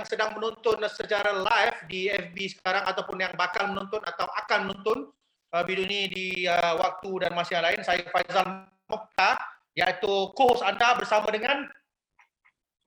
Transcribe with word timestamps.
yang 0.00 0.08
sedang 0.08 0.32
menonton 0.32 0.80
secara 0.88 1.28
live 1.36 1.78
di 1.92 2.08
FB 2.08 2.36
sekarang 2.56 2.88
ataupun 2.88 3.20
yang 3.20 3.36
bakal 3.36 3.68
menonton 3.68 4.00
atau 4.08 4.24
akan 4.32 4.72
menonton 4.72 4.98
uh, 5.52 5.62
video 5.68 5.84
ni 5.84 6.08
di 6.08 6.26
uh, 6.48 6.80
waktu 6.80 7.28
dan 7.28 7.36
masa 7.36 7.60
yang 7.60 7.64
lain. 7.68 7.80
Saya 7.84 8.00
Faizal 8.08 8.64
Mokhtar 8.88 9.36
iaitu 9.76 10.32
co-host 10.32 10.64
anda 10.64 10.96
bersama 10.96 11.28
dengan 11.28 11.68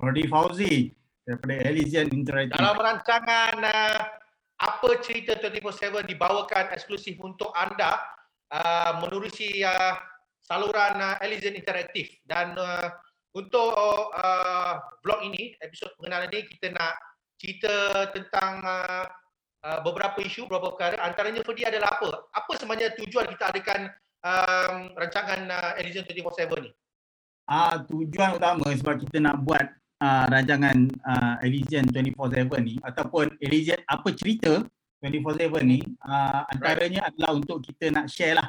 Rodi 0.02 0.26
Fauzi 0.26 0.90
daripada 1.24 1.56
Elysian 1.70 2.10
Interactive. 2.10 2.58
Dalam 2.58 2.82
rancangan 2.82 3.56
uh, 3.62 4.00
Apa 4.58 4.90
Cerita 5.06 5.38
24/7 5.38 6.10
dibawakan 6.10 6.74
eksklusif 6.74 7.22
untuk 7.22 7.54
anda 7.54 8.02
uh, 8.50 8.98
menerusi 9.06 9.62
uh, 9.62 10.02
saluran 10.42 10.98
uh, 10.98 11.16
Elysian 11.22 11.54
Interactive 11.54 12.10
dan 12.26 12.58
uh, 12.58 12.90
untuk 13.34 14.14
uh, 14.14 14.78
vlog 15.02 15.22
ini, 15.26 15.58
episod 15.62 15.90
pengenalan 15.98 16.30
ini 16.30 16.46
kita 16.54 16.70
nak 16.70 16.94
cerita 17.42 18.08
tentang 18.14 18.62
uh, 18.62 19.06
uh, 19.66 19.80
beberapa 19.82 20.22
isu, 20.22 20.46
beberapa 20.46 20.78
perkara. 20.78 21.02
Antaranya 21.02 21.42
Ferdi 21.42 21.66
adalah 21.66 21.98
apa? 21.98 22.30
Apa 22.30 22.52
sebenarnya 22.56 22.94
tujuan 22.94 23.26
kita 23.34 23.50
adakan 23.50 23.90
um, 24.22 24.76
rancangan 24.96 25.50
uh, 25.50 25.72
Elysian 25.82 26.06
24/7 26.06 26.64
ni? 26.64 26.72
Ah 27.44 27.76
tujuan 27.84 28.40
utama 28.40 28.72
sebab 28.72 29.04
kita 29.04 29.20
nak 29.20 29.44
buat 29.44 29.66
uh, 30.00 30.26
rancangan 30.32 30.78
uh, 31.04 31.36
Elysian 31.44 31.90
24/7 31.92 32.48
ni 32.64 32.76
ataupun 32.80 33.36
Elysian 33.44 33.82
apa 33.90 34.08
cerita 34.16 34.64
24/7 35.04 35.68
ni 35.68 35.84
uh, 36.08 36.48
antaranya 36.48 37.04
right. 37.04 37.10
adalah 37.12 37.32
untuk 37.36 37.60
kita 37.60 37.92
nak 37.92 38.08
share 38.08 38.40
lah 38.40 38.48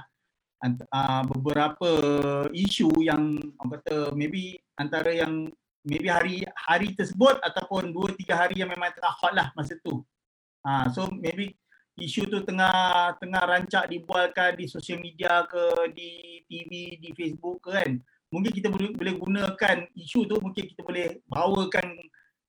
uh, 0.63 1.23
beberapa 1.27 1.91
isu 2.53 2.91
yang 3.03 3.39
orang 3.59 3.71
kata 3.81 4.13
maybe 4.15 4.61
antara 4.79 5.11
yang 5.11 5.51
maybe 5.85 6.09
hari 6.09 6.43
hari 6.57 6.97
tersebut 6.97 7.39
ataupun 7.45 7.93
2 7.93 8.17
3 8.25 8.33
hari 8.33 8.55
yang 8.65 8.73
memang 8.73 8.91
tengah 8.97 9.15
hot 9.15 9.33
lah 9.37 9.49
masa 9.53 9.77
tu. 9.85 10.01
Ha, 10.65 10.89
so 10.89 11.13
maybe 11.13 11.53
isu 12.01 12.27
tu 12.27 12.41
tengah 12.43 13.15
tengah 13.21 13.43
rancak 13.45 13.87
dibualkan 13.93 14.57
di 14.57 14.67
sosial 14.67 14.99
media 14.99 15.45
ke 15.45 15.93
di 15.93 16.41
TV 16.49 16.97
di 16.97 17.11
Facebook 17.13 17.69
ke 17.69 17.71
kan. 17.77 17.91
Mungkin 18.33 18.51
kita 18.51 18.67
boleh, 18.73 18.91
boleh 18.97 19.15
gunakan 19.15 19.77
isu 19.95 20.27
tu 20.27 20.41
mungkin 20.43 20.65
kita 20.67 20.83
boleh 20.83 21.23
bawakan 21.29 21.87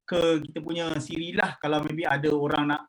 ke 0.06 0.42
kita 0.50 0.59
punya 0.64 0.86
siri 0.98 1.36
lah 1.36 1.58
kalau 1.61 1.81
maybe 1.83 2.06
ada 2.08 2.30
orang 2.31 2.73
nak 2.73 2.81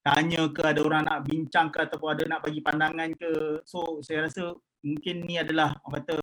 tanya 0.00 0.48
ke 0.48 0.62
ada 0.64 0.80
orang 0.80 1.04
nak 1.04 1.28
bincang 1.28 1.68
ke 1.68 1.84
ataupun 1.84 2.16
ada 2.16 2.24
nak 2.26 2.40
bagi 2.44 2.60
pandangan 2.64 3.10
ke. 3.16 3.60
So 3.68 4.00
saya 4.00 4.26
rasa 4.28 4.56
mungkin 4.80 5.28
ni 5.28 5.36
adalah 5.36 5.76
orang 5.84 6.04
kata 6.04 6.16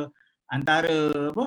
antara 0.50 0.97
apa 1.30 1.45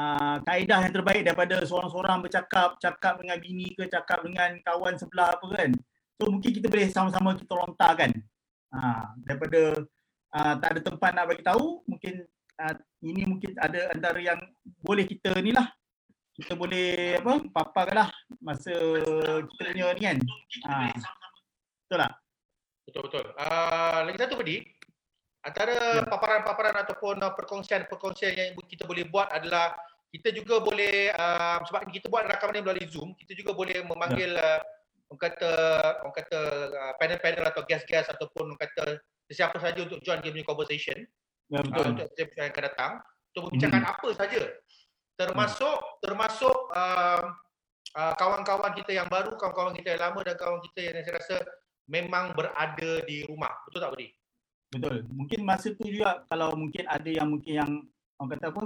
uh, 0.00 0.36
kaedah 0.48 0.78
yang 0.88 0.94
terbaik 0.94 1.22
daripada 1.28 1.60
seorang-seorang 1.66 2.24
bercakap 2.24 2.80
cakap 2.80 3.20
dengan 3.20 3.36
bini 3.42 3.76
ke 3.76 3.84
cakap 3.90 4.24
dengan 4.24 4.56
kawan 4.64 4.96
sebelah 4.96 5.36
apa 5.36 5.46
kan. 5.52 5.70
So 6.18 6.32
mungkin 6.32 6.50
kita 6.50 6.66
boleh 6.66 6.88
sama-sama 6.88 7.36
kita 7.36 7.52
lontarkan 7.52 8.10
uh, 8.74 9.04
daripada 9.28 9.60
uh, 10.34 10.54
tak 10.58 10.68
ada 10.72 10.80
tempat 10.80 11.10
nak 11.14 11.26
bagi 11.30 11.44
tahu 11.44 11.84
mungkin 11.84 12.24
uh, 12.58 12.74
ini 13.04 13.22
mungkin 13.28 13.54
ada 13.60 13.92
antara 13.92 14.18
yang 14.18 14.40
boleh 14.82 15.04
kita 15.04 15.36
ni 15.44 15.52
lah. 15.52 15.68
Kita 16.38 16.54
boleh 16.54 17.18
apa 17.18 17.50
paparkanlah 17.50 18.08
masa 18.38 18.70
kita 19.42 19.74
punya 19.74 19.90
ni 19.90 20.02
kan. 20.06 20.18
Uh, 20.62 20.94
betul 21.88 21.98
tak 22.04 22.12
betul 22.84 23.02
betul 23.08 23.24
uh, 23.40 24.04
lagi 24.04 24.18
satu 24.20 24.36
tadi 24.36 24.56
Antara 25.38 26.02
ya. 26.02 26.04
paparan-paparan 26.04 26.76
ataupun 26.82 27.22
uh, 27.22 27.32
perkongsian-perkongsian 27.32 28.34
yang 28.34 28.50
kita 28.66 28.84
boleh 28.84 29.06
buat 29.06 29.30
adalah 29.30 29.72
kita 30.10 30.34
juga 30.34 30.58
boleh 30.58 31.14
uh, 31.14 31.62
sebab 31.62 31.88
kita 31.94 32.10
buat 32.10 32.26
rakaman 32.26 32.58
ini 32.58 32.64
melalui 32.64 32.86
Zoom, 32.90 33.14
kita 33.14 33.38
juga 33.38 33.54
boleh 33.54 33.80
memanggil 33.86 34.34
ya. 34.34 34.58
uh, 34.58 34.60
orang 35.08 35.20
kata 35.30 35.52
orang 36.04 36.16
kata 36.20 36.40
uh, 36.68 36.92
panel-panel 36.98 37.44
atau 37.48 37.62
guest-guest 37.64 38.12
ataupun 38.12 38.52
orang 38.52 38.60
kata 38.60 38.98
sesiapa 39.30 39.56
saja 39.62 39.80
untuk 39.86 40.02
join 40.02 40.18
game 40.20 40.42
conversation. 40.42 41.06
Ya, 41.48 41.62
betul. 41.62 41.80
Uh, 41.80 41.88
untuk 41.94 42.06
episode 42.18 42.34
yang 42.34 42.50
akan 42.50 42.64
datang 42.66 42.92
untuk 43.30 43.42
membicarakan 43.48 43.84
hmm. 43.84 43.92
apa 43.94 44.08
saja. 44.18 44.42
Termasuk 45.14 45.76
hmm. 45.78 45.94
termasuk 46.02 46.56
uh, 46.74 47.22
uh, 47.94 48.14
kawan-kawan 48.18 48.72
kita 48.74 48.90
yang 48.90 49.06
baru, 49.06 49.38
kawan-kawan 49.38 49.72
kita 49.78 49.94
yang 49.94 50.02
lama 50.12 50.20
dan 50.26 50.34
kawan 50.34 50.60
kita 50.66 50.78
yang 50.82 50.94
saya 51.06 51.14
rasa 51.22 51.36
memang 51.88 52.36
berada 52.36 52.92
di 53.08 53.24
rumah. 53.24 53.50
Betul 53.66 53.80
tak 53.82 53.92
Budi? 53.96 54.08
Betul. 54.68 54.96
Mungkin 55.08 55.40
masa 55.42 55.72
tu 55.72 55.88
juga 55.88 56.22
kalau 56.28 56.52
mungkin 56.52 56.84
ada 56.84 57.08
yang 57.08 57.28
mungkin 57.32 57.52
yang 57.56 57.72
orang 58.20 58.30
kata 58.36 58.46
apa 58.52 58.64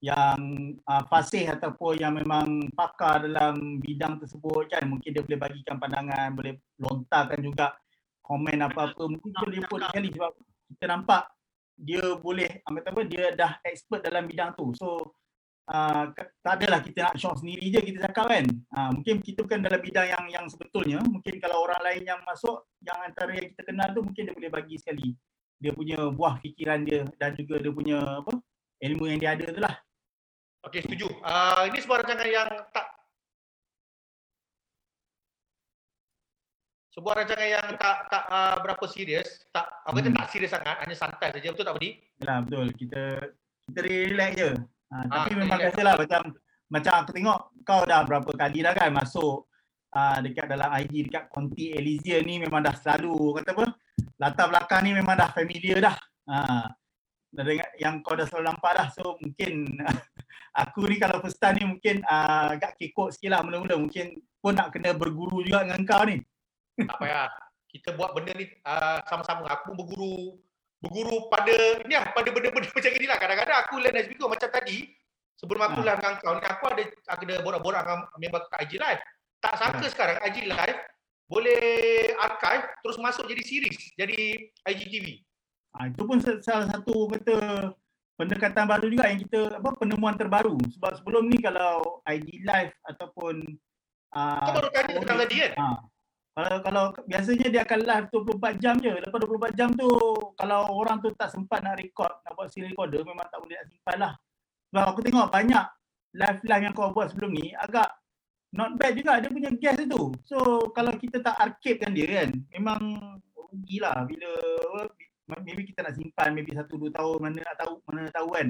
yang 0.00 0.40
uh, 0.88 1.04
fasih 1.12 1.44
ataupun 1.52 2.00
yang 2.00 2.16
memang 2.16 2.72
pakar 2.72 3.20
dalam 3.20 3.76
bidang 3.82 4.16
tersebut 4.16 4.72
kan 4.72 4.88
mungkin 4.88 5.12
dia 5.12 5.20
boleh 5.20 5.40
bagikan 5.42 5.76
pandangan, 5.76 6.32
boleh 6.32 6.56
lontarkan 6.80 7.40
juga 7.44 7.76
komen 8.24 8.64
apa-apa 8.64 9.02
mungkin 9.10 9.30
boleh 9.34 9.60
pun 9.66 9.82
sekali 9.84 10.08
sebab 10.14 10.32
kita 10.70 10.84
nampak 10.86 11.22
dia 11.80 12.04
boleh 12.16 12.62
apa 12.64 13.00
dia 13.04 13.34
dah 13.34 13.58
expert 13.66 14.00
dalam 14.06 14.24
bidang 14.24 14.54
tu. 14.54 14.72
So 14.78 15.18
uh, 15.70 16.04
tak 16.42 16.54
adalah 16.60 16.82
kita 16.82 17.08
nak 17.08 17.16
show 17.16 17.32
sendiri 17.38 17.70
je 17.70 17.80
kita 17.80 18.10
cakap 18.10 18.26
kan. 18.28 18.44
Uh, 18.74 18.90
mungkin 18.98 19.22
kita 19.22 19.46
bukan 19.46 19.62
dalam 19.62 19.80
bidang 19.80 20.08
yang 20.10 20.24
yang 20.28 20.46
sebetulnya. 20.50 20.98
Mungkin 21.00 21.38
kalau 21.38 21.64
orang 21.64 21.80
lain 21.86 22.02
yang 22.04 22.20
masuk 22.26 22.66
yang 22.82 22.98
antara 23.06 23.32
yang 23.38 23.48
kita 23.54 23.62
kenal 23.62 23.88
tu 23.94 24.02
mungkin 24.02 24.22
dia 24.28 24.34
boleh 24.34 24.50
bagi 24.50 24.76
sekali 24.76 25.14
dia 25.60 25.76
punya 25.76 26.08
buah 26.08 26.40
fikiran 26.40 26.88
dia 26.88 27.04
dan 27.20 27.36
juga 27.36 27.60
dia 27.60 27.68
punya 27.68 28.00
apa 28.00 28.32
ilmu 28.80 29.04
yang 29.12 29.18
dia 29.20 29.30
ada 29.36 29.46
tu 29.52 29.60
lah. 29.60 29.76
Okey 30.68 30.84
setuju. 30.84 31.08
Uh, 31.24 31.68
ini 31.68 31.78
sebuah 31.80 32.04
rancangan 32.04 32.28
yang 32.28 32.48
tak 32.72 32.86
sebuah 36.90 37.14
rancangan 37.22 37.48
yang 37.48 37.68
tak 37.76 37.96
tak 38.12 38.24
uh, 38.28 38.56
berapa 38.60 38.84
serius, 38.88 39.44
tak 39.52 39.68
apa 39.68 39.98
hmm. 40.00 40.16
tak 40.16 40.26
serius 40.32 40.52
sangat, 40.52 40.76
hanya 40.84 40.96
santai 40.96 41.28
saja. 41.32 41.48
Betul 41.52 41.64
tak 41.64 41.76
Budi? 41.76 41.90
Ya 42.20 42.34
betul. 42.44 42.66
Kita 42.76 43.02
kita 43.70 43.80
relax 43.84 44.32
je. 44.36 44.50
Ha, 44.90 44.94
uh, 44.96 45.04
tapi 45.06 45.38
memang 45.38 45.58
biasalah 45.58 45.94
macam 45.94 46.22
macam 46.70 46.92
aku 47.02 47.10
tengok 47.14 47.38
kau 47.62 47.82
dah 47.86 48.02
berapa 48.02 48.30
kali 48.34 48.58
dah 48.62 48.74
kan 48.74 48.90
masuk 48.90 49.46
uh, 49.94 50.18
dekat 50.22 50.46
dalam 50.50 50.70
IG 50.82 51.10
dekat 51.10 51.30
konti 51.30 51.74
Elysia 51.74 52.22
ni 52.22 52.38
memang 52.42 52.62
dah 52.62 52.74
selalu 52.74 53.38
kata 53.42 53.50
apa 53.54 53.66
latar 54.20 54.46
belakang 54.52 54.80
ni 54.84 54.90
memang 54.94 55.16
dah 55.16 55.30
familiar 55.32 55.78
dah. 55.80 55.96
Ha. 56.30 56.36
Yang 57.78 57.94
kau 58.02 58.14
dah 58.18 58.26
selalu 58.26 58.44
nampak 58.52 58.72
dah. 58.76 58.86
So 58.92 59.16
mungkin 59.18 59.80
aku 60.62 60.86
ni 60.90 60.96
kalau 61.00 61.22
first 61.24 61.40
time 61.40 61.56
ni 61.58 61.64
mungkin 61.66 62.02
uh, 62.04 62.54
agak 62.54 62.76
kekok 62.76 63.14
sikit 63.14 63.30
lah 63.32 63.40
mula-mula. 63.40 63.80
Mungkin 63.80 64.18
pun 64.42 64.54
nak 64.56 64.74
kena 64.74 64.92
berguru 64.92 65.40
juga 65.40 65.64
dengan 65.64 65.82
kau 65.88 66.02
ni. 66.04 66.20
Tak 66.76 66.96
payah. 67.00 67.30
Kita 67.70 67.94
buat 67.94 68.12
benda 68.12 68.34
ni 68.34 68.50
uh, 68.66 68.98
sama-sama. 69.06 69.46
Aku 69.46 69.78
berguru 69.78 70.42
berguru 70.80 71.28
pada 71.28 71.56
ni 71.84 71.94
lah, 71.94 72.08
pada 72.10 72.28
benda-benda 72.32 72.68
macam 72.76 72.92
ni 72.96 73.06
lah. 73.06 73.18
Kadang-kadang 73.20 73.56
aku 73.68 73.74
learn 73.78 74.00
as 74.00 74.08
we 74.08 74.16
Macam 74.16 74.50
tadi, 74.50 74.78
sebelum 75.36 75.62
aku 75.64 75.80
ha. 75.84 75.96
dengan 75.96 76.14
kau 76.20 76.34
ni, 76.36 76.44
aku 76.48 76.64
ada 76.72 76.82
aku 77.12 77.22
ada 77.28 77.34
borak-borak 77.44 77.82
dengan 77.84 78.00
member 78.16 78.42
kat 78.48 78.58
IG 78.66 78.72
Live. 78.80 79.02
Tak 79.40 79.54
sangka 79.60 79.86
ha. 79.86 79.92
sekarang 79.92 80.16
IG 80.24 80.48
Live 80.48 80.80
boleh 81.30 81.62
archive 82.18 82.66
terus 82.82 82.98
masuk 82.98 83.30
jadi 83.30 83.42
series 83.46 83.94
jadi 83.94 84.50
IGTV. 84.66 85.22
Ha, 85.78 85.86
itu 85.86 86.02
pun 86.02 86.18
salah 86.18 86.66
satu 86.66 87.06
kata 87.06 87.70
pendekatan 88.18 88.66
baru 88.66 88.90
juga 88.90 89.06
yang 89.06 89.22
kita 89.22 89.62
apa 89.62 89.70
penemuan 89.78 90.18
terbaru 90.18 90.58
sebab 90.74 90.98
sebelum 90.98 91.30
ni 91.30 91.38
kalau 91.38 92.02
IG 92.02 92.42
live 92.42 92.74
ataupun 92.90 93.46
uh, 94.10 94.42
kau 94.42 94.58
baru 94.58 94.68
tanya 94.74 94.98
tentang 94.98 95.18
tadi 95.22 95.36
kan? 95.38 95.52
Ha, 95.54 95.66
kalau 96.30 96.56
kalau 96.62 96.84
biasanya 97.10 97.46
dia 97.50 97.60
akan 97.66 97.80
live 97.82 98.06
24 98.14 98.62
jam 98.62 98.74
je. 98.78 98.92
Lepas 99.02 99.18
24 99.18 99.58
jam 99.58 99.68
tu 99.74 99.90
kalau 100.38 100.60
orang 100.78 101.02
tu 101.02 101.10
tak 101.18 101.34
sempat 101.34 101.58
nak 101.60 101.76
record, 101.82 102.10
nak 102.22 102.32
buat 102.38 102.48
serial 102.48 102.70
recorder 102.70 103.02
memang 103.02 103.26
tak 103.26 103.38
boleh 103.42 103.58
nak 103.58 103.66
simpan 103.66 103.96
lah. 103.98 104.12
Sebab 104.70 104.84
aku 104.94 105.00
tengok 105.02 105.26
banyak 105.34 105.66
live-live 106.14 106.62
yang 106.62 106.74
kau 106.74 106.94
buat 106.94 107.10
sebelum 107.10 107.30
ni 107.34 107.50
agak 107.54 107.90
not 108.54 108.74
bad 108.78 108.94
juga 108.94 109.18
dia 109.18 109.30
punya 109.30 109.50
gas 109.58 109.78
tu. 109.82 110.02
So 110.22 110.70
kalau 110.70 110.94
kita 110.94 111.18
tak 111.18 111.34
arcade 111.34 111.82
kan 111.82 111.90
dia 111.94 112.06
kan, 112.06 112.30
memang 112.54 112.80
rugilah 113.34 114.06
bila 114.06 114.30
maybe 115.42 115.66
kita 115.66 115.86
nak 115.86 115.94
simpan 115.98 116.34
maybe 116.34 116.54
satu 116.54 116.74
dua 116.78 116.90
tahun 116.94 117.18
mana 117.22 117.38
nak 117.42 117.58
tahu 117.58 117.74
mana 117.90 117.98
nak 118.06 118.14
tahu 118.14 118.28
kan. 118.34 118.48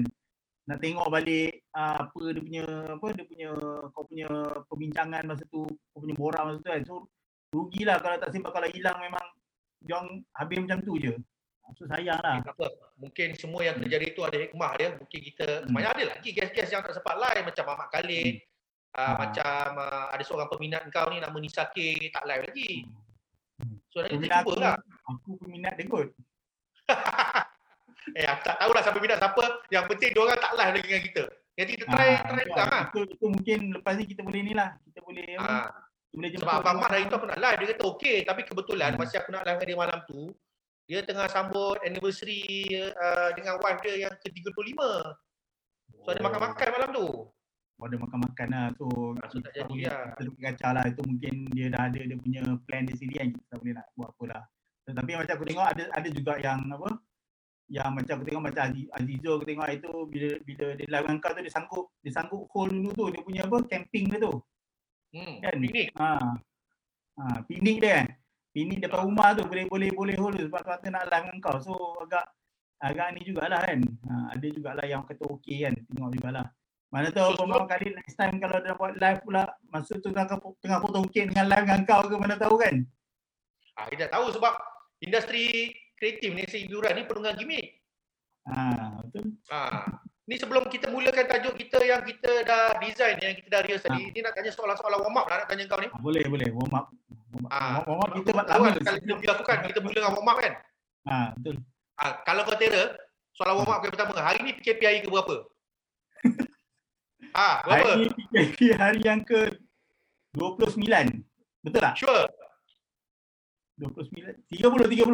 Nak 0.69 0.77
tengok 0.77 1.07
balik 1.09 1.65
uh, 1.73 2.05
apa 2.05 2.21
dia 2.29 2.41
punya 2.45 2.65
apa 2.93 3.07
dia 3.17 3.25
punya 3.25 3.49
kau 3.89 4.05
punya 4.05 4.29
perbincangan 4.69 5.23
masa 5.25 5.43
tu, 5.49 5.65
kau 5.65 5.99
punya 6.05 6.13
borak 6.13 6.41
masa 6.45 6.57
tu 6.61 6.69
kan. 6.69 6.83
So 6.85 6.95
rugilah 7.51 7.99
kalau 7.99 8.17
tak 8.17 8.31
simpan 8.31 8.51
kalau 8.55 8.67
hilang 8.71 8.97
memang 9.03 9.25
jangan 9.83 10.07
habis 10.35 10.57
macam 10.63 10.79
tu 10.83 10.95
je. 10.97 11.13
So 11.79 11.87
sayang 11.87 12.19
lah. 12.19 12.43
Apa? 12.43 12.67
Mungkin 12.99 13.37
semua 13.39 13.63
yang 13.63 13.79
terjadi 13.79 14.11
tu 14.11 14.27
ada 14.27 14.35
hikmah 14.35 14.71
dia. 14.75 14.89
Mungkin 14.99 15.19
kita, 15.23 15.47
hmm. 15.47 15.71
sebenarnya 15.71 15.91
ada 15.95 16.03
lagi 16.17 16.29
gas-gas 16.35 16.67
yang 16.67 16.83
tak 16.83 16.99
sempat 16.99 17.15
live 17.15 17.47
macam 17.47 17.65
Ahmad 17.71 17.87
Khalid. 17.95 18.35
Hmm 18.39 18.49
uh, 18.97 19.13
macam 19.17 19.67
uh, 19.79 20.05
ada 20.11 20.23
seorang 20.23 20.49
peminat 20.51 20.83
kau 20.91 21.07
ni 21.11 21.23
nama 21.23 21.37
Nisake 21.39 22.11
tak 22.11 22.23
live 22.27 22.43
lagi. 22.47 22.71
Hmm. 23.61 23.77
So 23.91 24.03
nanti 24.03 24.27
kita 24.27 24.43
cuba 24.43 24.53
lah. 24.59 24.75
Aku 25.07 25.37
peminat 25.39 25.75
dia 25.79 25.87
kot. 25.87 26.09
eh 28.17 28.25
aku 28.27 28.41
tak 28.43 28.57
tahulah 28.59 28.81
siapa 28.83 28.97
peminat 28.97 29.19
siapa. 29.19 29.43
Yang 29.71 29.85
penting 29.95 30.09
dia 30.11 30.21
orang 30.21 30.39
tak 30.39 30.53
live 30.55 30.73
lagi 30.75 30.87
dengan 30.87 31.03
kita. 31.05 31.23
Jadi 31.51 31.69
kita 31.77 31.85
try 31.91 32.09
ha, 32.15 32.23
try 32.31 32.43
juga 32.47 32.63
lah. 32.63 32.83
Itu, 32.89 32.99
itu 33.11 33.25
mungkin 33.27 33.59
lepas 33.75 33.93
ni 33.99 34.05
kita 34.07 34.21
boleh 34.23 34.41
ni 34.41 34.53
lah. 34.55 34.69
Kita 34.87 34.99
boleh 35.03 35.29
ha. 35.37 35.67
Sebab 36.11 36.55
Abang. 36.59 36.77
Mat 36.83 36.91
hari 36.91 37.07
tu 37.07 37.15
aku 37.15 37.27
nak 37.27 37.39
live, 37.39 37.57
dia 37.63 37.67
kata 37.71 37.83
okey. 37.95 38.17
Tapi 38.27 38.41
kebetulan 38.43 38.91
Hmm. 38.95 38.99
masa 38.99 39.23
aku 39.23 39.31
nak 39.31 39.47
live 39.47 39.57
dengan 39.63 39.69
dia 39.71 39.79
malam 39.79 39.99
tu, 40.03 40.21
dia 40.83 40.99
tengah 41.07 41.27
sambut 41.31 41.79
anniversary 41.87 42.67
uh, 42.75 43.31
dengan 43.31 43.55
wife 43.63 43.79
dia 43.79 44.07
yang 44.07 44.13
ke-35. 44.19 44.79
So 46.03 46.07
ada 46.11 46.19
makan-makan 46.19 46.67
malam 46.75 46.89
tu. 46.91 47.07
Oh, 47.81 47.89
ada 47.89 47.97
makan-makan 47.97 48.47
lah. 48.53 48.67
So, 48.77 48.85
Ah, 49.23 49.27
so 49.31 49.41
tak 49.41 49.57
jadi 49.57 49.89
lah. 49.89 50.13
kita 50.13 50.29
boleh 50.29 50.43
kacau 50.53 50.71
lah. 50.75 50.83
Itu 50.85 51.01
mungkin 51.01 51.33
dia 51.49 51.65
dah 51.73 51.81
ada 51.89 51.97
dia 51.97 52.17
punya 52.19 52.41
plan 52.69 52.85
dia 52.85 52.93
sendiri 52.93 53.15
kan. 53.17 53.27
Kita 53.33 53.45
tak 53.49 53.57
boleh 53.63 53.73
nak 53.73 53.85
buat 53.97 54.09
apa 54.13 54.23
lah. 54.29 54.43
Tetapi 54.85 55.11
macam 55.17 55.33
aku 55.33 55.45
tengok 55.47 55.65
ada 55.65 55.83
ada 55.95 56.09
juga 56.13 56.33
yang 56.37 56.59
apa 56.69 56.89
yang 57.71 57.89
macam 57.95 58.13
aku 58.19 58.25
tengok 58.27 58.43
macam 58.51 58.63
Aziz, 58.67 58.87
Azizo 58.91 59.31
aku 59.39 59.45
tengok 59.47 59.67
itu 59.71 59.91
bila 60.11 60.29
bila 60.43 60.65
dia 60.75 60.87
live 60.91 61.05
dengan 61.07 61.17
kau 61.23 61.31
tu 61.31 61.41
dia 61.41 61.53
sanggup 61.55 61.85
dia 62.03 62.11
sanggup 62.11 62.43
hold 62.51 62.69
dulu 62.75 62.89
tu 62.91 63.05
dia 63.15 63.21
punya 63.23 63.41
apa 63.47 63.57
camping 63.71 64.05
dia 64.11 64.19
tu 64.19 64.33
Hmm. 65.11 65.35
Kan? 65.43 65.55
Piknik. 65.59 65.87
ha 65.99 66.11
ha 67.19 67.25
pinik 67.45 67.77
dia 67.83 67.91
kan 67.99 68.07
pinik 68.51 68.79
depan 68.79 69.03
rumah 69.07 69.35
tu 69.35 69.43
boleh 69.47 69.67
boleh 69.67 69.89
boleh 69.91 70.15
hold 70.15 70.39
sebab 70.39 70.63
kata 70.63 70.87
nak 70.91 71.07
dengan 71.11 71.35
kau 71.43 71.59
so 71.59 71.75
agak 72.03 72.25
agak 72.81 73.13
ni 73.13 73.21
jugalah 73.27 73.61
kan 73.61 73.79
ha, 74.09 74.33
ada 74.33 74.47
jugalah 74.47 74.85
yang 74.87 75.03
kata 75.05 75.23
okey 75.27 75.67
kan 75.67 75.75
tengok 75.91 76.11
jugalah 76.17 76.47
mana 76.91 77.07
tahu 77.07 77.31
So, 77.35 77.47
beberapa 77.47 77.67
kali 77.71 77.95
next 77.95 78.19
time 78.19 78.35
kalau 78.43 78.57
dia 78.59 78.75
buat 78.75 78.95
live 78.99 79.19
pula 79.23 79.43
masa 79.71 79.95
tu 79.99 80.11
tengah 80.11 80.27
tengah 80.59 80.79
foto 80.83 80.97
okey 81.07 81.31
dengan 81.31 81.47
live 81.47 81.63
dengan 81.67 81.81
kau 81.87 82.03
ke 82.07 82.15
mana 82.19 82.35
tahu 82.35 82.55
kan 82.59 82.75
Ah, 83.79 83.87
kita 83.87 84.11
tahu 84.11 84.35
sebab 84.35 84.51
industri 84.99 85.71
kreatif 85.95 86.35
ni, 86.35 86.43
hiburan 86.43 86.91
ni 86.91 87.07
penuh 87.07 87.23
dengan 87.23 87.35
gimmick. 87.39 87.67
ha 88.51 88.99
betul 89.07 89.31
Ha. 89.47 89.59
Ni 90.31 90.39
sebelum 90.39 90.63
kita 90.65 90.87
mulakan 90.87 91.27
tajuk 91.27 91.59
kita 91.59 91.83
yang 91.83 91.99
kita 92.01 92.47
dah 92.47 92.79
design 92.79 93.19
yang 93.19 93.35
kita 93.35 93.51
dah 93.51 93.61
rehearse 93.61 93.83
tadi, 93.83 94.07
ni 94.07 94.23
nak 94.23 94.31
tanya 94.31 94.47
soalan-soalan 94.47 95.03
warm 95.03 95.19
up 95.19 95.27
lah 95.27 95.43
nak 95.43 95.47
tanya 95.49 95.67
kau 95.67 95.75
ni. 95.75 95.85
ha, 95.85 95.99
boleh 95.99 96.23
boleh 96.23 96.47
warm 96.49 96.71
up 96.71 96.87
warm 97.29 97.43
up, 97.43 97.51
Ah, 97.51 97.83
warm 97.83 97.99
up 97.99 98.09
kita 98.15 98.31
buat 98.31 98.47
lama 98.47 98.65
kan, 98.69 98.79
Kalau 98.79 98.95
kita 98.97 99.13
mula 99.13 99.31
aku 99.35 99.43
kan, 99.43 99.57
kita 99.61 99.79
mula 99.81 99.91
dengan 99.91 100.11
warm 100.15 100.29
up 100.31 100.37
kan. 100.39 100.53
ha 101.03 101.17
betul 101.35 101.55
Ah, 101.93 102.11
kalau 102.23 102.41
kau 102.41 102.55
tera, 102.55 102.95
soalan 103.35 103.55
warm 103.59 103.69
up 103.69 103.83
yang 103.83 103.91
pertama, 103.91 104.11
hari 104.17 104.39
ni 104.39 104.51
PKP 104.55 104.81
hari 104.81 104.99
ke 105.03 105.11
berapa? 105.11 105.35
ah, 107.35 107.55
berapa? 107.61 107.87
hari 107.91 108.01
ni 108.01 108.07
PKP 108.15 108.59
hari 108.73 108.99
yang 109.03 109.19
ke 109.21 109.51
29 110.31 110.79
betul 111.61 111.81
tak 111.83 111.93
Sure, 111.99 112.23
29 113.75 114.47
30 114.47 114.63
30 114.95 115.11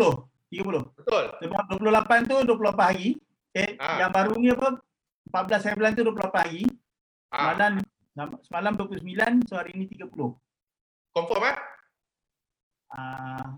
30 0.54 0.94
betul. 0.94 1.24
Sebab 1.42 1.62
28 1.74 2.22
tu 2.24 2.36
28 2.46 2.86
hari. 2.86 3.10
Eh, 3.52 3.74
Ah. 3.76 3.98
yang 4.00 4.14
baru 4.14 4.38
ni 4.38 4.54
apa? 4.54 4.78
14 5.32 5.66
hari 5.68 5.76
bulan 5.76 5.92
tu 5.94 6.04
28 6.04 6.42
hari. 6.42 6.62
Ah, 7.32 7.54
Semalam 7.54 8.34
semalam 8.42 8.74
29, 8.74 9.46
so 9.46 9.54
hari 9.60 9.78
ni 9.78 9.86
30. 9.86 10.34
confirm 11.14 11.44
eh? 11.50 11.58
Ah 12.94 13.58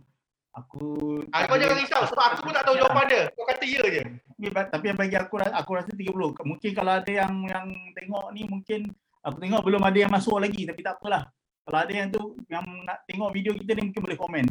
aku 0.55 0.83
Ah, 1.31 1.45
kau 1.47 1.55
jangan 1.55 1.77
risau 1.79 2.03
sebab 2.07 2.35
aku 2.35 2.49
pun 2.49 2.53
tak 2.55 2.65
tahu 2.67 2.75
jawapan 2.81 3.05
dia. 3.07 3.23
Kau 3.35 3.45
kata 3.47 3.63
ya 3.63 3.83
je. 3.87 4.01
Tapi, 4.39 4.47
tapi 4.71 4.85
yang 4.91 4.97
bagi 4.99 5.15
aku 5.19 5.35
aku 5.39 5.71
rasa 5.75 5.91
30. 5.95 6.11
Mungkin 6.43 6.71
kalau 6.75 6.91
ada 6.99 7.11
yang 7.11 7.33
yang 7.47 7.67
tengok 7.95 8.25
ni 8.35 8.43
mungkin 8.47 8.89
aku 9.23 9.37
tengok 9.39 9.61
belum 9.63 9.81
ada 9.83 9.97
yang 9.97 10.11
masuk 10.11 10.39
lagi 10.39 10.67
tapi 10.67 10.81
tak 10.83 10.99
apalah. 10.99 11.27
Kalau 11.63 11.79
ada 11.79 11.93
yang 11.93 12.09
tu 12.09 12.33
yang 12.49 12.65
nak 12.83 13.05
tengok 13.05 13.29
video 13.29 13.53
kita 13.53 13.77
ni 13.77 13.91
mungkin 13.91 14.01
boleh 14.01 14.17
komen. 14.17 14.45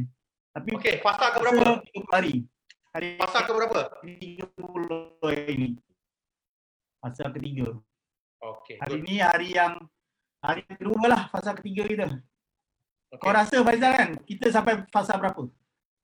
Tapi 0.55 0.69
Okey, 0.75 0.95
fasa 1.05 1.35
ke 1.35 1.39
berapa? 1.43 1.85
30 1.85 2.15
hari. 2.15 2.35
Hari 2.97 3.09
Fasa 3.21 3.45
ke 3.45 3.53
berapa? 3.53 3.81
30 4.01 5.21
hari 5.21 5.55
ni. 5.59 5.69
Fasa 7.09 7.33
ketiga. 7.33 7.69
Okey, 8.39 8.77
Hari 8.79 8.97
ni 9.03 9.19
hari 9.19 9.49
yang 9.51 9.83
hari 10.39 10.63
kedua 10.69 11.09
lah 11.09 11.23
fasa 11.29 11.57
ketiga 11.57 11.83
kita. 11.85 12.07
Okay. 13.09 13.19
Kau 13.19 13.33
rasa 13.33 13.65
Faizal 13.65 13.93
kan 13.97 14.11
kita 14.23 14.53
sampai 14.53 14.85
fasa 14.93 15.17
berapa? 15.17 15.49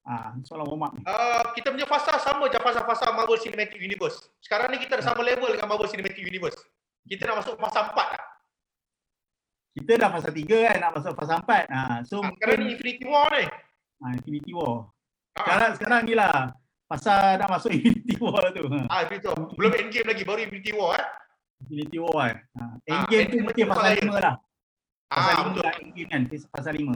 Ah, 0.04 0.36
soalan 0.44 0.68
warm 0.68 0.84
up 0.84 0.92
ni. 0.92 1.00
Uh, 1.04 1.44
kita 1.56 1.72
punya 1.72 1.88
fasa 1.88 2.20
sama 2.20 2.44
je 2.48 2.60
fasa-fasa 2.60 3.08
Marvel 3.12 3.40
Cinematic 3.40 3.80
Universe. 3.80 4.28
Sekarang 4.40 4.68
ni 4.68 4.76
kita 4.76 5.00
dah 5.00 5.12
sama 5.12 5.24
level 5.24 5.48
dengan 5.48 5.64
Marvel 5.64 5.88
Cinematic 5.88 6.20
Universe. 6.20 6.56
Kita 7.04 7.24
nak 7.24 7.40
masuk 7.40 7.56
fasa 7.56 7.88
4 7.88 7.96
dah. 7.96 8.24
Kita 9.74 9.92
dah 9.96 10.08
fasa 10.12 10.28
tiga 10.30 10.58
kan 10.70 10.76
nak 10.80 10.92
masuk 10.96 11.12
fasa 11.16 11.34
empat. 11.40 11.64
Ah, 11.66 11.98
so 12.04 12.20
Ah, 12.20 12.30
sekarang 12.36 12.56
ni 12.62 12.64
mungkin 12.68 12.76
Infinity 12.78 13.04
War 13.08 13.28
ni. 13.32 13.46
ah, 14.00 14.10
Infinity 14.12 14.52
War. 14.52 14.72
Ah, 14.76 14.84
Sekarang 15.34 15.70
sekarang 15.76 16.00
ni 16.04 16.14
lah 16.14 16.34
fasa 16.84 17.36
nak 17.36 17.48
masuk 17.50 17.70
Infinity 17.76 18.14
War 18.18 18.44
tu. 18.50 18.64
Ha. 18.66 18.78
ah, 18.86 18.98
Infinity 19.02 19.26
War. 19.26 19.38
Belum 19.52 19.72
Endgame 19.74 20.06
lagi, 20.08 20.22
baru 20.22 20.40
Infinity 20.42 20.72
War 20.72 20.90
eh. 20.94 21.06
Infinity 21.62 21.98
War 21.98 22.12
kan. 22.14 22.36
Ah, 22.52 22.60
Ah, 22.60 22.72
Endgame 22.84 23.24
tu 23.24 23.34
Endgame 23.34 23.44
mungkin 23.44 23.64
tu 23.64 23.70
fasa 23.70 23.86
lain. 23.86 23.98
lima 24.00 24.16
lah. 24.18 24.34
Ah, 25.08 25.20
lima 25.30 25.42
betul. 25.46 25.62
lah 25.62 25.74
Endgame 25.78 26.08
kan. 26.08 26.22
Fasa 26.50 26.70
lima. 26.70 26.94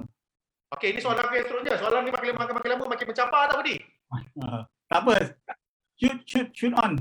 Okey, 0.68 0.88
ni 0.92 1.00
soalan 1.00 1.24
aku 1.24 1.34
yang 1.34 1.46
seterusnya. 1.48 1.74
Soalan 1.76 2.00
ni 2.02 2.12
makin, 2.12 2.36
makin, 2.36 2.54
makin 2.54 2.70
lama 2.70 2.84
makin 2.86 3.06
mencabar 3.06 3.42
tak 3.46 3.56
Budi? 3.56 3.76
Ah, 4.40 4.64
tak 4.88 5.04
apa. 5.04 5.14
Shoot, 5.94 6.18
shoot, 6.24 6.48
shoot 6.52 6.72
on. 6.74 6.96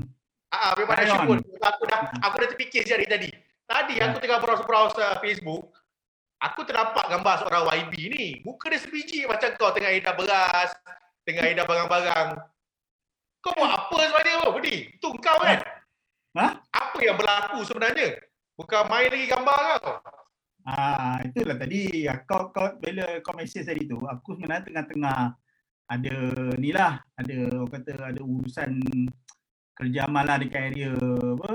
Ah, 0.48 0.72
memang 0.74 0.92
dah 0.94 1.06
shoot 1.06 1.24
on. 1.26 1.40
Aku 1.40 1.82
dah 1.84 2.00
aku 2.20 2.34
dah 2.36 2.48
terfikir 2.48 2.84
hari 2.84 3.04
tadi. 3.04 3.28
Tadi 3.64 3.96
aku 3.96 4.16
tengah 4.18 4.40
browse-browse 4.40 4.96
uh, 4.96 5.16
Facebook. 5.20 5.72
Aku 6.38 6.64
ternampak 6.64 7.04
gambar 7.06 7.34
seorang 7.40 7.64
YB 7.68 7.92
ni. 8.08 8.26
Muka 8.40 8.68
dia 8.68 8.76
sebiji 8.76 9.24
macam 9.24 9.52
kau 9.56 9.72
tengah 9.72 9.88
edar 9.88 10.14
beras, 10.14 10.72
tengah 11.24 11.44
edar 11.44 11.64
barang-barang. 11.64 12.28
Kau 13.38 13.54
buat 13.54 13.70
apa 13.70 13.96
sebenarnya 14.02 14.34
tu, 14.42 14.50
Budi? 14.50 14.76
Itu 14.98 15.08
kau 15.22 15.38
kan? 15.38 15.58
Ha? 16.38 16.46
Apa 16.58 16.98
yang 17.02 17.16
berlaku 17.18 17.62
sebenarnya? 17.62 18.18
Bukan 18.58 18.82
main 18.90 19.08
lagi 19.10 19.26
gambar 19.30 19.58
kau. 19.78 19.94
Ah, 20.68 21.16
itulah 21.24 21.56
tadi 21.56 22.04
ah, 22.10 22.18
kau 22.26 22.50
kau 22.52 22.76
bila 22.82 23.22
kau 23.24 23.32
message 23.38 23.64
tadi 23.64 23.88
tu, 23.88 23.96
aku 24.04 24.36
sebenarnya 24.36 24.66
tengah-tengah 24.68 25.18
ada 25.88 26.16
ni 26.60 26.70
lah, 26.74 27.00
ada 27.16 27.36
orang 27.56 27.72
kata 27.72 27.92
ada 28.12 28.20
urusan 28.20 28.72
kerja 29.72 30.04
amal 30.04 30.26
lah 30.26 30.36
dekat 30.36 30.74
area 30.74 30.92
apa? 30.98 31.52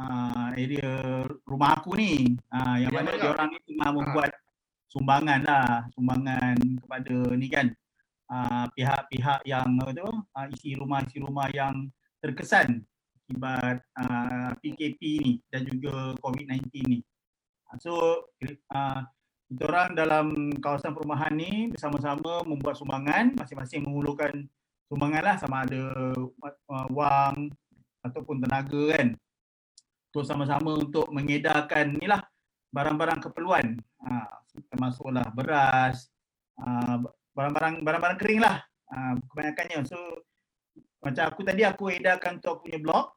Ah, 0.00 0.48
area 0.56 1.26
rumah 1.44 1.76
aku 1.76 1.98
ni. 1.98 2.38
Ah, 2.48 2.80
yang 2.80 2.94
Ya, 2.94 2.96
mana 3.02 3.10
dia 3.18 3.28
orang 3.28 3.48
ni 3.52 3.58
tengah 3.66 3.90
membuat 3.92 4.30
sumbangan 4.88 5.40
lah, 5.44 5.68
sumbangan 5.92 6.56
kepada 6.80 7.16
ni 7.36 7.46
kan 7.50 7.66
ah, 8.30 8.66
pihak-pihak 8.72 9.42
yang 9.44 9.66
apa 9.82 9.90
tu, 9.92 10.08
ah, 10.38 10.46
isi 10.48 10.78
rumah 10.78 11.02
isi 11.02 11.18
rumah 11.18 11.50
yang 11.50 11.90
terkesan 12.22 12.86
akibat 13.26 13.82
ah, 13.98 14.54
PKP 14.62 15.00
ni 15.22 15.32
dan 15.50 15.66
juga 15.66 16.14
COVID-19 16.22 16.66
ni. 16.86 16.98
So 17.78 18.26
uh, 18.74 19.00
kita 19.50 19.62
orang 19.66 19.94
dalam 19.94 20.26
kawasan 20.58 20.94
perumahan 20.94 21.30
ni 21.34 21.70
bersama-sama 21.70 22.42
membuat 22.42 22.74
sumbangan, 22.74 23.38
masing-masing 23.38 23.86
mengulurkan 23.86 24.46
sumbangan 24.90 25.22
lah 25.22 25.36
sama 25.38 25.62
ada 25.62 26.10
uh, 26.10 26.88
wang 26.90 27.54
ataupun 28.02 28.42
tenaga 28.42 28.98
kan. 28.98 29.14
Untuk 30.10 30.26
sama-sama 30.26 30.74
untuk 30.74 31.06
mengedarkan 31.14 31.94
ni 31.94 32.10
lah 32.10 32.18
barang-barang 32.74 33.22
keperluan. 33.22 33.78
Uh, 34.02 34.34
termasuklah 34.74 35.30
beras, 35.30 36.10
uh, 36.58 36.98
barang-barang 37.40 37.74
barang-barang 37.80 38.18
kering 38.20 38.40
lah 38.44 38.60
uh, 38.92 39.16
kebanyakannya. 39.32 39.88
So 39.88 39.96
macam 41.00 41.24
aku 41.32 41.40
tadi 41.48 41.64
aku 41.64 41.88
edarkan 41.88 42.36
untuk 42.36 42.60
aku 42.60 42.68
punya 42.68 42.78
blog 42.84 43.16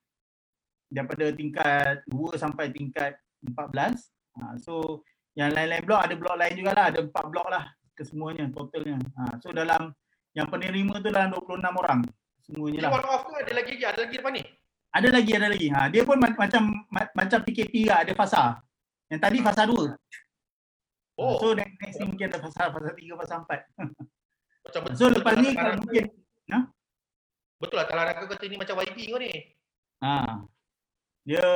daripada 0.88 1.26
tingkat 1.36 2.00
2 2.08 2.40
sampai 2.40 2.72
tingkat 2.72 3.20
14 3.44 4.14
Ha, 4.34 4.58
so 4.58 5.06
yang 5.38 5.54
lain-lain 5.54 5.86
blok 5.86 6.02
ada 6.10 6.14
blok 6.18 6.34
lain 6.42 6.58
juga 6.58 6.74
lah, 6.74 6.86
ada 6.90 7.06
empat 7.06 7.26
blok 7.30 7.48
lah 7.54 7.70
kesemuanya 7.94 8.50
totalnya. 8.50 8.98
Ha, 9.14 9.38
so 9.38 9.54
dalam 9.54 9.94
yang 10.34 10.50
penerima 10.50 10.98
tu 11.06 11.14
dalam 11.14 11.30
26 11.38 11.62
orang 11.62 12.02
semuanya 12.42 12.90
lah. 12.90 12.98
one 12.98 13.06
off 13.14 13.30
ke 13.30 13.34
ada 13.46 13.54
lagi? 13.54 13.74
Ada 13.78 14.00
lagi 14.10 14.16
depan 14.18 14.34
ni? 14.34 14.44
Ada 14.94 15.10
lagi 15.14 15.32
ada 15.38 15.48
lagi. 15.54 15.68
Ha, 15.70 15.80
dia 15.94 16.02
pun 16.02 16.18
ma- 16.18 16.34
macam 16.34 16.62
ma- 16.90 17.14
macam 17.14 17.40
PKP 17.46 17.86
lah, 17.86 18.02
ada 18.02 18.14
fasa. 18.18 18.58
Yang 19.14 19.22
tadi 19.22 19.38
fasa 19.46 19.62
2. 19.70 19.94
Oh, 21.14 21.38
So 21.38 21.54
next, 21.54 21.78
next 21.78 21.98
ni 22.02 22.06
mungkin 22.10 22.26
ada 22.34 22.42
fasa 22.42 22.74
fasa 22.74 22.90
3 22.90 23.14
fasa 23.22 23.34
4. 23.46 23.70
macam 24.74 24.82
betul. 24.90 24.98
So 24.98 25.06
lepas 25.14 25.34
ni 25.38 25.50
kalau 25.54 25.78
mungkin 25.78 26.06
Betul 27.64 27.80
lah 27.80 27.88
kalau 27.88 28.04
aku 28.04 28.28
kata 28.28 28.44
ni 28.52 28.58
macam 28.60 28.76
YB 28.84 28.98
kau 29.08 29.20
ni. 29.24 29.32
ha 30.04 30.44
dia 31.24 31.48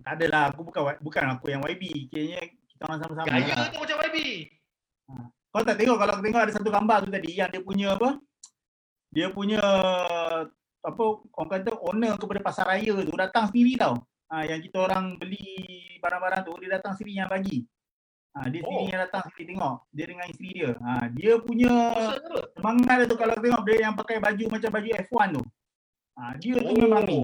tak 0.00 0.16
adalah 0.16 0.48
aku 0.48 0.64
bukan 0.64 0.96
bukan 1.04 1.24
aku 1.36 1.52
yang 1.52 1.60
YB. 1.60 2.08
Kiranya 2.08 2.40
kita 2.72 2.82
orang 2.88 3.00
sama-sama. 3.04 3.28
Gaya 3.28 3.52
lah. 3.52 3.68
tu 3.68 3.78
macam 3.84 3.96
YB. 4.08 4.18
Kau 5.52 5.60
tak 5.60 5.76
tengok 5.76 5.96
kalau 6.00 6.12
aku 6.16 6.22
tengok 6.24 6.42
ada 6.48 6.52
satu 6.56 6.70
gambar 6.72 6.96
tu 7.04 7.10
tadi 7.12 7.30
yang 7.36 7.52
dia 7.52 7.60
punya 7.60 7.92
apa? 7.92 8.16
Dia 9.12 9.28
punya 9.28 9.60
apa 10.80 11.04
orang 11.36 11.50
kata 11.52 11.72
owner 11.84 12.16
kepada 12.16 12.40
pasar 12.40 12.64
raya 12.72 12.96
tu 13.04 13.12
datang 13.12 13.52
sendiri 13.52 13.76
tau. 13.76 14.00
Ha, 14.32 14.48
yang 14.48 14.64
kita 14.64 14.88
orang 14.88 15.20
beli 15.20 15.44
barang-barang 16.00 16.42
tu 16.48 16.56
dia 16.64 16.80
datang 16.80 16.96
sendiri 16.96 17.20
yang 17.20 17.28
bagi. 17.28 17.68
Ha, 18.32 18.48
dia 18.48 18.64
sendiri 18.64 18.80
Oh. 18.80 18.88
yang 18.88 19.02
datang 19.04 19.22
sendiri 19.28 19.46
tengok. 19.52 19.76
Dia 19.92 20.04
dengan 20.08 20.26
isteri 20.32 20.50
dia. 20.56 20.70
Ha, 20.80 20.90
dia 21.12 21.32
punya 21.36 21.72
semangat 22.56 22.94
dia 23.04 23.06
tu 23.12 23.16
kalau 23.20 23.36
tengok 23.36 23.62
dia 23.68 23.76
yang 23.84 23.94
pakai 23.94 24.16
baju 24.24 24.44
macam 24.48 24.70
baju 24.72 24.88
F1 25.04 25.28
tu. 25.36 25.42
Ha, 26.16 26.22
dia 26.40 26.54
tu 26.56 26.74
memang 26.80 27.04
ni. 27.04 27.20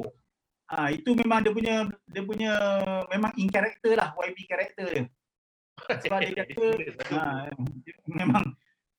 Ha, 0.68 0.92
itu 0.92 1.10
memang 1.16 1.40
dia 1.40 1.52
punya 1.56 1.74
dia 2.12 2.22
punya 2.28 2.52
memang 3.08 3.32
in 3.40 3.48
character 3.48 3.96
lah 3.96 4.12
YB 4.20 4.38
character 4.44 4.86
dia. 4.92 5.04
Sebab 6.04 6.18
dia 6.20 6.34
kata 6.44 6.64
ha, 7.16 7.48
memang 8.04 8.44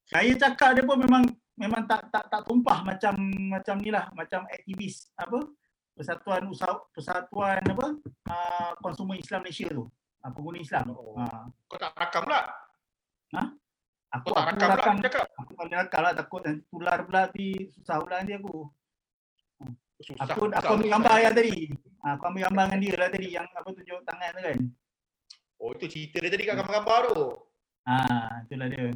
saya 0.09 0.33
cakap 0.33 0.73
dia 0.73 0.83
pun 0.89 0.97
memang 0.97 1.29
memang 1.53 1.85
tak 1.85 2.09
tak 2.09 2.25
tak 2.31 2.41
tumpah 2.49 2.81
macam 2.81 3.13
macam 3.53 3.75
ni 3.77 3.93
lah 3.93 4.09
macam 4.17 4.47
aktivis 4.49 5.13
apa 5.13 5.45
persatuan 5.93 6.47
usaha 6.47 6.73
persatuan 6.95 7.59
apa 7.59 7.87
uh, 8.31 8.71
konsumen 8.79 9.19
Islam 9.19 9.43
Malaysia 9.43 9.67
tu 9.67 9.85
uh, 10.19 10.29
pengguna 10.29 10.57
Islam 10.57 10.85
Oh. 10.89 11.15
uh, 11.15 11.43
Kau 11.65 11.77
tak 11.77 11.91
rakam 11.93 12.23
pula. 12.23 12.41
aku 14.09 14.25
Kau 14.25 14.33
tak 14.33 14.43
aku 14.43 14.49
rakam 14.49 14.67
pula 14.67 14.75
rakam 14.75 14.95
dia 14.95 15.03
cakap. 15.07 15.27
aku 15.33 15.51
tak 15.51 15.63
boleh 15.63 15.77
rakam 15.77 16.01
lah 16.01 16.13
takut 16.13 16.41
nanti 16.41 16.61
tular 16.67 16.97
pula 17.03 17.19
nanti 17.23 17.47
susah 17.71 17.95
pula 17.99 18.15
nanti 18.17 18.33
aku 18.33 18.53
Susah. 19.99 20.23
aku 20.25 20.47
susah. 20.47 20.57
aku 20.57 20.71
ambil 20.73 20.89
gambar 20.93 21.15
yang 21.19 21.35
tadi 21.35 21.55
Ah, 21.99 22.15
aku 22.15 22.23
ambil 22.25 22.41
gambar 22.47 22.63
dengan 22.65 22.79
dia 22.79 22.95
lah 22.95 23.09
tadi 23.09 23.27
yang 23.29 23.43
apa 23.45 23.67
tunjuk 23.69 23.99
tangan 24.03 24.31
tu 24.31 24.41
kan 24.41 24.57
Oh 25.59 25.75
itu 25.75 25.85
cerita 25.85 26.17
dia 26.17 26.29
tadi 26.29 26.43
kat 26.45 26.55
gambar-gambar 26.55 26.99
tu. 27.09 27.21
ah 27.83 28.31
itulah 28.41 28.67
dia 28.67 28.95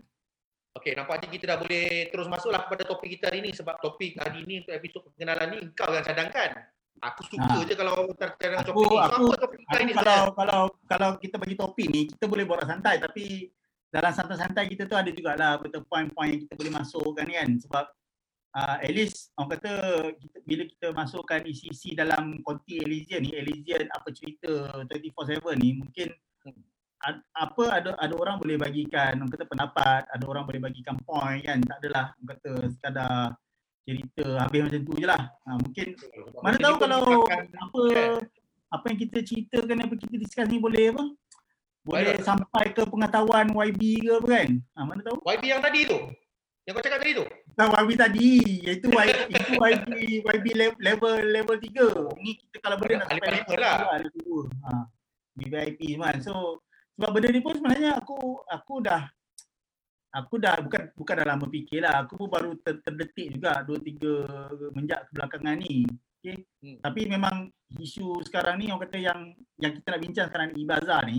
Okey, 0.73 0.97
nampaknya 0.97 1.27
kita 1.29 1.45
dah 1.45 1.57
boleh 1.59 1.85
terus 2.07 2.25
masuklah 2.25 2.65
kepada 2.65 2.81
topik 2.83 3.05
kita 3.11 3.29
hari 3.29 3.39
ni 3.39 3.51
sebab 3.51 3.77
topik 3.77 4.17
hari 4.17 4.41
ni 4.41 4.57
untuk 4.57 4.73
episod 4.73 5.05
pengenalan 5.07 5.47
ni 5.51 5.69
kau 5.69 5.85
yang 5.87 6.01
cadangkan. 6.01 6.49
Aku 6.97 7.21
suka 7.23 7.45
Ha. 7.45 7.61
je 7.61 7.75
kalau 7.75 7.93
kita 8.09 8.33
cadang 8.33 8.57
Aku- 8.63 8.73
topik 8.73 8.89
ni. 8.89 8.97
So, 8.97 9.13
aku- 9.13 9.33
apa 9.37 9.52
ni 9.81 9.93
kalau 9.97 10.19
kalau 10.37 10.61
kalau 10.85 11.09
kita 11.17 11.35
bagi 11.41 11.55
topik 11.57 11.87
ni 11.89 12.01
kita 12.11 12.25
boleh 12.29 12.45
borak 12.45 12.69
santai. 12.69 13.01
Tapi 13.01 13.49
dalam 13.89 14.13
santai-santai 14.13 14.69
kita 14.69 14.85
tu 14.85 14.97
ada 14.97 15.09
jugalah 15.09 15.57
betul 15.57 15.85
point-point 15.89 16.29
yang 16.37 16.41
kita 16.45 16.53
boleh 16.53 16.73
masukkan 16.77 17.25
kan. 17.25 17.49
Sebab 17.57 17.85
uh, 18.57 18.77
at 18.81 18.93
least 18.93 19.33
orang 19.37 19.57
kata 19.57 19.73
kita, 20.17 20.37
bila 20.45 20.63
kita 20.69 20.87
masukkan 20.93 21.41
isi-isi 21.45 21.97
dalam 21.97 22.41
konti 22.45 22.77
Elysian 22.81 23.25
ni 23.25 23.33
Elysian 23.33 23.89
apa 23.89 24.13
cerita 24.13 24.85
24/7 24.85 25.57
ni 25.57 25.81
mungkin 25.81 26.13
Hmm. 26.43 26.59
ad, 27.07 27.17
apa 27.39 27.63
ada 27.71 27.89
ada 28.03 28.13
orang 28.19 28.35
boleh 28.35 28.59
bagikan 28.59 29.15
orang 29.15 29.31
kata 29.31 29.47
pendapat 29.47 30.03
ada 30.11 30.25
orang 30.27 30.43
boleh 30.43 30.59
bagikan 30.59 30.99
point 31.07 31.39
kan. 31.43 31.59
Tak 31.63 31.77
adalah 31.79 32.05
orang 32.19 32.27
kata 32.35 32.51
sekadar 32.75 33.31
cerita 33.83 34.25
habis 34.43 34.59
macam 34.67 34.81
tu 34.83 34.93
je 34.99 35.07
lah. 35.07 35.23
Ha, 35.47 35.49
mungkin 35.59 35.87
mana 36.43 36.57
tahu 36.59 36.75
kalau 36.79 37.03
apa 37.27 37.79
kan? 37.95 38.11
Apa 38.73 38.85
yang 38.89 38.97
kita 38.97 39.17
ceritakan 39.21 39.85
apa 39.85 39.93
kita 39.93 40.15
discuss 40.17 40.49
ni 40.49 40.57
boleh 40.57 40.89
apa? 40.89 41.03
Boleh 41.83 42.15
Viral. 42.15 42.25
sampai 42.25 42.65
ke 42.73 42.81
pengetahuan 42.87 43.51
YB 43.53 44.01
ke 44.01 44.11
apa 44.17 44.27
kan? 44.27 44.49
Ha, 44.73 44.79
mana 44.87 44.99
tahu? 45.05 45.17
YB 45.21 45.43
yang 45.45 45.61
tadi 45.61 45.79
tu. 45.85 45.99
Yang 46.63 46.73
kau 46.79 46.83
cakap 46.87 46.99
tadi 47.03 47.11
tu. 47.11 47.25
Bukan 47.53 47.69
YB 47.75 47.91
tadi, 47.99 48.27
iaitu 48.63 48.87
YB, 48.87 49.19
itu 49.29 49.51
YB, 49.59 49.87
YB 50.23 50.45
le- 50.55 50.79
level 50.79 51.15
level 51.27 51.55
3. 51.59 52.17
Ni 52.23 52.39
kita 52.39 52.57
kalau 52.63 52.79
boleh 52.79 52.95
nak 52.97 53.07
sampai 53.11 53.29
lima 53.29 53.35
level 53.43 53.59
lah. 53.59 53.75
level 53.99 54.11
dua. 54.23 54.43
Ha. 54.63 54.69
VIP 55.37 55.79
kan. 55.99 56.15
So 56.23 56.33
sebab 56.95 57.09
benda 57.09 57.29
ni 57.29 57.41
pun 57.43 57.53
sebenarnya 57.57 57.91
aku 57.99 58.17
aku 58.47 58.73
dah 58.79 59.01
aku 60.13 60.37
dah 60.37 60.55
bukan 60.61 60.81
bukan 60.95 61.13
dah 61.19 61.27
lama 61.27 61.45
fikir 61.51 61.83
lah. 61.83 61.93
Aku 62.07 62.15
pun 62.15 62.27
baru 62.31 62.55
ter, 62.63 62.79
terdetik 62.79 63.37
juga 63.37 63.59
2 63.67 63.75
3 63.77 64.71
menjak 64.77 64.99
kebelakangan 65.11 65.57
ni. 65.59 65.83
Okay. 66.23 66.39
Hmm. 66.63 66.79
Tapi 66.79 67.01
memang 67.05 67.35
isu 67.75 68.23
sekarang 68.23 68.55
ni 68.55 68.71
orang 68.71 68.87
kata 68.87 68.95
yang 68.95 69.19
yang 69.59 69.75
kita 69.75 69.91
nak 69.91 70.01
bincang 70.01 70.27
sekarang 70.31 70.47
ni 70.49 70.63
Ibaza 70.63 70.97
ni 71.03 71.17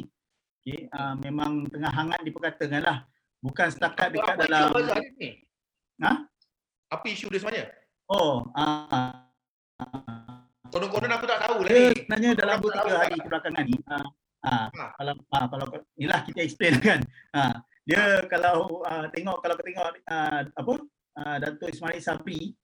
okay, 0.58 0.88
uh, 0.88 1.12
memang 1.20 1.68
tengah 1.68 1.92
hangat 1.92 2.25
diperkatakan 2.25 2.80
lah. 2.80 2.99
Bukan 3.38 3.68
setakat 3.68 4.08
Apa- 4.08 4.16
dekat 4.16 4.34
apa 4.34 4.42
dalam 4.42 4.61
isu 4.64 4.73
Bazar 4.73 4.96
ni? 5.14 5.30
Ha? 6.00 6.12
Apa 6.88 7.04
isu 7.06 7.26
dia 7.28 7.37
sebenarnya? 7.38 7.66
oh 8.06 8.49
uh, 8.49 9.12
Konon-konon 10.66 11.12
aku 11.12 11.25
tak 11.25 11.40
tahu 11.42 11.56
lah 11.61 11.70
ni. 11.70 11.84
sebenarnya 11.94 12.30
dalam 12.34 12.56
Aku 12.56 12.66
2 12.66 12.73
tak 12.73 12.80
tahu 12.80 12.88
3 12.88 12.96
hari 12.96 13.12
kan. 13.12 13.20
kebelakangan 13.20 13.64
ni 13.64 13.76
uh, 13.84 14.06
uh, 14.42 14.66
Ha. 14.73 14.84
kalau 14.96 15.12
uh, 15.20 15.46
kalau 15.46 15.66
inilah 15.94 16.20
kita 16.25 16.40
explain 16.40 16.75
kan. 16.88 17.00
Uh, 17.30 17.54
dia 17.84 18.02
kalau 18.26 18.80
uh, 18.80 19.04
tengok 19.12 19.37
kalau 19.38 19.54
kita 19.54 19.66
tengok 19.68 19.87
uh, 20.08 20.40
apa 20.49 20.73
uh, 21.14 21.37
Datuk 21.38 21.68
Ismail 21.68 22.00
Sabri 22.00 22.56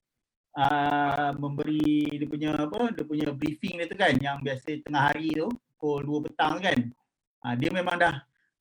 uh, 0.57 1.30
memberi 1.38 2.19
dia 2.19 2.26
punya 2.26 2.50
apa 2.57 2.90
dia 2.95 3.04
punya 3.07 3.28
briefing 3.35 3.78
dia 3.78 3.87
tu 3.87 3.99
kan 3.99 4.14
yang 4.19 4.38
biasa 4.42 4.83
tengah 4.83 5.02
hari 5.12 5.35
tu 5.35 5.49
pukul 5.78 6.25
2 6.25 6.26
petang 6.30 6.59
kan. 6.59 6.78
Uh, 7.40 7.54
dia 7.57 7.71
memang 7.73 7.97
dah 7.97 8.21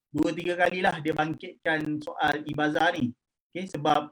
dua 0.10 0.34
tiga 0.34 0.58
kali 0.58 0.82
lah 0.82 0.98
dia 1.04 1.14
bangkitkan 1.14 2.02
soal 2.02 2.42
ibazah 2.50 2.90
ni. 2.98 3.14
Okay, 3.50 3.66
sebab 3.66 4.10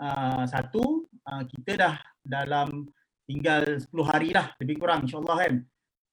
uh, 0.00 0.44
satu 0.48 1.08
uh, 1.28 1.42
kita 1.48 1.72
dah 1.76 1.94
dalam 2.20 2.88
tinggal 3.26 3.80
10 3.82 3.90
hari 4.06 4.30
lah 4.30 4.54
lebih 4.62 4.78
kurang 4.78 5.04
insyaAllah 5.04 5.38
kan 5.42 5.54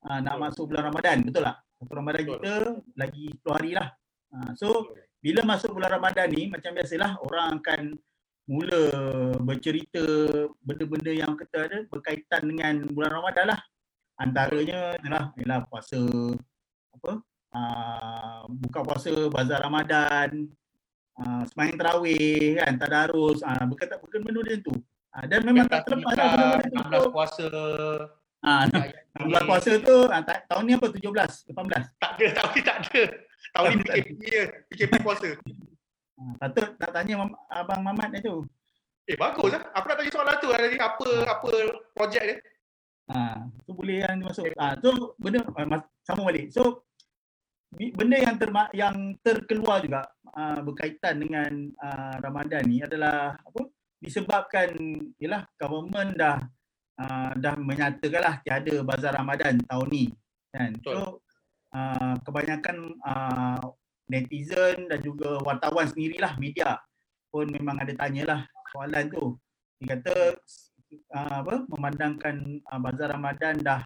uh, 0.09 0.19
nak 0.19 0.35
Betul. 0.35 0.43
masuk 0.49 0.63
bulan 0.71 0.83
Ramadan 0.89 1.17
betul 1.21 1.43
tak? 1.45 1.57
Satu 1.77 1.93
Ramadan 1.93 2.21
Betul. 2.23 2.33
kita 2.33 2.53
lagi 2.97 3.25
10 3.43 3.57
hari 3.57 3.71
lah. 3.77 3.87
Uh, 4.33 4.49
so 4.57 4.67
bila 5.23 5.41
masuk 5.45 5.69
bulan 5.77 5.91
Ramadan 5.99 6.27
ni 6.33 6.49
macam 6.49 6.71
biasalah 6.75 7.11
orang 7.23 7.49
akan 7.61 7.81
mula 8.43 8.81
bercerita 9.39 10.03
benda-benda 10.59 11.11
yang 11.15 11.33
kata 11.39 11.57
ada 11.67 11.77
berkaitan 11.87 12.41
dengan 12.43 12.83
bulan 12.91 13.11
Ramadan 13.11 13.45
lah. 13.55 13.59
Antaranya 14.19 14.93
adalah 14.99 15.23
ialah 15.39 15.59
puasa 15.67 15.99
apa? 16.93 17.11
Uh, 17.53 18.39
buka 18.49 18.79
puasa 18.81 19.11
bazar 19.29 19.61
Ramadan, 19.61 20.49
uh, 21.21 21.41
sembahyang 21.49 21.77
tarawih 21.77 22.57
kan, 22.57 22.73
tadarus, 22.81 23.39
uh, 23.45 23.63
berkata 23.69 24.01
berkata 24.01 24.25
benda 24.25 24.39
macam 24.41 24.59
tu. 24.61 24.73
Uh, 25.13 25.25
dan 25.29 25.39
memang 25.45 25.65
tak 25.69 25.85
terlepas 25.85 26.13
lah 26.17 26.29
benda-benda 26.33 26.97
tu. 26.97 27.09
16 27.09 27.15
puasa. 27.15 27.47
Ah, 28.43 28.67
Ya, 28.67 29.23
16 29.23 29.47
puasa 29.47 29.71
tu 29.79 29.97
ah, 30.11 30.19
ta- 30.19 30.43
tahun 30.51 30.63
ni 30.67 30.73
apa 30.75 30.87
17, 30.91 30.99
18. 31.55 32.01
Tak 32.01 32.11
ada, 32.19 32.25
tahun 32.35 32.49
ni 32.51 32.61
tak 32.65 32.77
ada. 32.83 33.01
Tahun 33.53 33.67
ni. 33.71 33.83
PKP 33.87 34.21
je. 34.25 34.43
PKP 34.67 34.93
puasa. 34.99 35.27
Ah, 36.13 36.33
patut 36.37 36.77
nak 36.77 36.91
tanya 36.93 37.25
abang 37.49 37.81
Mamat 37.81 38.21
tu. 38.21 38.45
Eh 39.09 39.17
bagus 39.17 39.51
lah. 39.51 39.65
Aku 39.73 39.85
nak 39.89 39.97
tanya 39.97 40.11
soalan 40.13 40.35
tu 40.37 40.47
tadi. 40.53 40.77
Apa 40.77 41.07
apa 41.25 41.49
projek 41.91 42.23
dia? 42.23 42.37
Ah, 43.09 43.43
tu 43.67 43.75
boleh 43.75 44.05
yang 44.05 44.21
dimasuk. 44.21 44.47
Ah, 44.55 44.77
tu 44.79 45.11
benda 45.19 45.43
mas- 45.67 45.89
sama 46.05 46.29
balik. 46.29 46.53
So 46.53 46.85
benda 47.73 48.21
yang 48.21 48.37
terma, 48.37 48.69
yang 48.71 49.17
terkeluar 49.25 49.81
juga 49.81 50.05
ah, 50.31 50.61
berkaitan 50.61 51.19
dengan 51.19 51.51
ah, 51.81 52.15
Ramadan 52.21 52.63
ni 52.69 52.79
adalah 52.85 53.35
apa? 53.41 53.61
Disebabkan 53.99 54.69
yalah 55.17 55.49
government 55.57 56.13
dah 56.13 56.37
ah, 57.01 57.33
dah 57.33 57.57
menyatakan 57.57 58.21
lah 58.21 58.35
tiada 58.45 58.85
bazar 58.85 59.17
Ramadan 59.17 59.59
tahun 59.65 59.87
ni 59.89 60.05
kan. 60.53 60.71
Betul. 60.77 60.93
So 60.93 61.01
kebanyakan 62.21 63.01
netizen 64.13 64.85
dan 64.85 65.01
juga 65.01 65.41
wartawan 65.41 65.89
sendirilah 65.89 66.37
media 66.37 66.77
pun 67.33 67.49
memang 67.49 67.81
ada 67.81 67.97
tanyalah 67.97 68.45
soalan 68.69 69.09
tu. 69.09 69.33
Dia 69.81 69.97
kata 69.97 70.37
uh, 71.17 71.35
apa 71.41 71.65
memandangkan 71.65 72.61
uh, 72.69 72.79
bazar 72.79 73.09
Ramadan 73.17 73.57
dah 73.65 73.81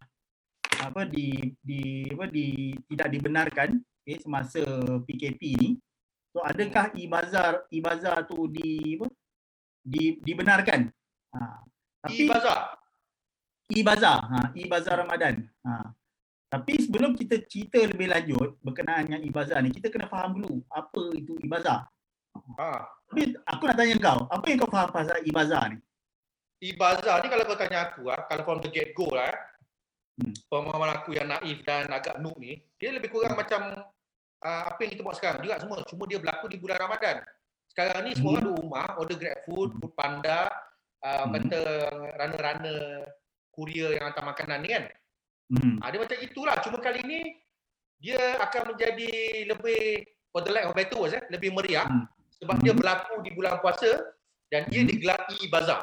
apa 0.84 1.08
di 1.08 1.56
di 1.64 2.06
apa 2.12 2.28
di 2.28 2.76
tidak 2.92 3.08
dibenarkan 3.08 3.80
okay, 4.04 4.20
semasa 4.20 4.62
PKP 5.08 5.40
ni. 5.56 5.70
So 6.36 6.44
adakah 6.44 6.92
e-bazar 6.92 7.64
e-bazar 7.72 8.28
tu 8.28 8.52
di 8.52 9.00
apa 9.00 9.08
di 9.80 10.20
dibenarkan? 10.20 10.92
Ha. 11.32 11.40
Tapi 12.04 12.28
bazar. 12.28 12.76
e-bazar, 13.68 14.18
ha 14.32 14.40
e-bazar 14.56 14.96
Ramadan. 15.04 15.44
Ha. 15.64 15.97
Tapi 16.48 16.72
sebelum 16.80 17.12
kita 17.12 17.44
cerita 17.44 17.76
lebih 17.84 18.08
lanjut 18.08 18.56
berkenaan 18.64 19.04
dengan 19.04 19.20
e-bazar 19.20 19.60
ni, 19.60 19.68
kita 19.68 19.92
kena 19.92 20.08
faham 20.08 20.40
dulu 20.40 20.64
apa 20.72 21.02
itu 21.12 21.36
e-bazar. 21.44 21.84
Ha. 22.56 22.68
Tapi 23.08 23.36
aku 23.44 23.62
nak 23.68 23.76
tanya 23.76 23.94
kau, 24.00 24.20
apa 24.32 24.44
yang 24.48 24.58
kau 24.64 24.72
faham 24.72 24.88
pasal 24.88 25.20
e-bazar 25.24 25.76
ni? 25.76 25.78
E-bazar 26.64 27.20
ni 27.20 27.28
kalau 27.28 27.44
kau 27.44 27.58
tanya 27.60 27.92
aku 27.92 28.08
ah, 28.08 28.24
kalau 28.24 28.42
from 28.48 28.58
the 28.64 28.72
get 28.72 28.96
go 28.96 29.12
lah 29.12 29.28
eh, 29.28 29.38
Hmm. 30.18 30.34
pemahaman 30.50 30.98
aku 30.98 31.14
yang 31.14 31.30
naif 31.30 31.62
dan 31.62 31.86
agak 31.94 32.18
noob 32.18 32.34
ni, 32.42 32.58
dia 32.74 32.90
lebih 32.90 33.06
kurang 33.06 33.38
macam 33.38 33.86
uh, 34.42 34.62
apa 34.66 34.82
yang 34.82 34.90
kita 34.98 35.06
buat 35.06 35.14
sekarang 35.14 35.46
juga 35.46 35.62
semua. 35.62 35.78
Cuma 35.86 36.10
dia 36.10 36.18
berlaku 36.18 36.50
di 36.50 36.58
bulan 36.58 36.74
Ramadan. 36.82 37.22
Sekarang 37.70 38.02
ni 38.02 38.18
semua 38.18 38.34
Hmm. 38.34 38.38
orang 38.42 38.44
duduk 38.50 38.58
rumah, 38.66 38.88
order 38.98 39.14
Grab 39.14 39.38
food, 39.46 39.78
food 39.78 39.92
panda, 39.94 40.50
uh, 41.06 41.22
Hmm. 41.22 41.38
kata 41.38 41.60
runner-runner 42.18 42.78
kurier 43.54 43.94
yang 43.94 44.10
hantar 44.10 44.26
makanan 44.26 44.58
ni 44.58 44.68
kan. 44.74 44.84
Hmm. 45.48 45.80
Ha, 45.80 45.88
dia 45.88 45.98
macam 45.98 46.18
itulah. 46.20 46.56
Cuma 46.60 46.76
kali 46.78 47.00
ni 47.04 47.20
dia 47.98 48.36
akan 48.38 48.76
menjadi 48.76 49.10
lebih 49.48 50.04
for 50.28 50.44
the 50.44 50.52
lack 50.52 50.68
of 50.68 50.76
better 50.76 50.96
words 50.96 51.16
eh, 51.16 51.24
lebih 51.32 51.50
meriah 51.50 51.88
Hmm. 51.88 52.04
sebab 52.36 52.60
Hmm. 52.60 52.64
dia 52.64 52.72
berlaku 52.72 53.14
di 53.24 53.30
bulan 53.32 53.58
puasa 53.58 53.90
dan 54.48 54.68
dia 54.68 54.84
Hmm. 54.84 54.90
digelar 54.92 55.20
e-bazar. 55.40 55.82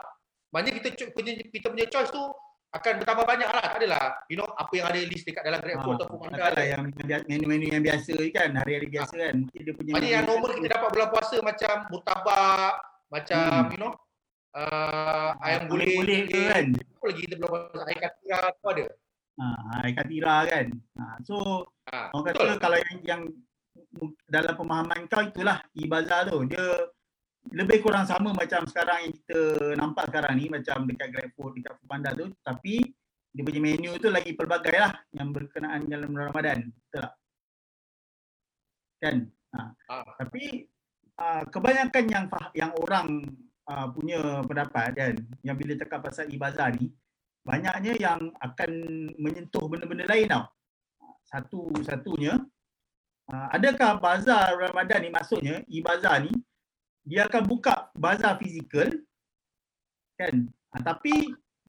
Maknanya 0.53 0.73
kita 0.79 0.87
punya 1.11 1.31
kita 1.35 1.67
punya 1.67 1.85
choice 1.89 2.09
tu 2.09 2.23
akan 2.71 2.93
bertambah 3.01 3.25
banyak 3.25 3.49
lah. 3.49 3.63
Tak 3.65 3.77
adalah 3.79 4.03
you 4.27 4.37
know 4.37 4.47
apa 4.53 4.71
yang 4.71 4.85
ada 4.87 4.99
list 5.01 5.25
dekat 5.25 5.43
dalam 5.43 5.59
Grab 5.59 5.79
food 5.81 5.91
Ah, 5.91 5.97
atau 5.97 6.07
food 6.07 6.19
panda. 6.23 6.35
Takkanlah 6.37 6.65
yang 6.67 6.81
menu-menu 7.25 7.65
yang 7.73 7.83
biasa 7.83 8.13
kan, 8.31 8.49
hari-hari 8.55 8.87
biasa 8.87 9.15
kan. 9.15 9.33
Mungkin 9.41 9.61
dia 9.63 9.73
punya 9.73 9.91
Maknanya 9.95 10.13
yang 10.13 10.25
normal 10.27 10.49
kita 10.53 10.67
dapat 10.71 10.89
bulan 10.93 11.07
puasa 11.09 11.35
macam 11.41 11.75
murtabak, 11.89 12.73
macam 13.09 13.47
Hmm. 13.49 13.71
you 13.73 13.79
know 13.81 13.91
uh, 14.53 15.29
ayam 15.41 15.61
boleh 15.67 15.87
guling, 15.99 15.99
boleh 15.99 16.19
ke 16.29 16.39
kan. 16.47 16.65
apa 16.71 17.05
lagi 17.11 17.21
kita 17.25 17.33
bulan 17.35 17.49
puasa 17.51 17.83
air 17.89 17.99
katira 17.99 18.39
tu 18.53 18.67
ada. 18.69 18.85
Ha, 19.35 19.45
air 19.83 19.91
katira 19.91 20.47
kan. 20.47 20.67
Ha, 20.95 21.19
so 21.23 21.67
Ha, 21.85 22.09
orang 22.17 22.33
betul. 22.33 22.45
kata 22.49 22.53
kalau 22.57 22.77
yang 22.81 22.97
yang 23.05 23.21
dalam 24.25 24.53
pemahaman 24.57 25.05
kau 25.05 25.21
itulah 25.21 25.61
e-bazar 25.77 26.33
tu. 26.33 26.49
Dia 26.49 26.89
lebih 27.53 27.85
kurang 27.85 28.09
sama 28.09 28.33
macam 28.33 28.65
sekarang 28.65 29.05
yang 29.05 29.13
kita 29.13 29.41
nampak 29.77 30.09
sekarang 30.09 30.33
ni 30.41 30.49
macam 30.49 30.89
dekat 30.89 31.13
GrabFood, 31.13 31.61
dekat 31.61 31.77
Foodpanda 31.77 32.09
tu 32.17 32.25
tapi 32.41 32.81
dia 33.35 33.43
punya 33.45 33.61
menu 33.61 33.91
tu 34.01 34.09
lagi 34.09 34.33
pelbagai 34.33 34.77
lah 34.81 34.93
yang 35.13 35.29
berkenaan 35.29 35.85
dalam 35.85 36.09
Ramadan. 36.15 36.71
Betul 36.73 37.05
tak? 37.05 37.13
Kan? 39.03 39.15
Ha. 39.53 39.59
Ah. 39.91 40.09
Tapi 40.17 40.65
uh, 41.21 41.43
kebanyakan 41.51 42.05
yang 42.09 42.25
yang 42.57 42.71
orang 42.81 43.07
uh, 43.69 43.87
punya 43.93 44.41
pendapat 44.41 44.89
kan 44.97 45.13
yang 45.45 45.53
bila 45.53 45.77
cakap 45.77 45.99
pasal 46.01 46.25
e-bazar 46.31 46.73
ni 46.79 46.89
banyaknya 47.45 47.93
yang 48.01 48.33
akan 48.41 48.71
menyentuh 49.21 49.69
benda-benda 49.69 50.09
lain 50.09 50.27
tau. 50.27 50.49
Satu-satunya 51.29 52.41
uh, 53.29 53.47
adakah 53.53 54.01
bazar 54.01 54.57
Ramadan 54.57 55.05
ni? 55.05 55.09
Maksudnya 55.13 55.61
e-bazar 55.69 56.25
ni 56.25 56.33
dia 57.05 57.29
akan 57.29 57.45
buka 57.45 57.93
bazar 57.93 58.41
fizikal 58.41 58.89
kan? 60.17 60.49
Ha, 60.73 60.81
tapi 60.81 61.13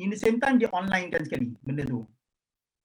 in 0.00 0.08
the 0.08 0.18
same 0.18 0.40
time 0.40 0.56
dia 0.56 0.72
online 0.72 1.12
kan 1.12 1.22
sekali 1.28 1.52
benda 1.60 1.84
tu. 1.84 2.08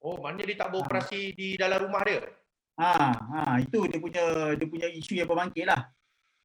Oh 0.03 0.19
maknanya 0.19 0.51
dia 0.51 0.57
tak 0.59 0.69
beroperasi 0.75 1.21
ha. 1.31 1.35
di 1.39 1.47
dalam 1.55 1.79
rumah 1.87 2.03
dia? 2.03 2.27
Ha 2.75 2.91
ha 3.15 3.39
itu 3.63 3.87
dia 3.87 3.99
punya 4.03 4.23
dia 4.59 4.67
punya 4.67 4.87
isu 4.91 5.15
yang 5.15 5.31
berbangkit 5.31 5.63
lah. 5.63 5.87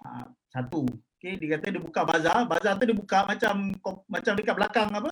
Ha, 0.07 0.31
satu. 0.55 0.87
Okey 1.19 1.43
dia 1.43 1.59
kata 1.59 1.75
dia 1.75 1.83
buka 1.83 2.07
bazar. 2.07 2.47
Bazar 2.47 2.79
tu 2.79 2.87
dia 2.87 2.95
buka 2.95 3.27
macam 3.27 3.75
macam 4.07 4.33
dekat 4.39 4.55
belakang 4.55 4.89
apa? 4.95 5.11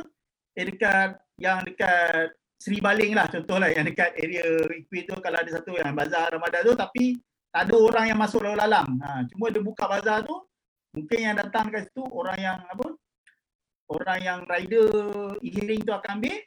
Eh 0.55 0.71
dekat 0.71 1.24
yang 1.39 1.63
dekat 1.67 2.35
Seri 2.59 2.79
Baling 2.81 3.13
lah 3.13 3.27
contohlah 3.29 3.69
yang 3.69 3.85
dekat 3.85 4.15
area 4.17 4.47
Equip 4.73 5.11
tu 5.11 5.15
kalau 5.21 5.37
ada 5.37 5.51
satu 5.51 5.77
yang 5.77 5.93
bazar 5.93 6.33
Ramadan 6.33 6.63
tu 6.65 6.75
tapi 6.79 7.05
tak 7.55 7.71
ada 7.71 7.75
orang 7.79 8.05
yang 8.11 8.19
masuk 8.19 8.43
lalu 8.43 8.59
lalang. 8.59 8.89
Ha, 8.99 9.23
cuma 9.31 9.47
dia 9.47 9.63
buka 9.63 9.87
bazar 9.87 10.27
tu 10.27 10.35
mungkin 10.95 11.19
yang 11.19 11.37
datang 11.39 11.71
kat 11.75 11.91
situ 11.91 12.03
orang 12.07 12.39
yang 12.39 12.59
apa 12.71 12.87
orang 13.91 14.19
yang 14.23 14.39
rider 14.47 14.91
e-hailing 15.43 15.83
tu 15.83 15.91
akan 15.91 16.23
ambil 16.23 16.39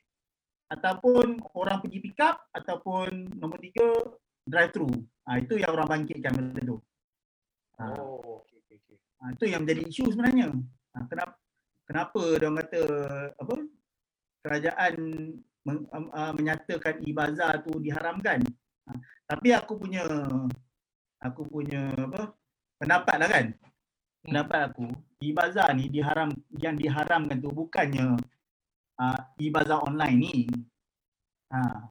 ataupun 0.68 1.26
orang 1.56 1.78
pergi 1.84 2.00
pick 2.00 2.20
up 2.24 2.44
ataupun 2.56 3.40
nombor 3.40 3.60
tiga 3.60 3.88
drive 4.48 4.72
thru 4.72 4.88
ha, 5.28 5.40
itu 5.40 5.60
yang 5.60 5.76
orang 5.76 5.88
bangkitkan 6.00 6.32
benda 6.32 6.62
tu 6.64 6.78
ha. 7.80 7.92
oh 8.00 8.44
okey 8.48 8.64
okey 8.64 8.76
okey 8.84 8.98
ha, 9.20 9.32
itu 9.36 9.46
yang 9.52 9.62
menjadi 9.68 9.82
isu 9.88 10.04
sebenarnya 10.16 10.48
ha, 10.96 10.98
kenapa 11.08 11.36
kenapa 11.88 12.22
dia 12.40 12.50
kata 12.52 12.82
apa 13.36 13.56
kerajaan 14.48 14.96
men, 15.68 15.78
uh, 15.92 16.32
menyatakan 16.32 17.04
e-bazar 17.04 17.60
tu 17.68 17.76
diharamkan 17.84 18.40
ha, 18.88 18.96
tapi 19.28 19.52
aku 19.52 19.76
punya 19.76 20.08
aku 21.20 21.44
punya 21.52 21.92
apa 21.92 22.32
pendapat 22.80 23.16
lah 23.20 23.28
kan 23.28 23.46
pendapat 24.24 24.60
aku 24.72 24.88
e-bazar 25.22 25.74
ni 25.74 25.90
diharam 25.90 26.30
yang 26.62 26.78
diharamkan 26.78 27.42
tu 27.42 27.50
bukannya 27.50 28.18
uh, 29.02 29.20
e-bazar 29.42 29.82
online 29.86 30.18
ni. 30.18 30.36
Ha. 31.54 31.90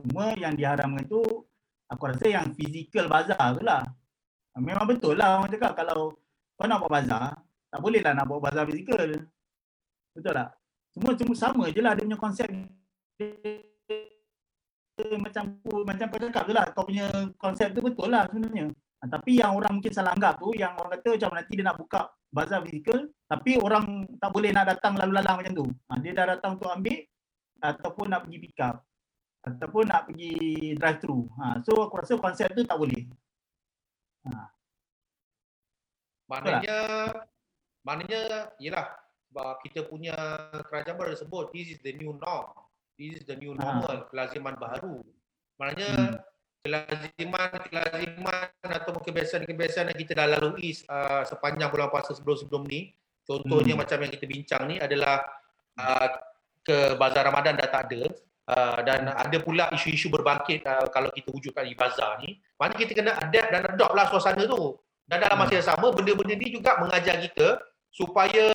Cuma 0.00 0.32
yang 0.38 0.54
diharamkan 0.56 1.04
tu 1.08 1.20
aku 1.88 2.02
rasa 2.08 2.26
yang 2.30 2.52
physical 2.56 3.08
bazar 3.10 3.58
tu 3.58 3.62
lah. 3.64 3.84
Memang 4.54 4.86
betul 4.86 5.18
lah 5.18 5.42
orang 5.42 5.50
cakap 5.50 5.74
kalau 5.74 6.14
kau 6.54 6.66
nak 6.70 6.78
buat 6.86 7.02
bazar, 7.02 7.34
tak 7.68 7.80
boleh 7.82 8.00
lah 8.00 8.14
nak 8.14 8.26
buat 8.30 8.40
bazar 8.40 8.64
physical. 8.70 9.10
Betul 10.14 10.32
tak? 10.32 10.54
Semua 10.94 11.12
cuma 11.18 11.34
sama 11.34 11.64
je 11.74 11.82
lah 11.82 11.92
dia 11.98 12.06
punya 12.06 12.18
konsep 12.22 12.46
macam 15.18 15.58
macam 15.82 16.06
kau 16.06 16.20
cakap 16.22 16.44
lah. 16.54 16.66
Kau 16.70 16.86
punya 16.86 17.10
konsep 17.34 17.74
tu 17.74 17.82
betul 17.82 18.14
lah 18.14 18.30
sebenarnya. 18.30 18.70
Ha, 19.02 19.10
tapi 19.10 19.42
yang 19.42 19.58
orang 19.58 19.82
mungkin 19.82 19.92
salah 19.92 20.14
anggap 20.14 20.38
tu, 20.38 20.54
yang 20.54 20.78
orang 20.78 20.96
kata 20.96 21.18
macam 21.18 21.30
nanti 21.34 21.52
dia 21.58 21.66
nak 21.66 21.76
buka 21.76 22.08
bazar 22.30 22.64
fizikal, 22.64 23.04
tapi 23.28 23.60
orang 23.60 24.08
tak 24.16 24.30
boleh 24.32 24.50
nak 24.54 24.64
datang 24.70 24.96
lalu 24.96 25.12
lalang 25.18 25.36
macam 25.42 25.52
tu. 25.52 25.66
Ha, 25.90 25.98
dia 26.00 26.14
dah 26.14 26.26
datang 26.38 26.56
untuk 26.56 26.70
ambil 26.70 27.02
ataupun 27.60 28.06
nak 28.08 28.20
pergi 28.24 28.38
pick 28.38 28.58
up 28.62 28.76
ataupun 29.44 29.84
nak 29.92 30.08
pergi 30.08 30.32
drive 30.78 30.98
thru. 31.04 31.28
Ha, 31.36 31.60
so 31.60 31.76
aku 31.84 32.00
rasa 32.00 32.16
konsep 32.16 32.48
tu 32.56 32.64
tak 32.64 32.80
boleh. 32.80 33.04
Ha. 34.24 34.48
Maknanya, 36.24 36.78
maknanya, 37.84 38.20
yelah, 38.56 38.88
sebab 39.34 39.58
kita 39.66 39.90
punya 39.90 40.14
kerajaan 40.70 40.94
baru 40.94 41.18
sebut, 41.18 41.50
this 41.50 41.74
is 41.74 41.82
the 41.82 41.90
new 41.98 42.14
norm. 42.22 42.54
This 42.94 43.18
is 43.18 43.24
the 43.26 43.34
new 43.34 43.58
normal, 43.58 44.06
ha. 44.06 44.06
kelaziman 44.06 44.54
baru. 44.54 45.02
Maknanya, 45.58 45.90
hmm 45.90 46.32
kelaziman-kelaziman 46.64 48.48
atau 48.64 48.96
kebiasaan-kebiasaan 48.96 49.92
yang 49.92 50.00
kita 50.00 50.16
dah 50.16 50.26
lalui 50.32 50.72
uh, 50.88 51.20
sepanjang 51.28 51.68
bulan 51.68 51.92
puasa 51.92 52.16
sebelum-sebelum 52.16 52.64
ni 52.64 52.88
contohnya 53.20 53.76
hmm. 53.76 53.84
macam 53.84 54.00
yang 54.00 54.08
kita 54.08 54.24
bincang 54.24 54.62
ni 54.72 54.80
adalah 54.80 55.28
uh, 55.76 56.08
ke 56.64 56.96
bazar 56.96 57.28
Ramadan 57.28 57.60
dah 57.60 57.68
tak 57.68 57.92
ada 57.92 58.02
uh, 58.48 58.80
dan 58.80 59.12
ada 59.12 59.36
pula 59.44 59.68
isu-isu 59.76 60.08
berbangkit 60.08 60.64
uh, 60.64 60.88
kalau 60.88 61.12
kita 61.12 61.28
wujudkan 61.36 61.68
di 61.68 61.76
bazar 61.76 62.16
ni 62.24 62.40
maknanya 62.56 62.80
kita 62.80 62.92
kena 62.96 63.12
adapt 63.12 63.48
dan 63.52 63.62
adopt 63.68 63.92
lah 63.92 64.08
suasana 64.08 64.48
tu 64.48 64.80
dan 65.04 65.20
dalam 65.20 65.36
masa 65.36 65.60
yang 65.60 65.68
sama 65.68 65.92
benda-benda 65.92 66.32
ni 66.32 66.48
juga 66.48 66.80
mengajar 66.80 67.20
kita 67.20 67.60
supaya 67.94 68.46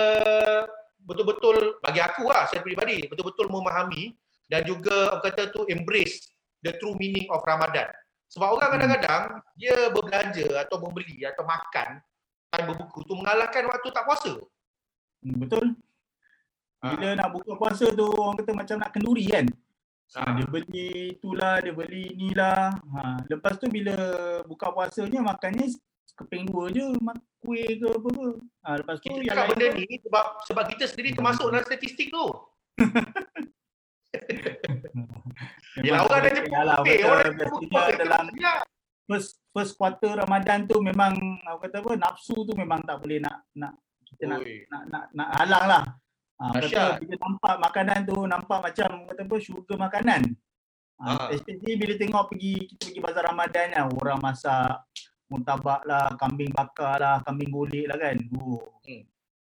betul-betul 0.99 1.79
bagi 1.79 2.03
aku 2.03 2.27
lah 2.27 2.43
saya 2.51 2.59
peribadi 2.59 3.07
betul-betul 3.07 3.47
memahami 3.47 4.11
dan 4.51 4.67
juga 4.67 5.23
kata 5.23 5.55
tu 5.55 5.63
embrace 5.71 6.27
the 6.65 6.75
true 6.75 6.97
meaning 6.99 7.29
of 7.31 7.39
Ramadan. 7.47 7.87
Sebab 8.29 8.59
orang 8.59 8.67
hmm. 8.67 8.75
kadang-kadang 8.77 9.23
dia 9.55 9.75
berbelanja 9.89 10.47
atau 10.67 10.77
membeli 10.83 11.23
atau 11.23 11.43
makan 11.47 12.03
time 12.49 12.65
berbuku 12.73 12.99
tu 13.05 13.13
mengalahkan 13.17 13.63
waktu 13.69 13.87
tak 13.89 14.05
puasa. 14.05 14.33
Hmm, 15.21 15.37
betul. 15.39 15.65
Bila 16.79 17.07
ha. 17.11 17.17
nak 17.17 17.29
buka 17.35 17.51
puasa 17.59 17.85
tu 17.91 18.05
orang 18.07 18.37
kata 18.41 18.51
macam 18.53 18.75
nak 18.81 18.91
kenduri 18.93 19.25
kan. 19.29 19.45
Ha. 20.17 20.19
ha. 20.25 20.31
Dia 20.37 20.45
beli 20.49 20.89
itulah, 21.17 21.55
dia 21.61 21.73
beli 21.73 22.03
inilah. 22.17 22.73
Ha. 22.73 23.01
Lepas 23.29 23.57
tu 23.57 23.69
bila 23.69 23.97
buka 24.45 24.73
puasanya 24.73 25.21
makannya 25.25 25.69
keping 26.19 26.43
dua 26.51 26.67
je 26.69 26.87
kuih 27.39 27.79
ke 27.79 27.87
apa 27.87 28.09
ke. 28.11 28.29
Ha. 28.67 28.69
Lepas 28.83 28.93
tu 28.99 29.03
kita 29.07 29.19
cakap 29.31 29.45
benda 29.55 29.67
ni 29.79 29.85
sebab, 30.03 30.25
sebab 30.51 30.63
kita 30.75 30.83
sendiri 30.91 31.09
termasuk 31.15 31.47
dalam 31.47 31.63
statistik 31.63 32.11
tu. 32.11 32.25
Yelah 35.79 36.01
orang 36.07 36.19
dah 36.23 36.31
jemput 36.35 36.51
Yalah, 36.51 36.77
betul, 36.83 37.07
orang 37.07 37.33
dah 37.35 37.47
jemput 37.47 37.93
dalam 37.95 38.23
first, 39.07 39.31
first 39.55 39.73
quarter 39.79 40.11
Ramadan 40.19 40.67
tu 40.67 40.77
memang 40.83 41.15
aku 41.47 41.59
kata 41.65 41.75
apa 41.81 41.91
nafsu 41.95 42.35
tu 42.43 42.53
memang 42.53 42.83
tak 42.83 42.99
boleh 43.01 43.17
nak 43.23 43.47
nak 43.55 43.73
kita 44.05 44.23
nak, 44.25 44.41
nak, 44.43 44.83
nak 44.89 45.03
nak 45.13 45.29
halang 45.37 45.65
lah. 45.69 45.83
Ha, 46.39 46.55
kata, 46.55 46.83
bila 47.03 47.15
nampak 47.19 47.55
makanan 47.59 47.99
tu 48.07 48.17
nampak 48.23 48.59
macam 48.71 48.89
kata 49.11 49.21
apa 49.27 49.35
sugar 49.43 49.77
makanan. 49.77 50.21
Ha, 50.99 51.05
ha. 51.15 51.25
Especially 51.31 51.79
bila 51.79 51.93
tengok 51.95 52.23
pergi 52.31 52.53
kita 52.75 52.83
pergi 52.91 52.99
bazar 53.03 53.23
Ramadan 53.31 53.67
lah 53.71 53.85
orang 53.87 54.19
masak 54.19 54.88
muntabak 55.29 55.85
lah, 55.85 56.11
kambing 56.17 56.49
bakar 56.49 56.97
lah, 56.97 57.17
kambing 57.23 57.53
golek 57.53 57.85
lah 57.85 57.97
kan. 58.01 58.17
Oh. 58.35 58.81
Hmm. 58.83 59.05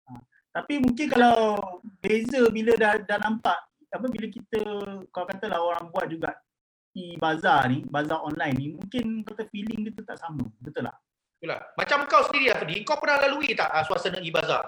Ha. 0.09 0.11
Tapi 0.59 0.81
mungkin 0.81 1.07
kalau 1.13 1.61
beza 2.01 2.49
bila 2.49 2.73
dah, 2.75 2.97
dah 3.05 3.17
nampak 3.21 3.57
apa 3.89 4.05
bila 4.05 4.27
kita 4.29 4.61
kau 5.09 5.25
katalah 5.25 5.61
orang 5.61 5.89
buat 5.89 6.09
juga 6.09 6.37
e-bazar 6.93 7.69
ni, 7.69 7.85
bazar 7.85 8.21
online 8.21 8.55
ni, 8.57 8.67
mungkin 8.73 9.21
kata 9.25 9.45
feeling 9.49 9.85
dia 9.85 9.93
tu 9.93 10.03
tak 10.05 10.17
sama. 10.17 10.45
Betul 10.61 10.89
tak? 10.89 10.97
Betul 11.37 11.49
lah. 11.53 11.61
Macam 11.77 11.97
kau 12.09 12.21
sendiri 12.27 12.51
Afdi, 12.53 12.81
kau 12.83 12.97
pernah 12.97 13.17
lalui 13.23 13.53
tak 13.53 13.69
uh, 13.69 13.85
suasana 13.85 14.19
e-bazar? 14.19 14.65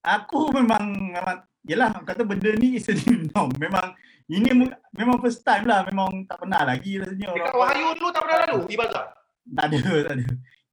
Aku 0.00 0.48
memang 0.54 1.12
memang 1.12 1.44
yalah 1.68 1.92
kata 1.92 2.24
benda 2.24 2.56
ni 2.56 2.80
is 2.80 2.88
a 2.88 2.96
new 2.96 3.28
norm. 3.36 3.52
Memang 3.60 3.92
ini 4.30 4.70
memang 4.96 5.20
first 5.20 5.44
time 5.44 5.68
lah, 5.68 5.84
memang 5.84 6.24
tak 6.24 6.40
pernah 6.40 6.64
lagi 6.64 6.96
rasanya 6.96 7.36
Dekat 7.36 7.52
Wahyu 7.52 7.86
dulu 8.00 8.08
tak 8.14 8.22
pernah 8.24 8.38
lalu 8.48 8.58
e-bazar? 8.72 9.06
Tak 9.50 9.64
ada, 9.66 9.78
tak 9.80 10.14
ada. 10.14 10.24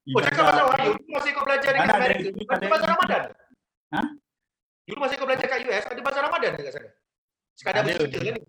Oh, 0.08 0.22
cakap 0.24 0.44
pasal 0.48 0.64
Wahyu, 0.72 0.92
masa 1.12 1.28
kau 1.36 1.44
belajar 1.44 1.70
dekat 1.76 1.92
Amerika, 1.92 2.54
ada 2.56 2.66
bazar 2.72 2.88
Ramadan? 2.96 3.22
Ha? 3.92 4.02
Dulu 4.88 4.98
masa 5.04 5.14
kau 5.20 5.28
belajar 5.28 5.46
kat 5.52 5.60
US, 5.68 5.84
ada 5.84 6.00
bazar 6.00 6.22
Ramadan 6.24 6.50
dekat 6.56 6.72
sana? 6.72 6.90
Sekadar 7.52 7.80
bercerita 7.84 8.18
kan 8.24 8.34
ni? 8.40 8.42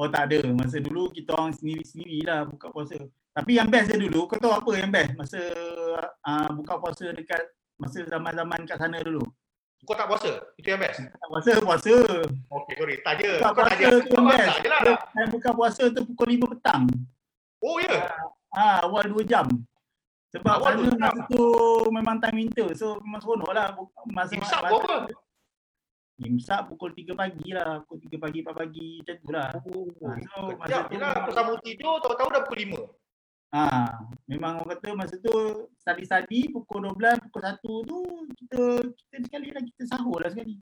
Oh 0.00 0.08
tak 0.08 0.22
ada. 0.32 0.38
Masa 0.50 0.76
dulu 0.80 1.12
kita 1.12 1.36
orang 1.36 1.52
sendiri-sendiri 1.54 2.24
lah 2.24 2.48
buka 2.48 2.72
puasa. 2.72 2.96
Tapi 3.36 3.50
yang 3.60 3.68
best 3.68 3.92
dia 3.92 4.00
dulu, 4.00 4.26
kau 4.26 4.40
tahu 4.40 4.50
apa 4.50 4.70
yang 4.74 4.90
best? 4.90 5.12
Masa 5.14 5.40
uh, 6.24 6.48
buka 6.56 6.74
puasa 6.80 7.04
dekat 7.14 7.42
masa 7.78 8.02
zaman-zaman 8.08 8.64
kat 8.66 8.80
sana 8.80 8.98
dulu. 8.98 9.22
Kau 9.86 9.94
tak 9.94 10.08
puasa? 10.10 10.42
Itu 10.56 10.74
yang 10.74 10.80
best? 10.80 11.04
Tak 11.04 11.28
puasa, 11.30 11.50
puasa. 11.62 11.94
Okay, 12.34 12.74
sorry. 12.80 12.96
Je. 12.98 13.32
Buka 13.38 13.52
puasa 13.54 13.76
tu 13.78 14.08
yang 14.10 14.26
best. 14.26 14.48
Lah. 14.66 15.26
buka 15.30 15.50
puasa 15.54 15.82
tu 15.92 16.00
pukul 16.02 16.28
5 16.34 16.52
petang. 16.56 16.82
Oh 17.60 17.76
ya? 17.78 17.92
Yeah. 17.92 18.39
Ah, 18.50 18.82
awal 18.82 19.06
2 19.06 19.22
jam. 19.26 19.46
Sebab 20.30 20.62
awal 20.62 20.78
sana 20.86 21.10
masa 21.10 21.22
tu 21.26 21.44
memang 21.90 22.16
time 22.22 22.46
winter. 22.46 22.70
So 22.78 22.98
memang 23.02 23.20
seronok 23.22 23.50
lah. 23.50 23.74
Masa, 24.10 24.38
Imsak 24.38 24.60
apa? 24.62 25.10
Imsak 26.20 26.60
pukul 26.70 26.94
3 26.94 27.14
pagi 27.18 27.48
lah. 27.50 27.82
Pukul 27.82 27.98
3 28.06 28.18
pagi, 28.18 28.38
4 28.42 28.54
pagi 28.54 28.88
macam 29.02 29.16
tu 29.18 29.28
lah. 29.34 29.48
Oh, 29.70 29.86
ha, 30.06 30.10
so, 30.22 30.38
masa 30.54 30.78
tu 30.86 30.96
lah. 30.98 31.10
Aku 31.18 31.30
sambung 31.34 31.58
tidur, 31.62 31.98
tahu-tahu 31.98 32.28
dah 32.30 32.42
pukul 32.46 32.58
5. 32.78 32.78
Ha, 33.50 33.98
memang 34.30 34.62
orang 34.62 34.78
kata 34.78 34.94
masa 34.94 35.18
tu 35.18 35.66
study-study 35.82 36.54
pukul 36.54 36.86
12, 36.94 37.18
pukul 37.26 37.42
1 37.42 37.58
tu 37.90 37.98
kita 38.38 38.60
kita 38.94 39.16
sekali 39.26 39.48
lah 39.50 39.62
kita 39.66 39.82
sahur 39.90 40.22
lah 40.22 40.30
sekali. 40.30 40.54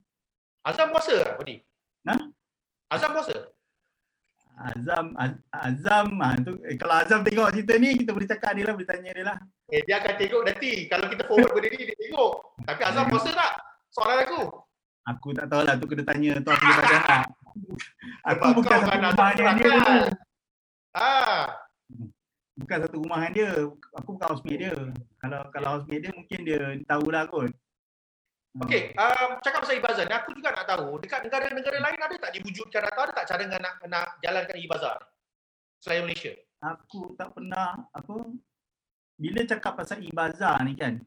Azam 0.65 0.89
puasa 0.89 1.13
tak 1.21 1.37
Budi? 1.37 1.61
Ha? 2.09 2.17
Azam 2.89 3.13
puasa? 3.13 3.53
Azam, 4.59 5.15
Az- 5.15 5.39
Azam, 5.55 6.07
ha, 6.19 6.35
tu, 6.35 6.59
eh, 6.67 6.75
kalau 6.75 6.99
Azam 6.99 7.23
tengok 7.23 7.47
cerita 7.55 7.79
ni 7.79 7.95
kita 7.95 8.11
boleh 8.11 8.27
cakap 8.27 8.51
dia 8.53 8.67
lah, 8.67 8.73
boleh 8.75 8.89
tanya 8.91 9.11
dia 9.15 9.23
lah. 9.23 9.37
Eh 9.71 9.79
dia 9.87 9.95
akan 9.97 10.13
tengok 10.19 10.41
nanti. 10.43 10.71
Kalau 10.85 11.05
kita 11.07 11.23
forward 11.23 11.51
benda 11.55 11.67
ni 11.71 11.79
dia 11.87 11.95
tengok. 11.95 12.31
Tapi 12.67 12.81
Azam 12.83 13.03
Hmm. 13.07 13.11
puasa 13.15 13.29
tak? 13.31 13.51
Soalan 13.89 14.17
aku. 14.27 14.41
Aku 15.07 15.27
tak 15.31 15.47
tahu 15.47 15.61
lah 15.63 15.73
tu 15.79 15.85
kena 15.87 16.03
tanya 16.03 16.31
tuan 16.43 16.57
Badan 16.59 17.01
lah. 17.07 17.21
Aku 18.29 18.43
Sebab 18.45 18.55
bukan 18.59 18.77
satu 18.77 18.89
kan 18.91 18.99
rumah 19.01 19.29
dengan 19.33 19.55
dia 19.55 19.69
dulu. 19.71 19.95
Ah, 20.91 21.43
Bukan 22.53 22.77
satu 22.83 22.95
rumah 22.99 23.17
dengan 23.17 23.31
dia. 23.33 23.49
Aku 23.95 24.09
bukan 24.13 24.27
housemate 24.27 24.59
dia. 24.59 24.73
Kalau 25.17 25.39
kalau 25.49 25.69
housemate 25.79 26.01
dia 26.03 26.11
mungkin 26.11 26.39
dia 26.43 26.59
tahulah 26.83 27.23
kot. 27.25 27.49
Okey, 28.59 28.91
um, 28.99 29.29
cakap 29.39 29.63
pasal 29.63 29.79
ibazah 29.79 30.03
ni, 30.03 30.11
aku 30.11 30.35
juga 30.35 30.51
nak 30.51 30.67
tahu 30.67 30.99
dekat 30.99 31.23
negara-negara 31.23 31.77
lain 31.79 31.99
ada 32.03 32.15
tak 32.19 32.33
diwujudkan 32.35 32.83
atau 32.91 33.07
ada 33.07 33.13
tak 33.15 33.25
cara 33.31 33.43
nak 33.47 33.75
nak, 33.87 34.05
jalankan 34.19 34.57
ibazah 34.59 34.93
ni? 34.99 35.07
Selain 35.79 36.03
Malaysia. 36.03 36.35
aku 36.59 37.15
tak 37.15 37.31
pernah 37.31 37.87
apa 37.95 38.15
bila 39.15 39.39
cakap 39.47 39.79
pasal 39.79 40.03
ibazar 40.03 40.59
ni 40.67 40.75
kan 40.75 40.99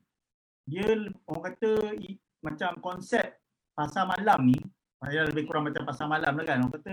dia 0.64 0.96
orang 1.28 1.52
kata 1.52 1.92
i, 2.00 2.16
macam 2.40 2.80
konsep 2.80 3.36
pasar 3.76 4.08
malam 4.08 4.48
ni 4.48 4.56
saya 4.96 5.28
lebih 5.28 5.44
kurang 5.44 5.68
macam 5.68 5.84
pasar 5.84 6.08
malam 6.08 6.32
lah 6.40 6.44
kan 6.48 6.64
orang 6.64 6.72
kata 6.72 6.92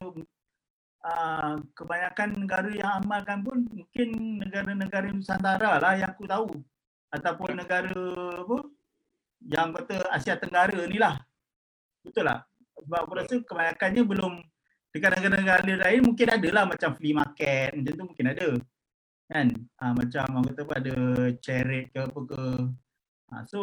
uh, 1.07 1.53
kebanyakan 1.71 2.29
negara 2.35 2.69
yang 2.71 2.91
amalkan 2.99 3.39
pun 3.47 3.63
mungkin 3.71 4.09
negara-negara 4.43 5.07
Nusantara 5.07 5.79
lah 5.79 5.93
yang 5.95 6.11
aku 6.11 6.27
tahu 6.27 6.51
ataupun 7.15 7.51
negara 7.63 8.03
apa 8.43 8.57
yang 9.47 9.71
kata 9.71 10.11
Asia 10.11 10.35
Tenggara 10.35 10.83
ni 10.87 10.97
lah. 10.99 11.15
Betul 12.03 12.27
lah. 12.27 12.43
Sebab 12.79 12.99
aku 13.05 13.13
rasa 13.19 13.35
kebanyakannya 13.43 14.03
belum 14.03 14.33
dekat 14.89 15.11
negara-negara 15.19 15.63
lain 15.85 16.01
mungkin 16.01 16.27
ada 16.33 16.49
lah 16.49 16.63
macam 16.65 16.89
flea 16.97 17.13
market 17.13 17.69
macam 17.75 17.93
tu 17.93 18.05
mungkin 18.07 18.27
ada. 18.31 18.49
Kan? 19.29 19.47
Ha, 19.77 19.93
macam 19.93 20.25
orang 20.33 20.45
kata 20.49 20.61
apa 20.65 20.73
ada 20.81 20.95
charity 21.37 21.91
ke 21.93 21.99
apa 22.01 22.19
ke. 22.25 22.43
Ha, 23.29 23.35
so 23.45 23.61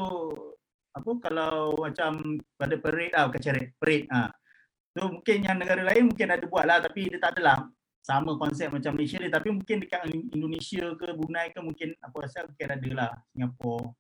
apa 0.96 1.10
kalau 1.20 1.76
macam 1.76 2.40
pada 2.56 2.74
parade 2.80 3.12
lah 3.12 3.28
bukan 3.28 3.42
charity 3.44 3.68
parade 3.76 4.08
ha. 4.08 4.32
so 4.96 5.12
mungkin 5.12 5.44
yang 5.44 5.60
negara 5.60 5.84
lain 5.84 6.08
mungkin 6.08 6.32
ada 6.32 6.44
buat 6.48 6.64
lah 6.64 6.80
tapi 6.80 7.12
dia 7.12 7.20
tak 7.20 7.36
adalah 7.36 7.68
sama 8.00 8.38
konsep 8.40 8.72
macam 8.72 8.96
Malaysia 8.96 9.20
ni 9.20 9.28
tapi 9.28 9.52
mungkin 9.52 9.84
dekat 9.84 10.08
Indonesia 10.08 10.88
ke 10.96 11.12
Brunei 11.12 11.52
ke 11.52 11.60
mungkin 11.60 11.92
aku 12.00 12.16
rasa 12.24 12.48
mungkin 12.48 12.68
ada 12.72 12.90
lah 12.96 13.10
Singapura 13.28 13.92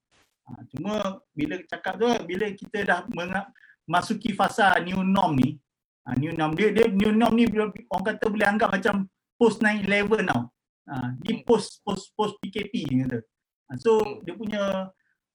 ha, 0.46 0.62
cuma 0.70 0.92
bila 1.34 1.58
cakap 1.66 1.98
tu 1.98 2.06
bila 2.24 2.46
kita 2.54 2.78
dah 2.86 3.00
masuki 3.86 4.34
fasa 4.34 4.74
new 4.82 5.02
norm 5.02 5.38
ni 5.38 5.58
Ha, 6.06 6.14
new 6.14 6.30
norm 6.38 6.54
dia 6.54 6.70
dia 6.70 6.86
new 6.86 7.10
norm 7.10 7.34
ni 7.34 7.50
orang 7.50 7.74
kata 8.06 8.30
boleh 8.30 8.46
anggap 8.46 8.70
macam 8.70 9.10
post 9.34 9.58
9/11 9.58 10.30
tau. 10.30 10.42
Ha, 10.86 11.18
ni 11.26 11.42
post 11.42 11.82
post 11.82 12.14
post 12.14 12.38
PKP 12.38 12.86
kata. 13.02 13.18
Ha, 13.66 13.74
so 13.74 14.22
dia 14.22 14.38
punya 14.38 14.86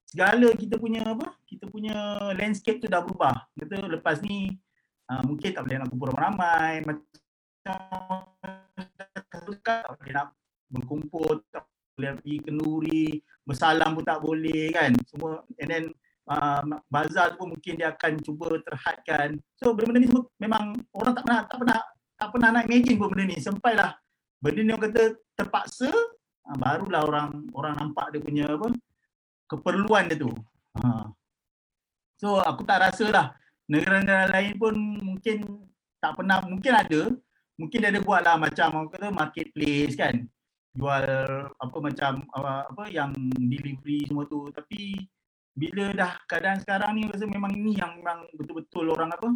segala 0.07 0.55
kita 0.55 0.79
punya 0.79 1.03
apa? 1.03 1.35
Kita 1.43 1.67
punya 1.67 2.31
landscape 2.39 2.79
tu 2.79 2.87
dah 2.87 3.03
berubah. 3.03 3.51
Kata 3.51 3.83
lepas 3.83 4.23
ni 4.23 4.47
ha, 5.11 5.19
mungkin 5.27 5.51
tak 5.51 5.67
boleh 5.67 5.77
nak 5.83 5.91
kumpul 5.91 6.15
ramai 6.15 6.79
macam 6.87 7.03
tak 9.67 9.91
boleh 9.91 10.13
nak 10.15 10.31
berkumpul, 10.71 11.43
tak 11.51 11.67
boleh 12.01 12.17
pergi 12.17 12.37
kenduri, 12.41 13.05
bersalam 13.45 13.93
pun 13.93 14.01
tak 14.01 14.19
boleh 14.25 14.73
kan. 14.73 14.91
Semua 15.05 15.45
and 15.61 15.69
then 15.69 15.83
uh, 16.25 16.65
bazar 16.89 17.37
tu 17.37 17.45
pun 17.45 17.53
mungkin 17.53 17.73
dia 17.77 17.93
akan 17.93 18.17
cuba 18.25 18.57
terhadkan. 18.65 19.37
So 19.61 19.77
benda-benda 19.77 20.01
ni 20.01 20.09
semua 20.09 20.25
memang 20.41 20.63
orang 20.97 21.13
tak 21.13 21.23
pernah 21.29 21.39
tak 21.45 21.57
pernah 21.61 21.79
tak 22.17 22.29
pernah 22.33 22.49
nak 22.57 22.63
imagine 22.65 22.97
pun 22.97 23.07
benda 23.13 23.23
ni. 23.29 23.37
Sampailah 23.37 23.91
benda 24.41 24.59
ni 24.65 24.71
orang 24.73 24.83
kata 24.89 25.03
terpaksa 25.37 25.89
uh, 26.49 26.57
barulah 26.57 27.01
orang 27.05 27.29
orang 27.53 27.73
nampak 27.77 28.09
dia 28.09 28.19
punya 28.25 28.45
apa 28.49 28.67
keperluan 29.45 30.09
dia 30.09 30.17
tu. 30.17 30.33
Ha. 30.81 31.05
So 32.17 32.41
aku 32.41 32.65
tak 32.65 32.81
rasa 32.81 33.05
lah 33.13 33.25
negara-negara 33.69 34.33
lain 34.33 34.57
pun 34.57 34.73
mungkin 34.99 35.37
tak 36.01 36.17
pernah 36.17 36.41
mungkin 36.41 36.73
ada 36.73 37.01
mungkin 37.61 37.77
dia 37.77 37.89
ada 37.93 38.01
buat 38.01 38.25
lah 38.25 38.35
macam 38.41 38.67
orang 38.73 38.89
kata 38.89 39.07
marketplace 39.13 39.93
kan 39.93 40.25
jual 40.71 41.05
apa 41.51 41.77
macam 41.83 42.23
uh, 42.31 42.63
apa 42.71 42.83
yang 42.87 43.11
delivery 43.35 44.07
semua 44.07 44.23
tu. 44.27 44.47
Tapi 44.51 44.95
bila 45.51 45.91
dah 45.91 46.11
keadaan 46.27 46.63
sekarang 46.63 46.95
ni 46.95 47.11
rasa 47.11 47.27
memang 47.27 47.51
ini 47.51 47.75
yang 47.75 47.99
memang 47.99 48.23
betul-betul 48.39 48.87
orang 48.95 49.11
apa 49.11 49.27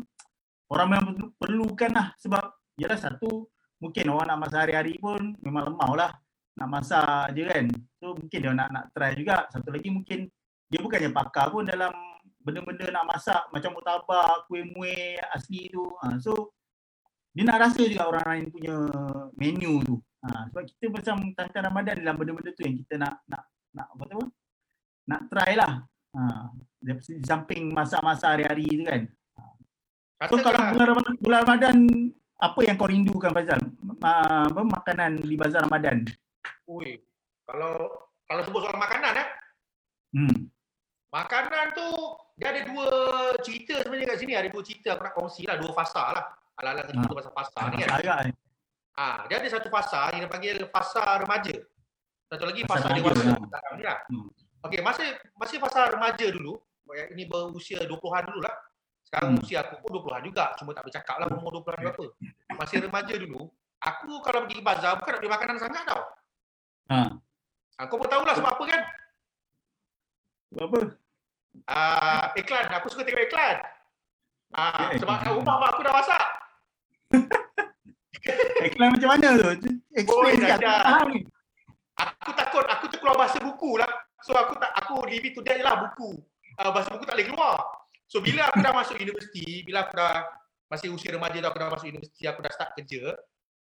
orang 0.71 0.87
memang 0.95 1.13
perlukan 1.35 1.91
lah. 1.91 2.07
Sebab 2.23 2.43
yalah 2.79 2.99
satu 2.99 3.47
mungkin 3.83 4.05
orang 4.15 4.31
nak 4.31 4.39
masak 4.47 4.59
hari-hari 4.67 4.95
pun 4.95 5.35
memang 5.43 5.75
lemau 5.75 5.91
lah 5.93 6.11
nak 6.55 6.69
masak 6.71 7.35
je 7.35 7.43
kan. 7.43 7.65
So 7.99 8.15
mungkin 8.15 8.39
dia 8.39 8.51
nak 8.55 8.69
nak 8.71 8.85
try 8.95 9.11
juga. 9.11 9.43
Satu 9.51 9.75
lagi 9.75 9.91
mungkin 9.91 10.31
dia 10.71 10.79
bukannya 10.79 11.11
pakar 11.11 11.51
pun 11.51 11.67
dalam 11.67 11.91
benda-benda 12.39 12.87
nak 12.95 13.05
masak 13.11 13.43
macam 13.51 13.75
murtabak 13.75 14.47
kuih 14.47 14.63
muih 14.71 15.19
asli 15.35 15.67
tu. 15.67 15.83
Ha, 15.99 16.15
so 16.23 16.55
dia 17.35 17.43
nak 17.43 17.67
rasa 17.67 17.83
juga 17.83 18.07
orang 18.07 18.23
lain 18.31 18.45
punya 18.47 18.75
menu 19.35 19.83
tu 19.83 19.99
ha, 20.25 20.49
sebab 20.49 20.63
kita 20.65 20.85
macam 20.89 21.15
tangkan 21.37 21.61
Ramadan 21.69 21.95
dalam 22.01 22.15
benda-benda 22.17 22.51
tu 22.57 22.65
yang 22.65 22.75
kita 22.81 22.93
nak 22.97 23.21
nak 23.29 23.43
nak 23.77 23.87
apa 23.93 24.03
tu 24.09 24.19
nak 25.05 25.21
try 25.29 25.53
lah 25.53 25.73
Ha, 26.15 26.47
di 26.79 26.95
samping 27.27 27.75
masak-masak 27.75 28.39
hari-hari 28.39 28.63
tu 28.71 28.87
kan. 28.87 29.01
So 30.31 30.39
kalau 30.39 30.59
bulan 30.71 30.87
Ramadan, 30.95 31.13
bulan 31.19 31.39
Ramadan 31.43 31.75
apa 32.39 32.59
yang 32.63 32.75
kau 32.79 32.87
rindukan 32.87 33.35
Faizal? 33.35 33.59
Ma, 33.99 34.47
apa 34.47 34.63
makanan 34.63 35.19
di 35.19 35.35
bazar 35.35 35.67
Ramadan? 35.67 36.07
Ui, 36.71 37.03
kalau 37.43 38.07
kalau 38.31 38.41
sebut 38.47 38.63
soal 38.63 38.79
makanan 38.79 39.13
eh. 39.19 39.27
Hmm. 40.15 40.35
Makanan 41.11 41.75
tu 41.75 41.87
dia 42.39 42.55
ada 42.55 42.61
dua 42.63 42.87
cerita 43.43 43.83
sebenarnya 43.83 44.15
kat 44.15 44.17
sini. 44.23 44.33
Ada 44.39 44.47
dua 44.55 44.63
cerita 44.63 44.95
aku 44.95 45.03
nak 45.03 45.15
kongsi 45.19 45.43
lah, 45.51 45.59
dua 45.59 45.71
fasa 45.75 46.03
lah. 46.15 46.25
Ala-ala 46.63 46.87
cerita 46.87 47.11
Ha. 47.11 47.17
pasal 47.19 47.33
fasa 47.35 47.59
ni 47.75 47.75
kan. 47.83 47.89
Agak 47.99 48.17
Ah, 48.95 49.27
dia 49.27 49.43
ada 49.43 49.49
satu 49.51 49.67
fasa 49.67 50.07
yang 50.15 50.23
dia 50.23 50.31
panggil 50.31 50.55
fasa 50.71 51.03
remaja. 51.19 51.51
Satu 52.31 52.43
lagi 52.47 52.63
Fasa 52.63 52.87
fasa, 52.87 52.95
dewasa. 52.95 53.23
ha. 53.27 53.35
Sekarang 53.37 53.73
ni 53.75 53.83
lah. 53.83 53.97
Hmm. 54.07 54.27
Okey, 54.65 54.79
masa 54.81 55.03
masih 55.35 55.57
fasa 55.61 55.91
remaja 55.91 56.25
dulu, 56.31 56.57
ini 57.11 57.27
berusia 57.27 57.83
20-an 57.83 58.23
dulu 58.25 58.39
lah. 58.41 58.55
Sekarang 59.05 59.35
Hmm. 59.35 59.43
usia 59.43 59.61
aku 59.61 59.77
pun 59.83 59.99
20-an 60.01 60.23
juga, 60.25 60.45
cuma 60.57 60.73
tak 60.73 60.83
bercakap 60.87 61.15
lah 61.21 61.27
umur 61.29 61.61
20-an 61.61 61.77
berapa. 61.85 62.05
Masih 62.57 62.77
remaja 62.81 63.13
dulu, 63.13 63.51
aku 63.77 64.11
kalau 64.23 64.47
pergi 64.47 64.63
bazar 64.63 64.97
bukan 64.97 65.11
nak 65.13 65.19
beli 65.21 65.29
makanan 65.29 65.57
sangat 65.59 65.83
tau. 65.85 66.01
Ha. 66.89 66.97
Ha, 67.75 67.81
kau 67.85 67.99
pun 67.99 68.07
tahulah 68.07 68.33
sebab 68.33 68.51
apa 68.55 68.63
kan? 68.63 68.81
Apa? 70.55 70.79
Ah, 71.67 72.25
iklan, 72.33 72.65
aku 72.73 72.87
suka 72.89 73.03
tengok 73.03 73.27
iklan. 73.27 73.57
Ah, 74.55 74.87
sebab 74.95 75.19
rumah 75.35 75.55
mak 75.59 75.69
aku 75.75 75.81
dah 75.83 75.93
masak. 75.93 76.23
Iklan 78.65 78.89
macam 78.97 79.09
mana 79.13 79.27
tu? 79.37 79.69
Explain 79.93 80.35
dah. 80.41 80.57
tak 80.57 80.81
faham 80.81 81.07
ni. 81.13 81.21
Aku 81.95 82.31
takut 82.35 82.65
aku 82.67 82.85
terkeluar 82.91 83.15
bahasa 83.15 83.37
buku 83.39 83.77
lah. 83.77 83.87
So 84.25 84.33
aku 84.33 84.57
tak 84.57 84.73
aku 84.75 85.05
limit 85.05 85.37
to 85.37 85.41
that 85.45 85.61
lah 85.61 85.85
buku. 85.85 86.17
Uh, 86.57 86.71
bahasa 86.73 86.89
buku 86.91 87.05
tak 87.05 87.15
boleh 87.15 87.27
keluar. 87.29 87.55
So 88.05 88.19
bila 88.19 88.49
aku 88.49 88.59
dah 88.61 88.73
masuk 88.73 88.95
universiti, 88.97 89.61
bila 89.63 89.85
aku 89.85 89.93
dah 89.95 90.25
masih 90.65 90.89
usia 90.91 91.13
remaja 91.13 91.37
tu 91.37 91.47
aku 91.47 91.59
dah 91.59 91.69
masuk 91.69 91.87
universiti, 91.87 92.23
aku 92.25 92.39
dah 92.41 92.51
start 92.51 92.73
kerja, 92.73 93.13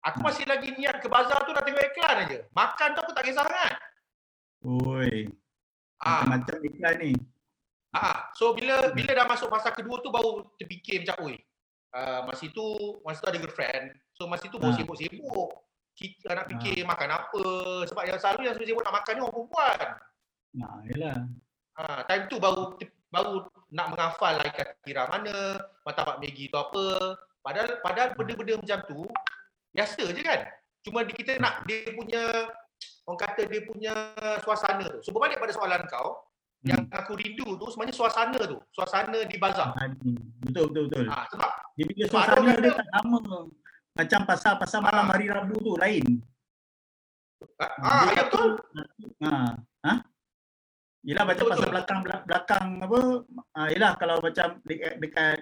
aku 0.01 0.19
Hmm. 0.21 0.27
masih 0.29 0.45
lagi 0.45 0.69
niat 0.77 0.97
ke 1.01 1.09
bazar 1.09 1.45
tu 1.45 1.53
nak 1.53 1.65
tengok 1.65 1.81
iklan 1.81 2.17
aja. 2.29 2.39
Makan 2.53 2.89
tu 2.93 3.01
aku 3.01 3.13
tak 3.13 3.25
kisah 3.25 3.45
sangat. 3.45 3.75
Oi. 4.61 5.29
Ah, 6.01 6.25
Macam-macam 6.25 6.57
iklan 6.65 6.95
ni. 7.01 7.13
ah. 7.93 8.29
So 8.33 8.53
bila 8.53 8.93
bila 8.93 9.13
dah 9.13 9.27
masuk 9.29 9.49
fasa 9.49 9.73
kedua 9.73 10.01
tu 10.01 10.09
baru 10.09 10.45
terfikir 10.57 11.05
macam 11.05 11.25
oi. 11.25 11.37
Uh, 11.91 12.21
masa 12.25 12.47
tu 12.49 12.65
masa 13.03 13.19
tu 13.21 13.29
ada 13.29 13.41
girlfriend. 13.41 13.97
So 14.21 14.29
masa 14.29 14.53
tu 14.53 14.61
Ah. 14.61 14.77
sibuk-sibuk. 14.77 15.49
Kita 15.97 16.37
nak 16.37 16.53
fikir 16.53 16.85
makan 16.85 17.09
apa 17.09 17.45
sebab 17.89 18.05
yang 18.05 18.21
selalu 18.21 18.53
yang 18.53 18.57
sibuk 18.61 18.85
nak 18.85 19.01
makan 19.01 19.13
ni 19.17 19.21
orang 19.25 19.33
perempuan. 19.33 19.79
Nah, 20.61 20.77
yalah. 20.93 21.17
Ha, 21.81 22.05
time 22.05 22.29
tu 22.29 22.37
baru 22.37 22.77
baru 23.09 23.49
nak 23.73 23.87
menghafal 23.97 24.37
lah 24.37 24.45
ikan 24.53 24.69
tiram 24.85 25.09
mana, 25.09 25.57
martabak 25.89 26.21
Maggi 26.21 26.53
tu 26.53 26.61
apa. 26.61 27.17
Padahal 27.41 27.81
padahal 27.81 28.13
benda-benda 28.13 28.61
macam 28.61 28.79
tu 28.85 29.01
biasa 29.73 30.05
je 30.13 30.21
kan. 30.21 30.41
Cuma 30.85 31.01
kita 31.09 31.41
nak 31.41 31.65
dia 31.65 31.89
punya 31.97 32.53
orang 33.09 33.21
kata 33.25 33.49
dia 33.49 33.65
punya 33.65 33.93
suasana 34.45 34.85
tu. 34.85 35.01
So 35.01 35.17
berbalik 35.17 35.41
pada 35.41 35.57
soalan 35.57 35.81
kau, 35.89 36.29
yang 36.61 36.85
aku 36.93 37.17
rindu 37.17 37.57
tu 37.57 37.67
sebenarnya 37.73 37.97
suasana 37.97 38.41
tu, 38.45 38.61
suasana 38.77 39.25
di 39.25 39.37
bazar. 39.41 39.73
Betul 40.45 40.69
betul 40.69 40.85
betul. 40.93 41.07
Ha, 41.09 41.25
sebab 41.33 41.51
Dia 41.77 41.85
ada 41.89 42.05
suasana 42.13 42.51
dia 42.61 42.73
tak 42.77 42.89
sama. 43.01 43.49
Macam 43.97 44.21
pasal-pasal 44.23 44.81
malam 44.85 45.07
Ah. 45.07 45.11
hari 45.15 45.27
Rabu 45.27 45.57
tu 45.59 45.75
lain. 45.77 46.05
Ah, 47.57 47.73
ah 47.81 48.05
ya 48.13 48.23
betul. 48.29 48.51
Ha. 49.25 49.31
Ha? 49.87 49.93
Yelah 51.01 51.25
macam 51.25 51.45
pasal 51.49 51.69
belakang 51.73 52.01
belakang 52.29 52.67
apa 52.85 53.01
ah 53.57 53.69
yelah 53.73 53.97
kalau 53.97 54.21
macam 54.21 54.61
dekat, 54.69 55.01
dekat 55.01 55.39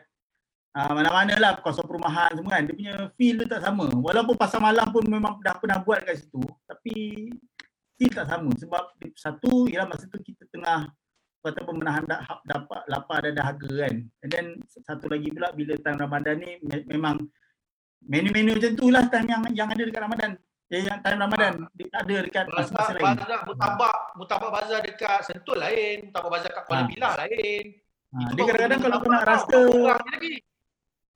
ah, 0.79 0.95
mana-mana 0.95 1.35
lah 1.35 1.51
kawasan 1.59 1.83
perumahan 1.83 2.31
semua 2.39 2.55
kan 2.55 2.63
dia 2.71 2.75
punya 2.79 2.95
feel 3.19 3.35
tu 3.43 3.47
tak 3.51 3.63
sama. 3.67 3.91
Walaupun 3.91 4.39
pasal 4.39 4.63
malam 4.63 4.87
pun 4.95 5.03
memang 5.11 5.43
dah 5.43 5.59
pernah 5.59 5.83
buat 5.83 6.07
kat 6.07 6.23
situ 6.23 6.43
tapi 6.71 6.95
feel 7.99 8.13
tak 8.15 8.31
sama 8.31 8.55
sebab 8.55 8.83
satu 9.19 9.67
ialah 9.67 9.91
masa 9.91 10.07
tu 10.07 10.23
kita 10.23 10.47
tengah 10.55 10.87
kata 11.39 11.65
pemenahan 11.65 12.05
dah, 12.07 12.21
dapat 12.47 12.83
lapar 12.91 13.25
dan 13.27 13.35
dahaga 13.39 13.71
kan. 13.87 13.95
And 14.23 14.31
then 14.31 14.47
satu 14.69 15.11
lagi 15.11 15.31
pula 15.35 15.51
bila 15.55 15.75
time 15.81 15.99
Ramadan 15.99 16.37
ni 16.39 16.51
me- 16.63 16.87
memang 16.87 17.17
menu-menu 18.05 18.55
macam 18.55 18.73
tu 18.75 18.87
lah 18.89 19.05
time 19.07 19.29
yang 19.29 19.43
yang 19.53 19.69
ada 19.69 19.83
dekat 19.83 20.03
Ramadan. 20.03 20.31
Eh, 20.69 20.85
yang 20.85 21.01
time 21.01 21.19
Ramadan 21.19 21.53
dia 21.73 21.87
tak 21.89 22.03
ada 22.05 22.17
dekat 22.21 22.45
masa-masa 22.47 22.77
Bazar, 22.77 22.95
lain. 22.95 23.17
bazar, 23.17 23.41
mutabak, 23.43 23.97
mutabak 24.15 24.51
bazar 24.53 24.81
dekat 24.85 25.21
Sentul 25.25 25.57
lain, 25.57 25.97
mutabak 26.07 26.31
bazar 26.31 26.51
kat 26.53 26.63
Kuala 26.65 26.81
Ah. 26.81 26.87
Pilah 26.87 27.13
lain. 27.17 27.65
Ha, 28.09 28.19
Itu 28.25 28.33
dia 28.37 28.45
kadang-kadang 28.47 28.81
kalau 28.81 28.99
kau 29.01 29.11
nak 29.11 29.25
rasa 29.25 29.57
orang 29.59 30.03
lagi. 30.07 30.35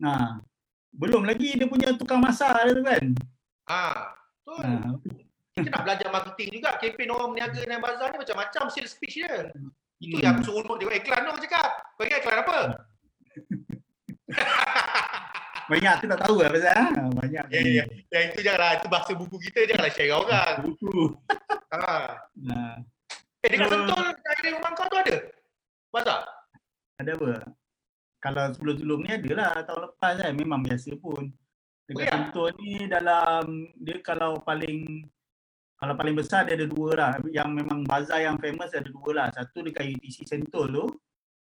Ha. 0.01 0.13
Belum 0.93 1.23
lagi 1.25 1.49
dia 1.57 1.65
punya 1.65 1.89
tukang 1.95 2.21
masak 2.21 2.53
dia 2.53 2.73
tu 2.73 2.85
kan. 2.85 3.05
Ha, 3.69 3.83
betul. 4.41 4.65
Ha. 4.65 4.93
Kita 5.53 5.69
nak 5.69 5.83
belajar 5.85 6.09
marketing 6.09 6.49
juga. 6.49 6.71
Kempen 6.81 7.13
orang 7.13 7.29
berniaga 7.33 7.61
dengan 7.61 7.81
bazar 7.81 8.09
ni 8.09 8.19
macam-macam 8.21 8.63
sales 8.69 8.97
pitch 8.97 9.21
dia. 9.21 9.53
Itu 10.01 10.17
Hmm. 10.17 10.25
yang 10.25 10.37
seronok 10.41 10.77
tengok 10.77 10.97
iklan 10.97 11.29
tu 11.29 11.45
cakap. 11.45 11.71
Kau 11.95 12.05
ingat 12.05 12.21
iklan 12.21 12.39
apa? 12.41 12.59
Banyak 15.71 15.95
tu 15.99 16.07
tak 16.07 16.21
tahu 16.21 16.37
lah 16.41 16.51
pasal 16.51 16.75
ha. 16.75 16.85
banyak. 17.13 17.45
Ya, 17.51 17.61
ya. 17.63 17.85
Yang 18.11 18.25
itu 18.31 18.39
janganlah, 18.43 18.71
itu 18.79 18.87
bahasa 18.91 19.13
buku 19.15 19.37
kita 19.41 19.59
janganlah 19.67 19.93
share 19.93 20.07
dengan 20.09 20.21
orang. 20.25 20.55
Buku. 20.65 20.97
Ha. 21.73 21.81
Ha. 22.53 22.85
Eh, 23.41 23.49
dekat 23.49 23.65
So- 23.65 23.81
Sentul, 23.81 24.05
dari 24.21 24.49
rumah 24.53 24.71
kau 24.77 24.85
tu 24.87 24.97
ada? 25.01 25.17
Bazar? 25.89 26.21
Ada 27.01 27.11
apa? 27.17 27.33
Kalau 28.21 28.45
sebelum-sebelum 28.53 28.99
ni 29.03 29.11
ada 29.11 29.31
lah 29.33 29.51
tahun 29.65 29.81
lepas 29.89 30.13
kan 30.21 30.33
memang 30.37 30.61
biasa 30.61 30.93
pun. 31.01 31.33
Dekat 31.89 31.97
Oh, 31.97 32.05
ya? 32.05 32.13
Sentul 32.13 32.49
ni 32.61 32.73
dalam 32.87 33.45
dia 33.81 33.97
kalau 34.05 34.37
paling 34.39 35.09
kalau 35.75 35.97
paling 35.97 36.15
besar 36.15 36.45
dia 36.45 36.55
ada 36.55 36.69
dua 36.69 36.91
lah. 36.93 37.13
Yang 37.27 37.49
memang 37.51 37.83
bazar 37.83 38.21
yang 38.21 38.37
famous 38.37 38.71
ada 38.71 38.87
dua 38.87 39.11
lah. 39.17 39.27
Satu 39.33 39.65
dekat 39.65 39.97
UTC 39.97 40.29
Sentul 40.29 40.67
tu. 40.71 40.87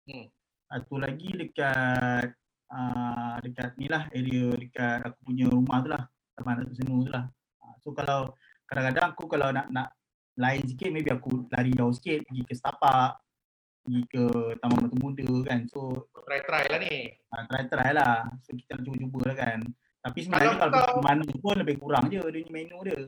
Hmm. 0.08 0.26
Satu 0.66 0.98
lagi 0.98 1.36
dekat 1.36 2.32
uh, 2.74 3.36
dekat 3.40 3.78
ni 3.78 3.86
lah 3.86 4.10
area 4.10 4.50
dekat 4.54 5.00
aku 5.06 5.20
punya 5.24 5.46
rumah 5.48 5.78
tu 5.80 5.90
lah. 5.90 6.04
Taman 6.34 6.58
Datuk 6.60 6.74
Senu 6.74 7.06
tu 7.06 7.12
lah. 7.14 7.30
Ah, 7.62 7.74
So 7.80 7.94
kalau 7.94 8.34
kadang-kadang 8.66 9.14
aku 9.14 9.24
kalau 9.30 9.54
nak 9.54 9.70
nak 9.70 9.94
lain 10.34 10.66
sikit 10.66 10.90
maybe 10.90 11.14
aku 11.14 11.46
lari 11.48 11.70
jauh 11.72 11.94
sikit 11.94 12.26
pergi 12.26 12.42
ke 12.42 12.54
Setapak 12.54 13.22
pergi 13.84 14.02
ke 14.10 14.24
Taman 14.58 14.78
Batu 14.82 14.98
Muda 14.98 15.28
kan. 15.46 15.60
So 15.70 16.10
Try-try 16.26 16.66
lah 16.68 16.80
ni. 16.82 17.14
uh, 17.30 17.44
try-try 17.46 17.90
lah. 17.94 18.26
So 18.42 18.58
kita 18.58 18.76
nak 18.76 18.84
cuba-cuba 18.84 19.20
lah 19.30 19.38
kan. 19.38 19.60
Tapi 20.02 20.20
sebenarnya 20.20 20.58
Kalau 20.58 20.72
kalau, 20.74 21.00
kau- 21.00 21.06
mana 21.06 21.24
pun 21.38 21.56
lebih 21.56 21.78
kurang 21.78 22.10
je 22.10 22.20
dia 22.20 22.44
menu 22.50 22.78
dia. 22.84 23.08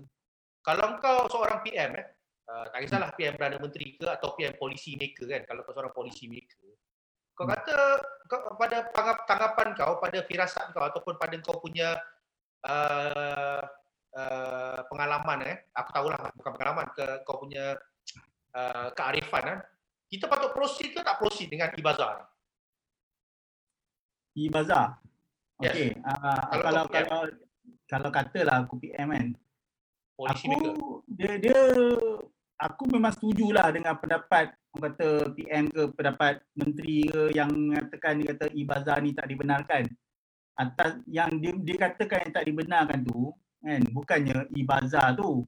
Kalau 0.61 0.97
kau 0.97 1.25
seorang 1.27 1.59
PM 1.61 1.91
eh, 1.93 2.07
uh, 2.45 2.65
tak 2.69 2.79
kisahlah 2.81 3.09
PM 3.13 3.35
Perdana 3.35 3.57
Menteri 3.57 3.93
ke 3.93 4.05
atau 4.05 4.33
PM 4.33 4.53
Policy 4.55 4.95
Maker 4.95 5.25
kan, 5.27 5.41
kalau 5.45 5.61
kau 5.61 5.73
seorang 5.73 5.93
policy 5.93 6.25
maker, 6.25 6.74
kau 7.35 7.45
kata 7.45 7.77
kau, 8.31 8.55
pada 8.55 8.87
tanggap, 8.95 9.17
tanggapan 9.27 9.67
kau, 9.75 9.99
pada 9.99 10.19
firasat 10.23 10.71
kau 10.71 10.87
ataupun 10.87 11.19
pada 11.19 11.35
kau 11.43 11.59
punya 11.59 11.99
uh, 12.63 13.61
uh, 14.15 14.79
pengalaman 14.87 15.43
eh, 15.43 15.57
aku 15.75 15.89
tahulah 15.91 16.17
bukan 16.39 16.51
pengalaman, 16.55 16.87
ke 16.95 17.05
kau 17.27 17.43
punya 17.43 17.75
uh, 18.55 18.87
kearifan 18.95 19.43
eh, 19.51 19.59
kita 20.07 20.31
patut 20.31 20.55
proceed 20.55 20.95
ke 20.95 21.03
tak 21.03 21.19
proceed 21.19 21.51
dengan 21.51 21.75
e-bazar? 21.75 22.23
Di 24.35 24.51
bazar. 24.51 24.99
Yes. 25.63 25.71
Okey. 25.71 25.89
Uh, 26.03 26.41
Kalau 26.51 26.63
kalau 26.63 26.83
kalau 26.91 27.21
kalau 27.87 28.09
katalah 28.11 28.67
aku 28.67 28.75
PM 28.83 29.15
kan. 29.15 29.27
Policy 30.15 30.47
aku 30.47 30.55
maker. 30.55 30.73
dia 31.11 31.33
dia 31.39 31.61
aku 32.59 32.83
memang 32.91 33.11
setujulah 33.11 33.71
dengan 33.75 33.99
pendapat 33.99 34.55
orang 34.75 34.91
kata 34.91 35.09
PM 35.35 35.65
ke 35.71 35.83
pendapat 35.95 36.43
menteri 36.55 37.07
ke 37.07 37.31
yang 37.31 37.51
mengatakan 37.51 38.19
dia 38.19 38.27
kata 38.35 38.45
e-bazar 38.51 38.97
ni 38.99 39.11
tak 39.15 39.27
dibenarkan. 39.31 39.83
Atas 40.55 41.03
yang 41.07 41.31
dia, 41.39 41.51
dia 41.51 41.77
katakan 41.79 42.27
yang 42.27 42.33
tak 42.35 42.45
dibenarkan 42.47 42.99
tu 43.03 43.31
kan 43.65 43.81
bukannya 43.91 44.37
e-bazar 44.55 45.15
tu 45.17 45.43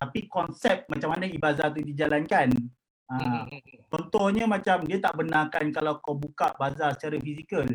tapi 0.00 0.24
konsep 0.32 0.88
macam 0.88 1.12
mana 1.12 1.28
e-bazar 1.28 1.76
tu 1.76 1.84
dijalankan. 1.84 2.48
Hmm, 3.10 3.42
Ha, 3.42 3.42
contohnya 3.90 4.46
macam 4.46 4.86
dia 4.86 5.02
tak 5.02 5.18
benarkan 5.18 5.74
kalau 5.74 5.98
kau 5.98 6.14
buka 6.14 6.54
bazar 6.54 6.94
secara 6.94 7.18
fizikal. 7.18 7.66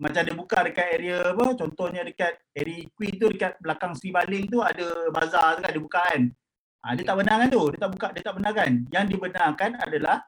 Macam 0.00 0.24
dia 0.24 0.32
buka 0.32 0.64
dekat 0.64 0.96
area 0.96 1.28
apa 1.28 1.52
contohnya 1.60 2.00
dekat 2.00 2.40
area 2.56 2.88
Queen 2.96 3.20
tu 3.20 3.28
dekat 3.28 3.60
belakang 3.60 3.92
Sri 3.92 4.16
Baling 4.16 4.48
tu 4.48 4.64
ada 4.64 5.12
bazar 5.12 5.60
tu 5.60 5.60
kan 5.60 5.72
dia 5.76 5.82
buka 5.84 6.00
kan. 6.08 6.22
Ha, 6.86 6.94
dia 6.94 7.02
tak 7.02 7.18
benarkan 7.18 7.50
tu, 7.50 7.62
dia 7.74 7.82
tak 7.82 7.90
buka, 7.90 8.06
dia 8.14 8.22
tak 8.22 8.34
benarkan. 8.38 8.70
Yang 8.94 9.04
dibenarkan 9.10 9.70
adalah 9.82 10.22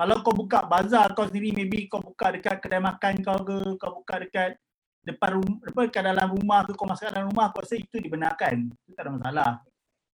kalau 0.00 0.16
kau 0.24 0.32
buka 0.32 0.64
bazar 0.64 1.12
kau 1.12 1.28
sendiri 1.28 1.52
maybe 1.52 1.84
kau 1.92 2.00
buka 2.00 2.32
dekat 2.32 2.56
kedai 2.64 2.80
makan 2.80 3.20
kau 3.20 3.36
ke, 3.44 3.76
kau 3.76 4.00
buka 4.00 4.16
dekat 4.24 4.56
depan 5.04 5.36
rumah, 5.36 5.60
apa 5.60 5.80
dekat 5.84 6.02
dalam 6.08 6.28
rumah 6.32 6.60
ke 6.64 6.72
kau 6.72 6.88
masuk 6.88 7.04
dalam 7.12 7.28
rumah 7.28 7.52
aku 7.52 7.60
rasa 7.60 7.76
itu 7.76 8.00
dibenarkan. 8.00 8.72
Itu 8.72 8.96
tak 8.96 9.04
ada 9.04 9.10
masalah. 9.12 9.50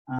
Ha, 0.09 0.15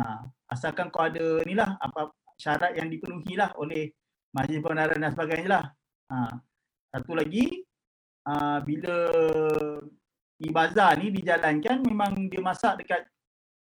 asalkan 0.53 0.93
kau 0.93 1.01
ada 1.01 1.41
ni 1.49 1.57
lah 1.57 1.81
apa 1.81 2.13
syarat 2.37 2.77
yang 2.77 2.85
dipenuhi 2.85 3.33
lah 3.33 3.49
oleh 3.57 3.89
majlis 4.37 4.61
pembenaran 4.61 5.01
dan 5.01 5.17
sebagainya 5.17 5.49
lah. 5.49 5.65
Ha, 6.13 6.29
satu 6.93 7.17
lagi 7.17 7.65
uh, 8.29 8.61
bila 8.61 8.95
e-bazar 10.37 10.93
ni 11.01 11.09
dijalankan 11.09 11.81
memang 11.81 12.29
dia 12.29 12.41
masak 12.43 12.85
dekat 12.85 13.01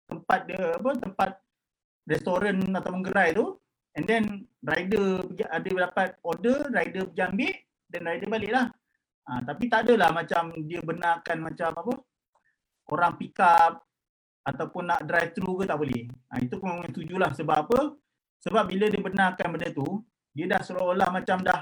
tempat 0.06 0.46
dia 0.46 0.78
apa 0.78 0.90
tempat 0.94 1.30
restoran 2.09 2.57
atau 2.73 2.97
gerai 3.05 3.37
tu 3.37 3.47
and 3.94 4.09
then 4.09 4.25
rider 4.64 5.23
pergi 5.29 5.44
ada 5.44 5.71
dapat 5.92 6.09
order 6.25 6.73
rider 6.73 7.05
pergi 7.12 7.23
ambil 7.29 7.53
dan 7.88 8.01
rider 8.05 8.29
balik 8.29 8.53
lah. 8.53 8.66
Ha, 9.29 9.44
tapi 9.44 9.68
tak 9.68 9.85
adalah 9.85 10.09
macam 10.12 10.57
dia 10.64 10.81
benarkan 10.81 11.37
macam 11.44 11.71
apa 11.77 11.94
orang 12.88 13.12
pick 13.21 13.37
up 13.44 13.85
ataupun 14.49 14.88
nak 14.88 15.05
drive 15.05 15.37
thru 15.37 15.61
ke 15.61 15.64
tak 15.68 15.77
boleh. 15.77 16.09
Ha, 16.33 16.40
itu 16.40 16.57
aku 16.57 16.64
memang 16.64 16.88
setuju 16.88 17.14
lah. 17.21 17.31
Sebab 17.37 17.57
apa? 17.68 17.81
Sebab 18.40 18.64
bila 18.64 18.88
dia 18.88 19.03
benarkan 19.05 19.47
benda 19.53 19.68
tu 19.68 20.01
dia 20.33 20.49
dah 20.49 20.61
seolah-olah 20.64 21.09
macam 21.12 21.44
dah 21.44 21.61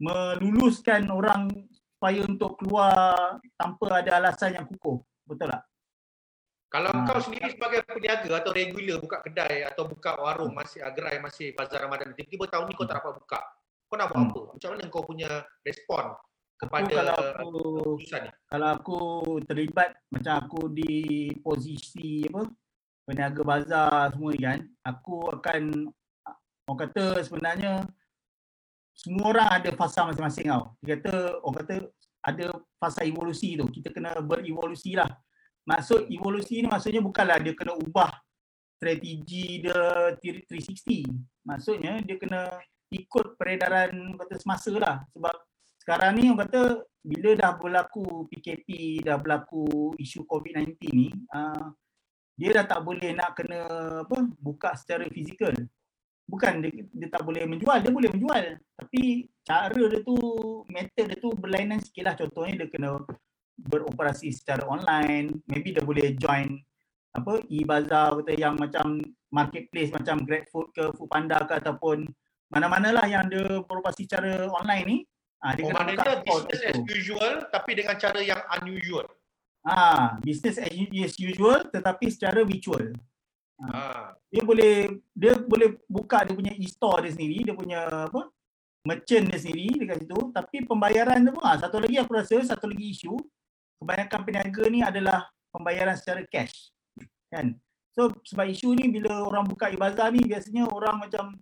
meluluskan 0.00 1.08
orang 1.08 1.48
supaya 1.96 2.20
untuk 2.24 2.60
keluar 2.60 3.36
tanpa 3.56 4.04
ada 4.04 4.20
alasan 4.20 4.60
yang 4.60 4.66
kukuh. 4.68 5.00
Betul 5.24 5.48
tak 5.52 5.69
Kalau 6.70 6.90
Ha. 6.94 7.02
kau 7.02 7.18
sendiri 7.18 7.50
sebagai 7.50 7.82
peniaga 7.82 8.30
atau 8.30 8.54
regular 8.54 9.02
buka 9.02 9.18
kedai 9.26 9.66
atau 9.66 9.90
buka 9.90 10.14
warung 10.22 10.54
masih 10.54 10.78
uh, 10.86 10.94
gerai 10.94 11.18
masih 11.18 11.50
bazar 11.58 11.82
Ramadan 11.82 12.14
tiba-tiba 12.14 12.46
tahun 12.46 12.70
ni 12.70 12.78
kau 12.78 12.86
tak 12.86 13.02
dapat 13.02 13.18
buka. 13.18 13.40
Kau 13.90 13.98
nak 13.98 14.06
buat 14.14 14.18
Hmm. 14.22 14.30
apa? 14.30 14.40
Macam 14.54 14.68
mana 14.70 14.84
kau 14.86 15.02
punya 15.02 15.30
respon 15.66 16.14
aku 16.14 16.62
kepada 16.62 16.92
kalau 16.92 17.16
aku 17.16 17.60
ni? 17.98 18.30
kalau 18.52 18.68
aku 18.76 19.00
terlibat 19.48 19.90
macam 20.12 20.34
aku 20.44 20.60
di 20.68 20.92
posisi 21.40 22.28
apa 22.28 22.44
peniaga 23.08 23.42
bazar 23.42 24.12
semua 24.12 24.30
ni 24.30 24.40
kan 24.44 24.60
aku 24.84 25.16
akan 25.40 25.62
orang 26.68 26.78
kata 26.84 27.04
sebenarnya 27.24 27.72
semua 28.92 29.32
orang 29.32 29.48
ada 29.48 29.70
fasa 29.72 30.04
masing-masing 30.04 30.52
tau 30.52 30.76
dia 30.84 31.00
kata 31.00 31.40
orang 31.40 31.58
kata 31.64 31.74
ada 32.20 32.46
fasa 32.76 33.08
evolusi 33.08 33.56
tu 33.56 33.64
kita 33.72 33.88
kena 33.88 34.20
berevolusi 34.20 34.94
lah 35.00 35.08
maksud 35.66 36.08
evolusi 36.08 36.64
ni 36.64 36.68
maksudnya 36.68 37.02
bukanlah 37.04 37.38
dia 37.40 37.52
kena 37.52 37.76
ubah 37.76 38.10
strategi 38.80 39.60
dia 39.60 40.14
360 40.16 41.44
maksudnya 41.44 42.00
dia 42.00 42.16
kena 42.16 42.48
ikut 42.90 43.38
peredaran 43.38 44.16
kata 44.18 44.34
semasa 44.40 44.72
lah 44.74 44.96
sebab 45.14 45.36
sekarang 45.80 46.16
ni 46.16 46.28
orang 46.28 46.44
kata 46.46 46.62
bila 47.00 47.32
dah 47.32 47.56
berlaku 47.56 48.28
PKP, 48.28 49.00
dah 49.00 49.16
berlaku 49.16 49.96
isu 49.96 50.28
COVID-19 50.28 50.76
ni, 50.92 51.08
uh, 51.32 51.72
dia 52.36 52.60
dah 52.60 52.64
tak 52.68 52.80
boleh 52.84 53.16
nak 53.16 53.32
kena 53.36 53.60
apa 54.04 54.28
buka 54.36 54.76
secara 54.76 55.08
fizikal. 55.08 55.52
Bukan 56.28 56.62
dia, 56.62 56.70
dia 56.94 57.08
tak 57.10 57.26
boleh 57.26 57.42
menjual, 57.48 57.82
dia 57.82 57.90
boleh 57.90 58.12
menjual. 58.12 58.60
Tapi 58.76 59.26
cara 59.42 59.72
dia 59.74 60.00
tu, 60.04 60.16
method 60.70 61.06
dia 61.10 61.18
tu 61.18 61.32
berlainan 61.34 61.80
sikit 61.82 62.04
lah. 62.06 62.14
Contohnya 62.14 62.64
dia 62.64 62.68
kena 62.70 63.00
beroperasi 63.70 64.34
secara 64.34 64.66
online, 64.66 65.46
maybe 65.46 65.70
dia 65.70 65.86
boleh 65.86 66.18
join 66.18 66.58
apa 67.10 67.42
e-bazar 67.50 68.22
kata 68.22 68.34
yang 68.38 68.54
macam 68.54 69.02
marketplace 69.34 69.90
macam 69.90 70.22
GrabFood 70.22 70.66
ke 70.74 70.84
Foodpanda 70.94 71.42
ke 71.42 71.58
ataupun 71.58 72.06
mana-mana 72.50 72.94
lah 72.94 73.06
yang 73.06 73.26
dia 73.30 73.62
beroperasi 73.62 74.06
secara 74.06 74.50
online 74.50 74.86
ni 74.86 74.98
Ah, 75.40 75.56
dia 75.56 75.64
Oh, 75.64 75.72
kena 75.72 75.96
buka 75.96 76.20
business 76.20 76.62
as 76.68 76.78
usual 76.84 77.34
tapi 77.48 77.72
dengan 77.72 77.96
cara 77.96 78.20
yang 78.20 78.44
unusual. 78.60 79.08
Ah, 79.64 80.20
business 80.20 80.60
as 80.60 81.16
usual 81.16 81.64
tetapi 81.72 82.12
secara 82.12 82.44
virtual. 82.44 82.92
Ha. 83.64 84.12
Dia 84.28 84.42
boleh 84.44 85.00
dia 85.16 85.32
boleh 85.40 85.80
buka 85.88 86.28
dia 86.28 86.36
punya 86.36 86.52
e-store 86.52 87.08
dia 87.08 87.12
sendiri, 87.16 87.48
dia 87.48 87.56
punya 87.56 87.88
apa? 87.88 88.28
merchant 88.80 89.28
dia 89.28 89.36
sendiri 89.36 89.84
dekat 89.84 90.08
situ 90.08 90.18
tapi 90.32 90.64
pembayaran 90.64 91.20
tu 91.20 91.36
pun 91.36 91.44
ha, 91.44 91.60
satu 91.60 91.84
lagi 91.84 92.00
aku 92.00 92.16
rasa 92.16 92.40
satu 92.40 92.64
lagi 92.64 92.96
isu 92.96 93.12
kebanyakan 93.80 94.20
peniaga 94.28 94.64
ni 94.68 94.80
adalah 94.84 95.26
pembayaran 95.50 95.96
secara 95.96 96.22
cash 96.28 96.70
kan? 97.32 97.56
So 97.90 98.12
sebab 98.22 98.46
isu 98.46 98.76
ni 98.78 98.92
bila 98.92 99.26
orang 99.26 99.48
buka 99.48 99.72
e-bazar 99.72 100.14
ni 100.14 100.22
biasanya 100.22 100.68
orang 100.70 101.02
macam 101.02 101.34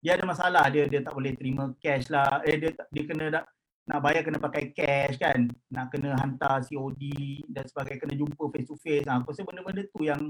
dia 0.00 0.16
ada 0.16 0.24
masalah 0.24 0.64
dia 0.72 0.88
dia 0.88 1.04
tak 1.04 1.12
boleh 1.12 1.36
terima 1.36 1.68
cash 1.82 2.08
lah. 2.08 2.40
Eh 2.48 2.56
dia 2.56 2.72
dia 2.72 3.02
kena 3.04 3.24
nak 3.28 3.44
nak 3.90 4.00
bayar 4.06 4.22
kena 4.22 4.38
pakai 4.40 4.72
cash 4.72 5.20
kan? 5.20 5.50
Nak 5.68 5.86
kena 5.92 6.16
hantar 6.16 6.64
COD 6.64 7.02
dan 7.50 7.64
sebagainya 7.68 8.00
kena 8.06 8.14
jumpa 8.16 8.44
face 8.54 8.68
to 8.70 8.76
face 8.80 9.04
ha, 9.10 9.20
aku 9.20 9.34
rasa 9.34 9.42
benda-benda 9.44 9.82
tu 9.90 10.00
yang 10.06 10.22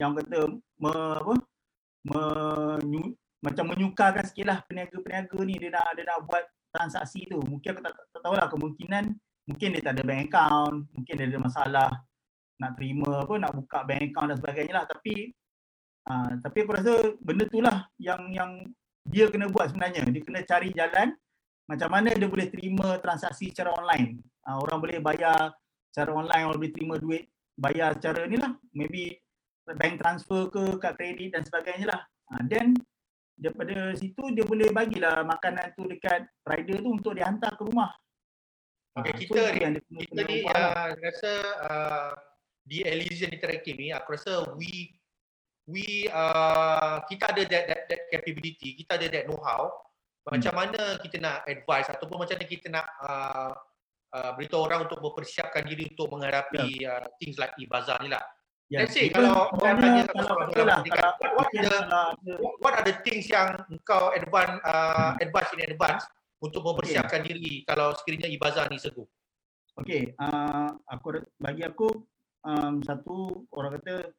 yang 0.00 0.16
kata 0.16 0.48
me, 0.80 0.92
apa? 1.18 1.34
Menyu, 2.02 3.14
macam 3.44 3.64
menyukarkan 3.70 4.24
sikit 4.26 4.46
lah 4.48 4.58
peniaga-peniaga 4.66 5.38
ni. 5.44 5.54
Dia 5.60 5.70
nak 5.76 5.92
dia 5.98 6.04
nak 6.08 6.24
buat 6.24 6.44
transaksi 6.72 7.28
tu. 7.28 7.38
Mungkin 7.42 7.68
aku 7.76 7.82
tak, 7.84 7.92
tak, 7.94 8.06
tak 8.16 8.20
tahulah 8.24 8.46
kemungkinan 8.48 9.04
mungkin 9.48 9.68
dia 9.74 9.82
tak 9.82 9.98
ada 9.98 10.02
bank 10.06 10.22
account, 10.30 10.76
mungkin 10.94 11.14
dia 11.18 11.26
ada 11.26 11.38
masalah 11.40 11.88
nak 12.62 12.72
terima 12.78 13.26
apa 13.26 13.34
nak 13.42 13.52
buka 13.58 13.78
bank 13.82 14.02
account 14.12 14.28
dan 14.30 14.38
sebagainya 14.38 14.72
lah 14.78 14.84
tapi 14.86 15.34
uh, 16.06 16.30
tapi 16.38 16.56
aku 16.62 16.72
rasa 16.78 16.92
benda 17.18 17.44
tu 17.50 17.58
lah 17.58 17.90
yang 17.98 18.30
yang 18.30 18.62
dia 19.02 19.26
kena 19.30 19.50
buat 19.50 19.74
sebenarnya. 19.74 20.06
Dia 20.06 20.22
kena 20.22 20.40
cari 20.46 20.70
jalan 20.70 21.14
macam 21.66 21.88
mana 21.90 22.10
dia 22.14 22.28
boleh 22.30 22.48
terima 22.50 22.98
transaksi 23.02 23.50
secara 23.50 23.74
online. 23.74 24.22
Uh, 24.46 24.58
orang 24.62 24.78
boleh 24.78 24.98
bayar 25.02 25.54
secara 25.90 26.10
online, 26.14 26.44
orang 26.46 26.58
boleh 26.62 26.74
terima 26.74 26.94
duit 26.98 27.26
bayar 27.58 27.98
secara 27.98 28.26
ni 28.30 28.38
lah. 28.38 28.54
Maybe 28.74 29.18
bank 29.66 30.02
transfer 30.02 30.50
ke 30.50 30.78
kad 30.82 30.98
kredit 30.98 31.34
dan 31.34 31.42
sebagainya 31.46 31.86
lah. 31.90 32.00
Uh, 32.30 32.42
then 32.46 32.74
daripada 33.34 33.90
situ 33.98 34.22
dia 34.36 34.46
boleh 34.46 34.70
bagilah 34.70 35.26
makanan 35.26 35.74
tu 35.74 35.88
dekat 35.90 36.30
rider 36.46 36.78
tu 36.78 36.90
untuk 36.94 37.12
dihantar 37.18 37.58
ke 37.58 37.62
rumah. 37.66 37.90
Okay, 38.92 39.12
ha, 39.12 39.16
kita 39.16 39.40
ni, 39.56 40.04
kita 40.04 40.20
ni 40.28 40.36
uh, 40.44 40.92
rasa 41.00 41.32
uh, 41.64 42.10
di 42.60 42.84
Elysian 42.84 43.32
Interactive 43.32 43.80
ni 43.80 43.88
aku 43.88 44.20
rasa 44.20 44.52
we 44.52 44.92
we 45.64 46.04
uh, 46.12 47.00
kita 47.08 47.32
ada 47.32 47.42
that, 47.48 47.64
that, 47.72 47.80
that 47.88 48.02
capability, 48.12 48.76
kita 48.76 49.00
ada 49.00 49.06
that 49.08 49.24
know 49.32 49.40
how 49.40 49.72
macam 50.28 50.52
hmm. 50.54 50.60
mana 50.60 50.82
kita 51.02 51.16
nak 51.18 51.42
advise 51.48 51.88
ataupun 51.90 52.22
macam 52.22 52.36
mana 52.38 52.46
kita 52.46 52.66
nak 52.70 52.86
uh, 53.02 53.52
uh, 54.14 54.30
beritahu 54.38 54.62
orang 54.70 54.86
untuk 54.86 55.02
mempersiapkan 55.02 55.66
diri 55.66 55.90
untuk 55.90 56.12
menghadapi 56.14 56.86
yeah. 56.86 57.02
uh, 57.02 57.06
things 57.18 57.40
like 57.40 57.56
e-bazaar 57.58 57.98
ni 58.04 58.12
lah. 58.12 58.22
Yeah. 58.70 58.86
Let's 58.86 58.94
say 58.94 59.10
kalau 59.10 59.52
orang 59.56 59.76
tanya 59.82 60.02
kalau 60.14 60.36
lah, 60.64 60.80
kalau, 60.84 61.12
what, 61.36 61.48
are 61.48 61.60
the, 61.60 62.34
what 62.62 62.72
are 62.76 62.86
the 62.86 62.96
things 63.04 63.28
yang 63.28 63.56
kau 63.82 64.14
advance 64.14 64.62
uh, 64.62 65.16
hmm. 65.16 65.24
advance 65.24 65.50
in 65.56 65.60
advance 65.64 66.04
untuk 66.42 66.66
mempersiapkan 66.66 67.22
okay. 67.22 67.38
diri 67.38 67.52
kalau 67.62 67.94
sekiranya 67.94 68.26
ibazah 68.26 68.66
ni 68.66 68.82
segu? 68.82 69.06
Okay, 69.78 70.12
uh, 70.20 70.68
aku 70.90 71.22
bagi 71.40 71.64
aku 71.64 71.88
um, 72.44 72.82
satu 72.84 73.46
orang 73.56 73.80
kata 73.80 74.12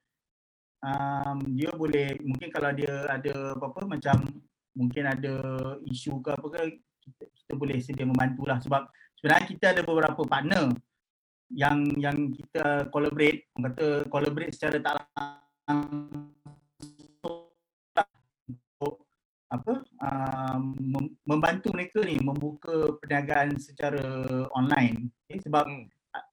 um, 0.81 1.38
dia 1.53 1.69
boleh 1.75 2.17
mungkin 2.25 2.49
kalau 2.49 2.73
dia 2.73 3.05
ada 3.05 3.53
apa-apa 3.53 3.86
macam 3.86 4.17
mungkin 4.73 5.05
ada 5.05 5.36
isu 5.86 6.23
ke 6.25 6.33
apa 6.33 6.47
ke 6.49 6.62
kita, 7.05 7.23
kita 7.29 7.53
boleh 7.53 7.77
sedia 7.83 8.07
membantulah 8.09 8.57
sebab 8.63 8.89
sebenarnya 9.19 9.45
kita 9.45 9.65
ada 9.77 9.81
beberapa 9.86 10.25
partner 10.25 10.73
yang 11.53 11.86
yang 12.01 12.33
kita 12.33 12.89
collaborate, 12.89 13.45
orang 13.53 13.77
kata 13.77 13.88
collaborate 14.09 14.53
secara 14.57 14.81
tak 14.81 15.05
apa 19.54 19.86
uh, 19.86 20.58
membantu 21.30 21.70
mereka 21.70 22.02
ni 22.02 22.18
membuka 22.18 22.98
perniagaan 22.98 23.54
secara 23.62 24.02
online. 24.50 25.13
Okay, 25.30 25.38
sebab 25.46 25.70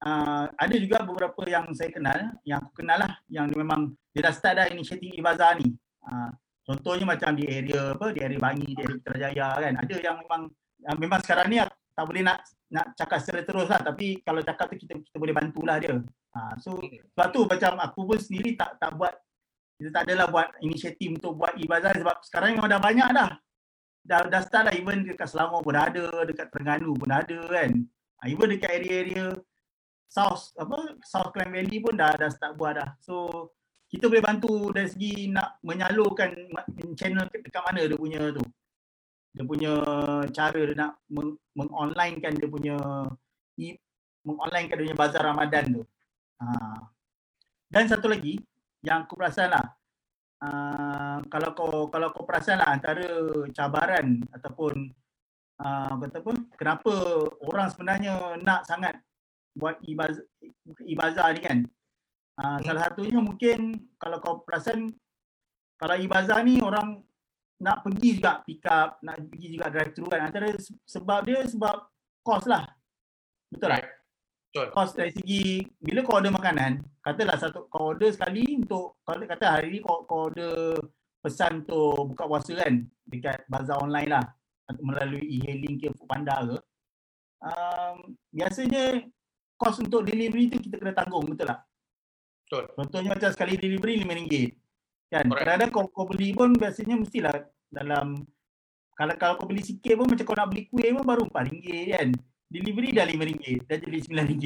uh, 0.08 0.44
ada 0.56 0.74
juga 0.80 1.04
beberapa 1.04 1.44
yang 1.44 1.68
saya 1.76 1.92
kenal, 1.92 2.32
yang 2.48 2.64
aku 2.64 2.80
kenal 2.80 3.04
lah 3.04 3.12
yang 3.28 3.52
memang 3.52 3.92
dia 4.16 4.24
dah 4.24 4.32
start 4.32 4.56
dah 4.56 4.66
inisiatif 4.72 5.12
Ibaza 5.12 5.52
ni. 5.60 5.68
Uh, 6.00 6.32
contohnya 6.64 7.04
macam 7.04 7.36
di 7.36 7.44
area 7.44 7.92
apa, 7.92 8.08
di 8.16 8.24
area 8.24 8.40
Bangi, 8.40 8.72
di 8.72 8.80
area 8.80 8.96
Putrajaya 8.96 9.48
kan. 9.68 9.74
Ada 9.84 9.94
yang 10.00 10.16
memang 10.24 10.42
yang 10.80 10.96
memang 10.96 11.20
sekarang 11.20 11.46
ni 11.52 11.60
tak 11.92 12.04
boleh 12.08 12.24
nak 12.24 12.40
nak 12.72 12.96
cakap 12.96 13.18
secara 13.20 13.42
terus 13.44 13.68
lah 13.68 13.82
tapi 13.82 14.22
kalau 14.24 14.40
cakap 14.40 14.70
tu 14.72 14.80
kita 14.80 14.96
kita 14.96 15.16
boleh 15.20 15.34
bantulah 15.36 15.76
dia. 15.76 16.00
Ha, 16.30 16.54
so 16.56 16.78
sebab 16.80 17.28
tu 17.34 17.44
macam 17.44 17.76
aku 17.82 18.00
pun 18.06 18.18
sendiri 18.22 18.56
tak 18.56 18.78
tak 18.80 18.94
buat 18.96 19.12
kita 19.80 19.96
tak 19.96 20.12
adalah 20.12 20.28
buat 20.28 20.48
inisiatif 20.60 21.16
untuk 21.16 21.40
buat 21.40 21.56
e-bazar 21.56 21.96
sebab 21.96 22.20
sekarang 22.20 22.60
memang 22.60 22.68
dah 22.68 22.80
banyak 22.84 23.08
dah. 23.16 23.30
Dah 24.04 24.20
dah 24.28 24.44
start 24.44 24.68
lah 24.68 24.74
even 24.76 25.08
dekat 25.08 25.24
Selangor 25.32 25.64
pun 25.64 25.72
dah 25.72 25.88
ada, 25.88 26.28
dekat 26.28 26.52
Terengganu 26.52 26.92
pun 27.00 27.08
dah 27.08 27.24
ada 27.24 27.40
kan. 27.48 27.70
Ha, 28.20 28.28
even 28.28 28.52
dekat 28.52 28.76
area-area 28.76 29.32
South 30.04 30.52
apa 30.60 31.00
South 31.00 31.32
Klang 31.32 31.48
Valley 31.48 31.80
pun 31.80 31.96
dah 31.96 32.12
dah 32.12 32.28
start 32.28 32.60
buat 32.60 32.76
dah. 32.76 32.92
So 33.00 33.48
kita 33.88 34.04
boleh 34.12 34.20
bantu 34.20 34.68
dari 34.68 34.92
segi 34.92 35.32
nak 35.32 35.56
menyalurkan 35.64 36.36
channel 36.92 37.24
dekat 37.32 37.64
mana 37.64 37.88
dia 37.88 37.96
punya 37.96 38.20
tu 38.36 38.44
dia 39.32 39.44
punya 39.48 39.72
cara 40.28 40.60
dia 40.60 40.76
nak 40.76 40.92
meng- 41.08 41.40
mengonlinekan 41.56 42.36
dia 42.36 42.48
punya 42.52 42.76
mengonlinekan 44.28 44.76
dia 44.76 44.84
punya 44.92 44.98
bazar 45.00 45.22
Ramadan 45.24 45.64
tu. 45.80 45.82
Ha. 46.36 46.46
Dan 47.72 47.88
satu 47.88 48.12
lagi 48.12 48.36
yang 48.84 49.04
aku 49.04 49.16
perasan 49.16 49.52
lah 49.52 49.66
uh, 50.44 51.18
kalau 51.28 51.50
kau 51.52 51.74
kalau 51.92 52.12
kau 52.12 52.24
perasan 52.24 52.60
lah 52.60 52.72
antara 52.72 53.06
cabaran 53.52 54.24
ataupun 54.32 54.88
uh, 55.60 55.92
kata 56.00 56.18
apa 56.24 56.32
kenapa 56.56 56.92
orang 57.44 57.68
sebenarnya 57.68 58.14
nak 58.40 58.64
sangat 58.64 58.96
buat 59.52 59.76
ibazar 60.86 61.34
ni 61.36 61.40
kan 61.42 61.58
uh, 62.40 62.58
salah 62.64 62.88
satunya 62.88 63.20
mungkin 63.20 63.90
kalau 64.00 64.22
kau 64.22 64.40
perasan 64.46 64.96
kalau 65.80 65.96
ibazar 65.96 66.44
ni 66.44 66.60
orang 66.60 67.00
nak 67.60 67.84
pergi 67.84 68.16
juga 68.16 68.40
pick 68.40 68.64
up, 68.68 69.00
nak 69.04 69.20
pergi 69.28 69.46
juga 69.52 69.68
drive 69.68 69.92
thru 69.92 70.08
kan. 70.08 70.20
Antara 70.28 70.48
sebab 70.88 71.20
dia 71.28 71.40
sebab 71.44 71.76
kos 72.24 72.48
lah. 72.48 72.64
Betul 73.52 73.68
tak? 73.76 73.99
Betul. 74.50 74.66
Kos 74.74 74.98
dari 74.98 75.14
segi, 75.14 75.62
bila 75.78 76.02
kau 76.02 76.18
order 76.18 76.34
makanan, 76.34 76.82
katalah 76.98 77.38
satu 77.38 77.70
kau 77.70 77.94
order 77.94 78.10
sekali 78.10 78.58
untuk, 78.58 78.98
kalau 79.06 79.22
kata 79.22 79.46
hari 79.46 79.70
ni 79.70 79.78
kau, 79.78 80.02
kau 80.10 80.26
order 80.26 80.74
pesan 81.22 81.62
untuk 81.62 82.10
buka 82.10 82.26
puasa 82.26 82.58
kan, 82.58 82.82
dekat 83.06 83.46
bazar 83.46 83.78
online 83.78 84.10
lah, 84.10 84.26
melalui 84.82 85.22
e-hailing 85.22 85.78
ke 85.78 85.94
Foodpanda 85.94 86.42
ke. 86.50 86.58
Um, 87.46 88.18
biasanya 88.34 89.06
kos 89.54 89.78
untuk 89.78 90.02
delivery 90.02 90.50
tu 90.50 90.58
kita 90.58 90.82
kena 90.82 90.98
tanggung, 90.98 91.30
betul 91.30 91.46
tak? 91.46 91.62
Betul. 92.50 92.64
Contohnya 92.74 93.08
macam 93.14 93.30
sekali 93.30 93.54
delivery 93.54 94.02
RM5. 94.02 94.34
Kan? 95.14 95.26
Kadang-kadang 95.30 95.70
kau, 95.70 95.86
kau 95.94 96.10
beli 96.10 96.34
pun 96.34 96.50
biasanya 96.58 96.98
mestilah 96.98 97.38
dalam 97.70 98.18
kalau 98.98 99.14
kalau 99.14 99.34
kau 99.38 99.46
beli 99.46 99.62
sikit 99.62 99.94
pun 99.94 100.10
macam 100.10 100.26
kau 100.26 100.34
nak 100.34 100.50
beli 100.50 100.66
kuih 100.66 100.90
pun 100.90 101.06
baru 101.06 101.24
RM4 101.30 101.94
kan. 101.94 102.08
Delivery 102.50 102.90
dah 102.90 103.06
RM5 103.06 103.62
dah 103.70 103.78
jadi 103.78 103.98
RM9. 104.10 104.44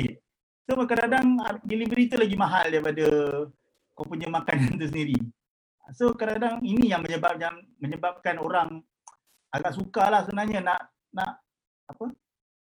So 0.65 0.77
kadang-kadang 0.85 1.27
ah, 1.41 1.57
delivery 1.65 2.09
tu 2.09 2.17
lagi 2.21 2.37
mahal 2.37 2.69
daripada 2.69 3.07
kau 3.97 4.05
punya 4.05 4.29
makanan 4.29 4.77
tu 4.77 4.85
sendiri. 4.89 5.17
So 5.93 6.13
kadang-kadang 6.17 6.65
ini 6.65 6.93
yang 6.93 7.01
menyebabkan 7.05 7.65
menyebabkan 7.81 8.37
orang 8.41 8.81
agak 9.53 9.77
suka 9.77 10.09
lah 10.09 10.21
sebenarnya 10.25 10.65
nak 10.65 10.81
nak 11.13 11.33
apa 11.89 12.05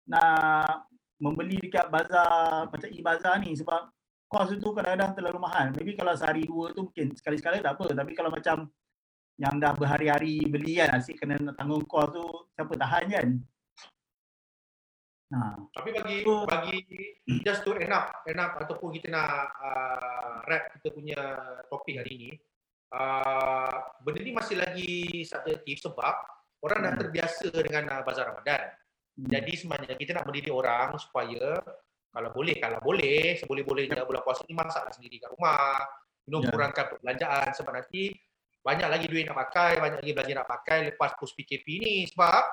nak 0.07 0.87
membeli 1.17 1.57
dekat 1.57 1.89
bazar 1.89 2.69
macam 2.69 2.89
e-bazar 2.93 3.35
ni 3.41 3.57
sebab 3.57 3.89
kos 4.29 4.53
itu 4.53 4.69
kadang-kadang 4.73 5.17
terlalu 5.17 5.39
mahal. 5.41 5.73
Maybe 5.73 5.97
kalau 5.97 6.13
sehari 6.13 6.45
dua 6.45 6.71
tu 6.77 6.85
mungkin 6.85 7.17
sekali-sekala 7.17 7.63
tak 7.63 7.79
apa. 7.79 7.97
Tapi 7.97 8.11
kalau 8.13 8.29
macam 8.29 8.69
yang 9.37 9.57
dah 9.61 9.73
berhari-hari 9.73 10.45
beli 10.49 10.81
kan 10.81 10.97
asyik 10.97 11.21
kena 11.21 11.37
tanggung 11.57 11.85
kos 11.89 12.13
tu 12.13 12.25
siapa 12.53 12.73
tahan 12.77 13.05
kan. 13.09 13.27
Ha. 15.27 15.59
Tapi 15.75 15.89
bagi 15.91 16.17
so, 16.23 16.47
bagi 16.47 16.77
just 17.43 17.67
to 17.67 17.75
end 17.75 17.91
up, 17.91 18.23
end 18.23 18.39
up 18.39 18.55
ataupun 18.63 18.95
kita 18.95 19.11
nak 19.11 19.51
uh, 19.59 20.39
wrap 20.47 20.71
kita 20.79 20.87
punya 20.95 21.19
topik 21.67 21.99
hari 21.99 22.11
ini, 22.15 22.31
uh, 22.95 23.91
benda 23.99 24.23
ni 24.23 24.31
masih 24.31 24.55
lagi 24.55 25.27
subjektif 25.27 25.83
sebab 25.83 26.15
orang 26.63 26.79
hmm. 26.79 26.87
dah 26.87 26.93
terbiasa 26.95 27.47
dengan 27.59 27.83
uh, 27.91 28.01
bazar 28.07 28.31
Ramadan. 28.31 28.71
Hmm. 29.19 29.27
Jadi 29.27 29.51
sebenarnya 29.59 29.95
kita 29.99 30.11
nak 30.15 30.25
mendidik 30.31 30.55
orang 30.55 30.95
supaya 30.95 31.59
kalau 32.07 32.29
boleh, 32.31 32.55
kalau 32.57 32.79
boleh, 32.79 33.35
seboleh-bolehnya 33.35 34.07
bulan 34.07 34.23
puasa 34.23 34.47
ni 34.47 34.55
masaklah 34.55 34.95
sendiri 34.95 35.19
kat 35.19 35.29
rumah. 35.35 35.83
Minum 36.23 36.43
yeah. 36.43 36.51
kurangkan 36.55 36.85
perbelanjaan 36.91 37.47
sebab 37.51 37.71
nanti 37.75 38.15
banyak 38.63 38.87
lagi 38.89 39.05
duit 39.07 39.27
nak 39.27 39.47
pakai, 39.47 39.79
banyak 39.79 39.99
lagi 40.03 40.11
belanja 40.11 40.33
nak 40.43 40.49
pakai 40.49 40.77
lepas 40.91 41.15
post 41.15 41.35
PKP 41.39 41.67
ni 41.79 41.95
sebab 42.09 42.43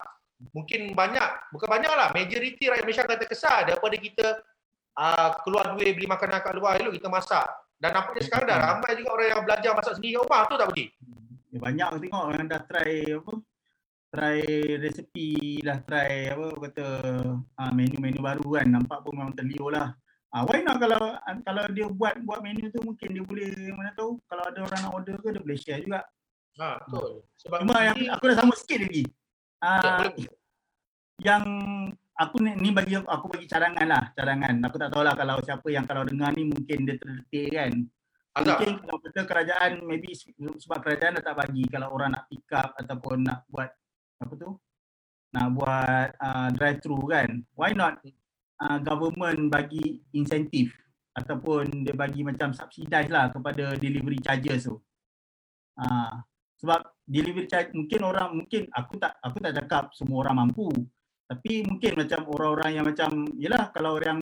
mungkin 0.53 0.93
banyak, 0.93 1.55
bukan 1.55 1.69
banyak 1.71 1.93
lah, 1.95 2.09
majoriti 2.11 2.67
rakyat 2.69 2.85
Malaysia 2.85 3.05
akan 3.07 3.19
terkesan 3.23 3.61
daripada 3.71 3.97
kita 3.97 4.27
uh, 4.99 5.31
keluar 5.47 5.75
duit 5.77 5.95
beli 5.95 6.07
makanan 6.11 6.43
kat 6.43 6.55
luar, 6.57 6.77
elok 6.79 6.95
kita 6.99 7.09
masak. 7.09 7.47
Dan 7.79 7.91
nampaknya 7.95 8.23
sekarang 8.25 8.47
dah 8.49 8.59
ramai 8.59 8.93
juga 8.97 9.11
orang 9.19 9.29
yang 9.29 9.43
belajar 9.45 9.71
masak 9.77 9.95
sendiri. 9.99 10.15
Kat 10.17 10.23
rumah 10.25 10.41
tu 10.47 10.57
tak 10.57 10.69
Budi? 10.73 10.85
Ya, 11.55 11.59
banyak 11.61 11.87
aku 11.87 11.99
tengok 12.03 12.23
orang 12.33 12.47
dah 12.51 12.61
try 12.67 12.95
apa 13.15 13.33
try 14.15 14.41
resepi 14.79 15.31
dah 15.63 15.79
try 15.83 16.13
apa 16.31 16.47
kata 16.71 16.87
uh, 17.35 17.73
menu-menu 17.75 18.21
baru 18.23 18.47
kan. 18.57 18.67
Nampak 18.73 18.99
pun 19.05 19.13
memang 19.19 19.35
terliur 19.37 19.75
lah. 19.75 19.93
Uh, 20.35 20.43
why 20.51 20.65
not 20.67 20.83
kalau 20.83 21.15
kalau 21.47 21.65
dia 21.71 21.87
buat 21.87 22.19
buat 22.27 22.43
menu 22.43 22.67
tu 22.75 22.83
mungkin 22.83 23.09
dia 23.15 23.25
boleh 23.27 23.51
mana 23.75 23.93
tahu. 23.95 24.19
Kalau 24.27 24.45
ada 24.49 24.59
orang 24.65 24.81
nak 24.81 24.93
order 24.95 25.15
ke 25.21 25.29
dia 25.35 25.43
boleh 25.43 25.59
share 25.59 25.83
juga. 25.83 26.01
Ha, 26.55 26.79
betul. 26.87 27.27
Sebab 27.43 27.59
cuma 27.67 27.77
yang 27.83 27.99
aku 28.15 28.25
dah 28.31 28.37
sama 28.39 28.55
sikit 28.55 28.87
lagi 28.87 29.05
uh, 29.63 30.09
Ya, 30.15 30.33
yang 31.23 31.45
aku 32.19 32.43
ni, 32.43 32.55
ni 32.59 32.71
bagi 32.75 32.99
aku 32.99 33.27
bagi 33.31 33.47
cadangan 33.47 33.87
lah 33.87 34.05
cadangan. 34.19 34.55
Aku 34.67 34.77
tak 34.79 34.91
tahu 34.91 35.03
lah 35.07 35.15
kalau 35.15 35.39
siapa 35.43 35.67
yang 35.71 35.87
kalau 35.87 36.03
dengar 36.03 36.35
ni 36.35 36.47
mungkin 36.47 36.87
dia 36.87 36.99
terdetik 36.99 37.55
kan. 37.55 37.73
Azab. 38.35 38.59
Mungkin 38.59 38.73
kalau 38.83 38.99
kata 38.99 39.21
kerajaan 39.23 39.73
maybe 39.87 40.11
sebab 40.59 40.79
kerajaan 40.83 41.23
dah 41.23 41.25
tak 41.25 41.37
bagi. 41.39 41.65
Kalau 41.71 41.95
orang 41.95 42.19
nak 42.19 42.27
pick 42.27 42.51
up 42.51 42.75
ataupun 42.75 43.23
nak 43.23 43.47
buat 43.47 43.71
apa 44.19 44.35
tu? 44.35 44.51
Nak 45.35 45.47
buat 45.55 46.09
uh, 46.19 46.49
drive 46.55 46.79
thru 46.83 46.99
kan. 47.07 47.31
Why 47.55 47.75
not 47.75 48.03
uh, 48.59 48.79
government 48.83 49.55
bagi 49.55 50.03
insentif? 50.15 50.75
Ataupun 51.15 51.87
dia 51.87 51.95
bagi 51.95 52.27
macam 52.27 52.51
subsidize 52.51 53.07
lah 53.07 53.31
kepada 53.31 53.79
delivery 53.79 54.19
charges 54.19 54.67
tu. 54.67 54.83
Uh, 55.79 56.23
sebab 56.59 56.94
delivery 57.05 57.47
charge 57.49 57.71
mungkin 57.77 58.01
orang 58.05 58.31
mungkin 58.33 58.69
aku 58.73 58.97
tak 58.97 59.21
aku 59.21 59.37
tak 59.41 59.53
cakap 59.61 59.93
semua 59.93 60.25
orang 60.25 60.49
mampu 60.49 60.73
tapi 61.25 61.65
mungkin 61.65 61.93
macam 62.05 62.21
orang-orang 62.29 62.71
yang 62.77 62.85
macam 62.85 63.11
yelah 63.41 63.73
kalau 63.73 63.97
yang 63.97 64.21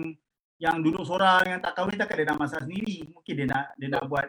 yang 0.62 0.78
duduk 0.78 1.02
seorang 1.02 1.58
yang 1.58 1.60
tak 1.60 1.74
kahwin 1.74 1.98
takkan 1.98 2.22
dia 2.22 2.26
nak 2.30 2.38
masak 2.38 2.62
sendiri. 2.62 3.02
Mungkin 3.10 3.34
dia 3.34 3.46
nak 3.50 3.66
dia 3.74 3.88
nak 3.90 4.02
buat 4.06 4.26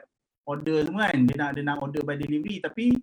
order 0.49 0.81
semua 0.81 1.13
kan. 1.13 1.19
Dia 1.29 1.35
nak 1.37 1.49
dia 1.53 1.63
nak 1.63 1.77
order 1.85 2.01
by 2.01 2.17
delivery 2.17 2.57
tapi 2.57 2.97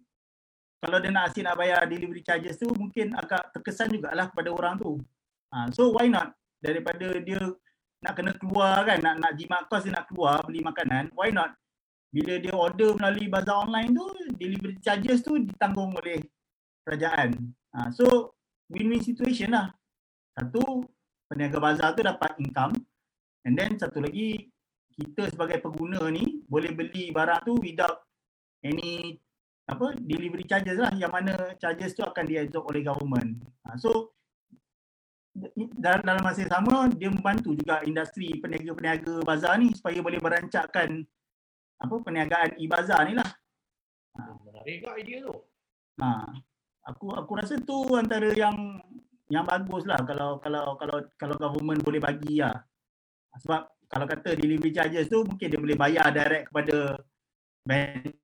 kalau 0.82 0.98
dia 0.98 1.10
nak 1.14 1.30
asyik 1.30 1.46
nak 1.46 1.54
bayar 1.54 1.86
delivery 1.86 2.22
charges 2.26 2.58
tu 2.58 2.66
mungkin 2.74 3.14
agak 3.14 3.54
terkesan 3.54 3.94
jugalah 3.94 4.26
kepada 4.34 4.50
orang 4.50 4.74
tu. 4.82 4.98
Ha, 5.54 5.70
so 5.70 5.94
why 5.94 6.10
not 6.10 6.34
daripada 6.58 7.14
dia 7.22 7.38
nak 8.02 8.18
kena 8.18 8.32
keluar 8.34 8.82
kan 8.82 8.98
nak 8.98 9.22
nak 9.22 9.32
jimat 9.38 9.62
kos 9.70 9.86
dia 9.86 9.94
nak 9.94 10.08
keluar 10.10 10.40
beli 10.46 10.64
makanan 10.64 11.12
why 11.14 11.28
not 11.28 11.52
bila 12.10 12.42
dia 12.42 12.54
order 12.54 12.98
melalui 12.98 13.30
bazar 13.30 13.66
online 13.66 13.94
tu 13.94 14.06
delivery 14.34 14.76
charges 14.82 15.22
tu 15.22 15.38
ditanggung 15.38 15.94
oleh 15.94 16.18
kerajaan. 16.82 17.34
Ha, 17.70 17.94
so 17.94 18.34
win-win 18.66 18.98
situation 19.02 19.54
lah. 19.54 19.70
Satu 20.34 20.82
peniaga 21.30 21.62
bazar 21.62 21.94
tu 21.94 22.02
dapat 22.02 22.34
income 22.42 22.74
And 23.44 23.56
then 23.56 23.76
satu 23.80 24.04
lagi 24.04 24.52
kita 25.00 25.32
sebagai 25.32 25.64
pengguna 25.64 26.12
ni 26.12 26.44
boleh 26.44 26.76
beli 26.76 27.08
barang 27.08 27.48
tu 27.48 27.56
without 27.56 28.04
any 28.60 29.16
apa 29.64 29.96
delivery 29.96 30.44
charges 30.44 30.76
lah 30.76 30.92
yang 30.98 31.08
mana 31.08 31.56
charges 31.56 31.96
tu 31.96 32.04
akan 32.04 32.24
diabsorb 32.26 32.68
oleh 32.68 32.84
government. 32.84 33.40
Ha, 33.64 33.80
so 33.80 34.12
dalam, 35.80 36.02
dalam 36.04 36.20
masa 36.20 36.44
yang 36.44 36.52
sama 36.52 36.90
dia 36.92 37.08
membantu 37.08 37.54
juga 37.56 37.80
industri 37.86 38.34
peniaga-peniaga 38.42 39.24
bazar 39.24 39.56
ni 39.56 39.72
supaya 39.72 40.04
boleh 40.04 40.20
merancangkan 40.20 41.06
apa 41.80 41.94
perniagaan 42.04 42.60
e-bazar 42.60 43.08
ni 43.08 43.16
lah. 43.16 43.28
Menarik 44.44 44.84
juga 44.84 45.00
idea 45.00 45.18
tu. 45.24 45.34
Ha, 46.00 46.28
aku 46.92 47.12
aku 47.16 47.32
rasa 47.40 47.56
tu 47.60 47.96
antara 47.96 48.28
yang 48.36 48.80
yang 49.30 49.46
bagus 49.46 49.86
lah 49.88 50.00
kalau 50.04 50.42
kalau 50.42 50.76
kalau 50.76 50.96
kalau 51.16 51.34
government 51.40 51.80
boleh 51.80 52.00
bagi 52.02 52.44
lah. 52.44 52.56
Sebab 53.40 53.62
kalau 53.88 54.06
kata 54.06 54.36
delivery 54.36 54.74
charges 54.74 55.08
tu 55.08 55.24
mungkin 55.24 55.48
dia 55.48 55.60
boleh 55.60 55.78
bayar 55.78 56.12
direct 56.12 56.52
kepada 56.52 57.00
vendor 57.64 58.20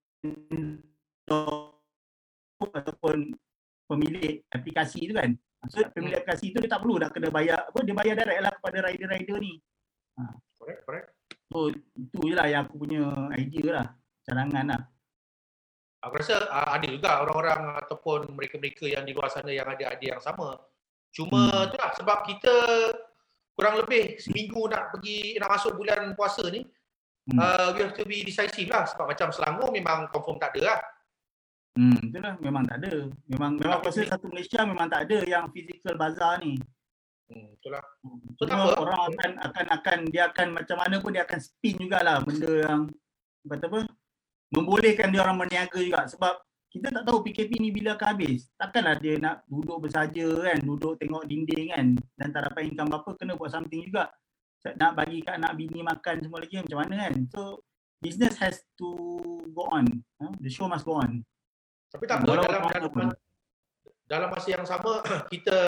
ataupun 2.61 3.33
pemilik 3.89 4.45
aplikasi 4.53 5.09
tu 5.09 5.15
kan. 5.17 5.33
So 5.73 5.81
pemilik 5.97 6.21
aplikasi 6.21 6.53
tu 6.53 6.61
dia 6.61 6.71
tak 6.71 6.85
perlu 6.85 7.01
dah 7.01 7.09
kena 7.09 7.33
bayar 7.33 7.71
apa 7.71 7.79
dia 7.87 7.95
bayar 7.97 8.15
direct 8.21 8.43
lah 8.43 8.53
kepada 8.61 8.79
rider-rider 8.85 9.39
ni. 9.41 9.63
Correct, 10.59 10.83
correct. 10.85 11.16
So 11.57 11.73
itu 11.73 12.21
je 12.21 12.37
lah 12.37 12.53
yang 12.53 12.69
aku 12.69 12.85
punya 12.85 13.01
idea 13.33 13.81
lah. 13.81 13.87
Cadangan 14.29 14.77
lah. 14.77 14.83
Aku 16.05 16.21
rasa 16.21 16.37
uh, 16.53 16.69
ada 16.77 16.85
juga 16.85 17.25
orang-orang 17.25 17.81
ataupun 17.81 18.37
mereka-mereka 18.37 18.85
yang 18.85 19.09
di 19.09 19.17
luar 19.17 19.33
sana 19.33 19.49
yang 19.49 19.65
ada 19.65 19.89
idea 19.97 20.21
yang 20.21 20.23
sama. 20.23 20.61
Cuma 21.17 21.49
Hmm. 21.49 21.73
tu 21.73 21.77
lah 21.81 21.97
sebab 21.97 22.19
kita 22.29 22.55
kurang 23.57 23.81
lebih 23.81 24.21
seminggu 24.21 24.69
nak 24.69 24.93
pergi 24.93 25.41
nak 25.41 25.57
masuk 25.57 25.81
bulan 25.81 26.13
puasa 26.13 26.45
ni 26.53 26.61
Hmm. 27.27 27.41
uh, 27.41 27.73
we 27.73 27.81
have 27.81 27.97
to 27.97 28.05
be 28.05 28.21
decisive 28.21 28.69
lah 28.69 28.85
sebab 28.85 29.11
macam 29.11 29.33
Selangor 29.33 29.73
memang 29.73 30.07
confirm 30.13 30.37
tak 30.37 30.53
ada 30.55 30.77
lah. 30.77 30.81
Hmm, 31.75 31.99
itulah 32.05 32.37
memang 32.39 32.63
tak 32.69 32.85
ada. 32.85 33.09
Memang 33.33 33.57
memang 33.57 33.81
aku 33.81 33.89
rasa 33.89 34.05
Tapi- 34.05 34.13
satu 34.13 34.27
Malaysia 34.29 34.61
memang 34.63 34.87
tak 34.87 35.09
ada 35.09 35.19
yang 35.25 35.49
physical 35.51 35.97
bazar 35.97 36.39
ni. 36.39 36.61
Hmm, 37.27 37.47
betul 37.59 37.71
lah. 37.75 37.85
So, 38.39 38.43
tak 38.47 38.55
Cuma 38.55 38.71
apa. 38.71 38.79
orang 38.87 39.01
akan 39.11 39.31
akan 39.51 39.67
akan 39.75 39.99
dia 40.15 40.23
akan 40.31 40.47
macam 40.55 40.77
mana 40.79 40.97
pun 41.03 41.11
dia 41.11 41.27
akan 41.27 41.41
spin 41.43 41.75
jugalah 41.75 42.23
benda 42.23 42.53
yang 42.63 42.81
kata 43.47 43.67
apa 43.67 43.79
membolehkan 44.55 45.11
dia 45.11 45.23
orang 45.23 45.39
berniaga 45.39 45.79
juga 45.79 46.07
sebab 46.07 46.35
kita 46.71 46.93
tak 46.93 47.05
tahu 47.09 47.25
PKP 47.25 47.57
ni 47.59 47.71
bila 47.75 47.97
akan 47.97 48.09
habis. 48.15 48.53
Takkanlah 48.55 49.01
dia 49.01 49.17
nak 49.19 49.43
duduk 49.49 49.89
bersaja 49.89 50.27
kan, 50.45 50.59
duduk 50.61 51.01
tengok 51.01 51.25
dinding 51.27 51.73
kan 51.73 51.87
dan 52.15 52.29
tak 52.31 52.43
dapat 52.53 52.63
income 52.69 52.93
apa 52.95 53.11
kena 53.17 53.33
buat 53.35 53.51
something 53.51 53.81
juga. 53.87 54.13
Nak 54.67 54.93
bagi 54.99 55.23
kat 55.23 55.39
anak 55.39 55.55
bini 55.59 55.81
makan 55.83 56.23
semua 56.23 56.43
lagi 56.43 56.59
macam 56.63 56.79
mana 56.85 56.95
kan. 57.07 57.15
So 57.33 57.65
business 58.03 58.39
has 58.39 58.63
to 58.79 58.91
go 59.51 59.67
on. 59.73 59.89
Huh? 60.21 60.31
The 60.43 60.51
show 60.53 60.69
must 60.71 60.85
go 60.85 61.01
on. 61.01 61.23
Tapi 61.91 62.05
tak 62.05 62.23
apa 62.23 62.45
dalam 62.45 62.67
dalam, 62.67 62.91
pun. 62.93 63.09
dalam 64.05 64.29
masa 64.31 64.49
yang 64.53 64.67
sama 64.67 65.01
kita 65.33 65.59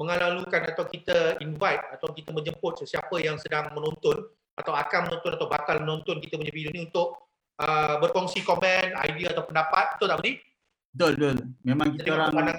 mengalalukan 0.00 0.64
atau 0.64 0.88
kita 0.88 1.36
invite 1.44 1.84
atau 1.92 2.08
kita 2.16 2.32
menjemput 2.32 2.80
sesiapa 2.80 3.20
yang 3.20 3.36
sedang 3.36 3.68
menonton 3.76 4.16
atau 4.56 4.72
akan 4.72 5.12
menonton 5.12 5.36
atau 5.36 5.48
bakal 5.52 5.76
menonton 5.84 6.16
kita 6.24 6.40
punya 6.40 6.52
video 6.52 6.72
ni 6.72 6.88
untuk 6.88 7.28
uh, 7.60 8.00
berkongsi 8.00 8.40
komen, 8.40 8.96
idea 9.12 9.36
atau 9.36 9.44
pendapat. 9.44 10.00
Betul 10.00 10.08
tak 10.08 10.18
Budi? 10.24 10.32
Betul 10.90 11.10
betul. 11.20 11.36
Memang 11.62 11.86
Kita 11.94 12.10
orang 12.16 12.32
orang. 12.34 12.58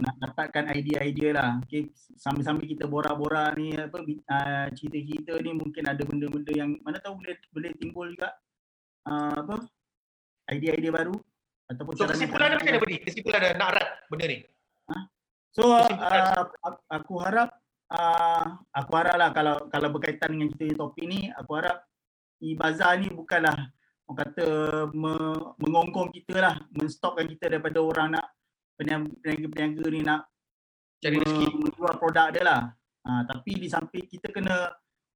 nak 0.00 0.14
dapatkan 0.24 0.64
idea-idea 0.74 1.30
lah. 1.36 1.50
Okay, 1.68 1.92
sambil-sambil 2.18 2.66
kita 2.66 2.88
borak-borak 2.88 3.54
ni 3.60 3.76
apa 3.76 4.00
uh, 4.00 4.66
cerita-cerita 4.72 5.36
ni 5.44 5.52
mungkin 5.54 5.84
ada 5.84 6.02
benda-benda 6.02 6.50
yang 6.56 6.80
mana 6.82 6.98
tahu 6.98 7.20
boleh 7.20 7.36
boleh 7.52 7.70
timbul 7.76 8.08
juga 8.10 8.32
uh, 9.06 9.36
apa 9.36 9.54
idea-idea 10.50 10.90
baru 10.90 11.14
ataupun 11.70 11.92
So 11.94 12.10
kesimpulan 12.10 12.50
dia 12.50 12.58
macam 12.58 12.72
mana 12.72 12.80
Budi? 12.82 12.96
Kesimpulan 13.04 13.38
dia 13.38 13.54
nak 13.54 13.70
rat 13.76 13.88
benda 14.10 14.24
ni. 14.26 14.38
So 15.50 15.66
Kesimpulan. 15.66 16.22
uh, 16.22 16.46
aku- 16.94 17.20
harap 17.22 17.48
uh, 17.90 18.44
aku 18.70 18.92
harap 18.94 19.16
lah 19.18 19.30
kalau 19.34 19.56
kalau 19.66 19.88
berkaitan 19.90 20.38
dengan 20.38 20.48
kita 20.54 20.78
topik 20.78 21.04
ni 21.10 21.26
aku 21.34 21.58
harap 21.58 21.82
e-bazar 22.38 23.02
ni 23.02 23.10
bukanlah 23.10 23.56
orang 24.06 24.18
kata 24.26 24.46
me, 24.94 25.14
mengongkong 25.58 26.10
kita 26.14 26.38
lah 26.38 26.54
menstopkan 26.74 27.26
kita 27.26 27.50
daripada 27.50 27.82
orang 27.82 28.14
nak 28.18 28.26
peniaga-peniaga 28.78 29.86
ni 29.90 30.00
nak 30.06 30.30
Cari 31.00 31.16
rezeki. 31.16 31.44
me- 31.56 31.60
menjual 31.66 31.94
produk 31.96 32.28
dia 32.28 32.42
lah. 32.44 32.62
Ha, 33.00 33.24
tapi 33.24 33.56
di 33.56 33.68
samping 33.72 34.04
kita 34.04 34.28
kena 34.28 34.68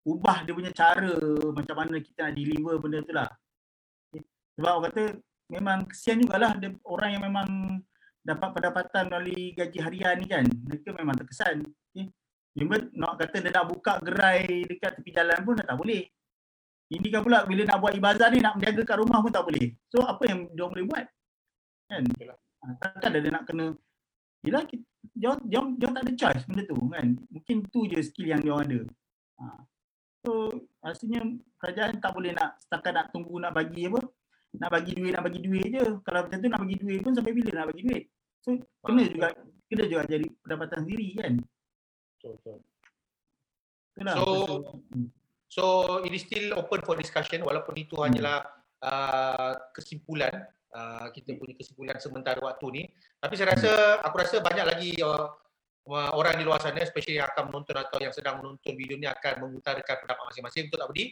ubah 0.08 0.44
dia 0.44 0.56
punya 0.56 0.72
cara 0.72 1.12
macam 1.52 1.76
mana 1.76 2.00
kita 2.00 2.28
nak 2.28 2.34
deliver 2.36 2.74
benda 2.80 2.98
tu 3.04 3.12
lah. 3.12 3.28
Okay. 4.08 4.24
Sebab 4.56 4.72
orang 4.72 4.84
kata 4.88 5.02
memang 5.52 5.78
kesian 5.84 6.24
jugalah 6.24 6.56
dia, 6.56 6.72
orang 6.88 7.10
yang 7.12 7.22
memang 7.28 7.48
dapat 8.24 8.50
pendapatan 8.56 9.12
melalui 9.12 9.52
gaji 9.52 9.78
harian 9.84 10.14
ni 10.16 10.26
kan. 10.26 10.44
Mereka 10.48 10.88
memang 10.96 11.14
terkesan. 11.20 11.62
Okay. 11.92 12.08
Even 12.56 12.88
nak 12.96 13.20
kata 13.20 13.44
dia 13.44 13.52
nak 13.52 13.68
buka 13.68 14.00
gerai 14.00 14.64
dekat 14.64 14.96
tepi 14.98 15.10
jalan 15.12 15.38
pun 15.44 15.60
dah 15.60 15.66
tak 15.68 15.78
boleh. 15.78 16.08
Ini 16.88 17.06
kan 17.12 17.20
pula 17.20 17.44
bila 17.44 17.62
nak 17.68 17.78
buat 17.80 17.92
ibazar 17.96 18.28
ni 18.32 18.40
nak 18.40 18.56
menjaga 18.56 18.82
kat 18.84 18.96
rumah 19.00 19.20
pun 19.20 19.32
tak 19.32 19.44
boleh. 19.44 19.76
So 19.92 20.04
apa 20.04 20.22
yang 20.24 20.48
dia 20.56 20.64
boleh 20.64 20.84
buat? 20.88 21.04
Kan? 21.92 22.02
Ha, 22.64 22.66
takkan 22.80 23.12
dia 23.12 23.28
nak 23.28 23.44
kena 23.44 23.76
Yelah, 24.44 24.62
dia, 24.68 25.32
dia, 25.40 25.60
dia 25.80 25.88
tak 25.88 26.04
ada 26.04 26.12
choice 26.12 26.44
benda 26.44 26.62
tu 26.68 26.76
kan. 26.92 27.06
Mungkin 27.32 27.56
tu 27.72 27.88
je 27.88 27.98
skill 28.04 28.28
yang 28.28 28.44
dia 28.44 28.52
orang 28.52 28.68
ada. 28.68 28.80
Ha. 29.40 29.44
So, 30.20 30.30
rasanya 30.84 31.20
kerajaan 31.56 31.96
tak 31.96 32.12
boleh 32.12 32.36
nak 32.36 32.60
setakat 32.60 32.92
nak 32.92 33.06
tunggu 33.08 33.40
nak 33.40 33.56
bagi 33.56 33.88
apa. 33.88 34.04
Nak 34.54 34.70
bagi 34.70 34.92
duit, 34.92 35.12
nak 35.16 35.24
bagi 35.24 35.40
duit 35.40 35.66
je. 35.72 35.84
Kalau 36.04 36.28
macam 36.28 36.38
tu 36.44 36.48
nak 36.52 36.60
bagi 36.60 36.76
duit 36.76 37.00
pun 37.00 37.12
sampai 37.16 37.32
bila 37.32 37.50
nak 37.56 37.66
bagi 37.72 37.82
duit. 37.88 38.04
So, 38.44 38.60
kena 38.84 39.08
juga 39.08 39.32
kena 39.72 39.84
juga 39.88 40.04
jadi 40.04 40.26
pendapatan 40.44 40.78
sendiri 40.84 41.08
kan. 41.16 41.32
Betul. 42.20 42.60
Itulah. 43.96 44.14
So, 44.14 44.24
rasa. 44.28 44.76
Hmm. 44.92 45.08
So 45.54 45.64
it 46.02 46.10
is 46.10 46.26
still 46.26 46.58
open 46.58 46.82
for 46.82 46.98
discussion 46.98 47.46
walaupun 47.46 47.78
itu 47.78 47.94
hanyalah 47.94 48.42
uh, 48.82 49.54
kesimpulan 49.70 50.50
uh, 50.74 51.06
kita 51.14 51.38
punya 51.38 51.54
kesimpulan 51.54 51.94
sementara 52.02 52.42
waktu 52.42 52.66
ni. 52.74 52.82
Tapi 53.22 53.38
saya 53.38 53.54
rasa 53.54 54.02
aku 54.02 54.18
rasa 54.18 54.42
banyak 54.42 54.66
lagi 54.66 54.90
uh, 54.98 55.30
orang 55.86 56.42
di 56.42 56.44
luar 56.48 56.58
sana 56.58 56.82
especially 56.82 57.22
yang 57.22 57.30
akan 57.30 57.54
menonton 57.54 57.76
atau 57.78 58.02
yang 58.02 58.10
sedang 58.10 58.42
menonton 58.42 58.74
video 58.74 58.98
ni 58.98 59.06
akan 59.06 59.46
mengutarakan 59.46 59.94
pendapat 60.02 60.24
masing-masing 60.34 60.62
betul 60.66 60.78
tak 60.82 60.88
Budi? 60.90 61.06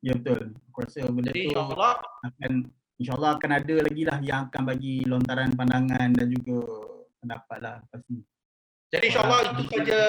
Ya 0.00 0.12
betul. 0.16 0.40
Aku 0.72 0.78
rasa 0.80 1.00
benda 1.12 1.28
Jadi 1.28 1.40
tu 1.44 1.48
insyaAllah 1.52 1.94
akan 2.32 2.52
insyaAllah 2.96 3.36
akan 3.36 3.50
ada 3.60 3.74
lagi 3.84 4.02
lah 4.04 4.18
yang 4.24 4.48
akan 4.48 4.62
bagi 4.64 5.04
lontaran 5.04 5.52
pandangan 5.52 6.08
dan 6.16 6.26
juga 6.32 6.58
pendapat 7.20 7.58
lah 7.60 7.76
pasti. 7.92 8.16
Jadi 8.92 9.04
insyaAllah 9.10 9.40
itu 9.52 9.62
saja 9.68 10.00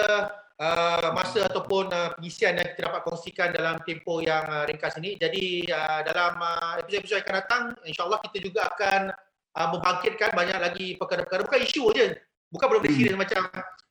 uh, 0.61 1.09
masa 1.11 1.49
ataupun 1.49 1.89
uh, 1.91 2.09
pengisian 2.15 2.61
yang 2.61 2.67
kita 2.71 2.87
dapat 2.87 3.01
kongsikan 3.03 3.49
dalam 3.51 3.75
tempoh 3.83 4.21
yang 4.21 4.45
uh, 4.47 4.63
ringkas 4.69 4.95
ini. 5.01 5.17
Jadi 5.17 5.67
uh, 5.67 6.01
dalam 6.05 6.37
uh, 6.39 6.79
episod-episod 6.81 7.19
yang 7.19 7.25
akan 7.25 7.35
datang, 7.41 7.63
insyaAllah 7.83 8.19
kita 8.29 8.37
juga 8.39 8.61
akan 8.71 9.01
uh, 9.57 9.67
membangkitkan 9.73 10.29
banyak 10.31 10.59
lagi 10.61 10.87
perkara-perkara. 10.95 11.41
Bukan 11.43 11.59
isu 11.65 11.83
je. 11.97 12.07
Bukan 12.53 12.65
benda-benda 12.71 12.93
Hmm. 12.95 12.99
serius 13.03 13.17
macam 13.19 13.41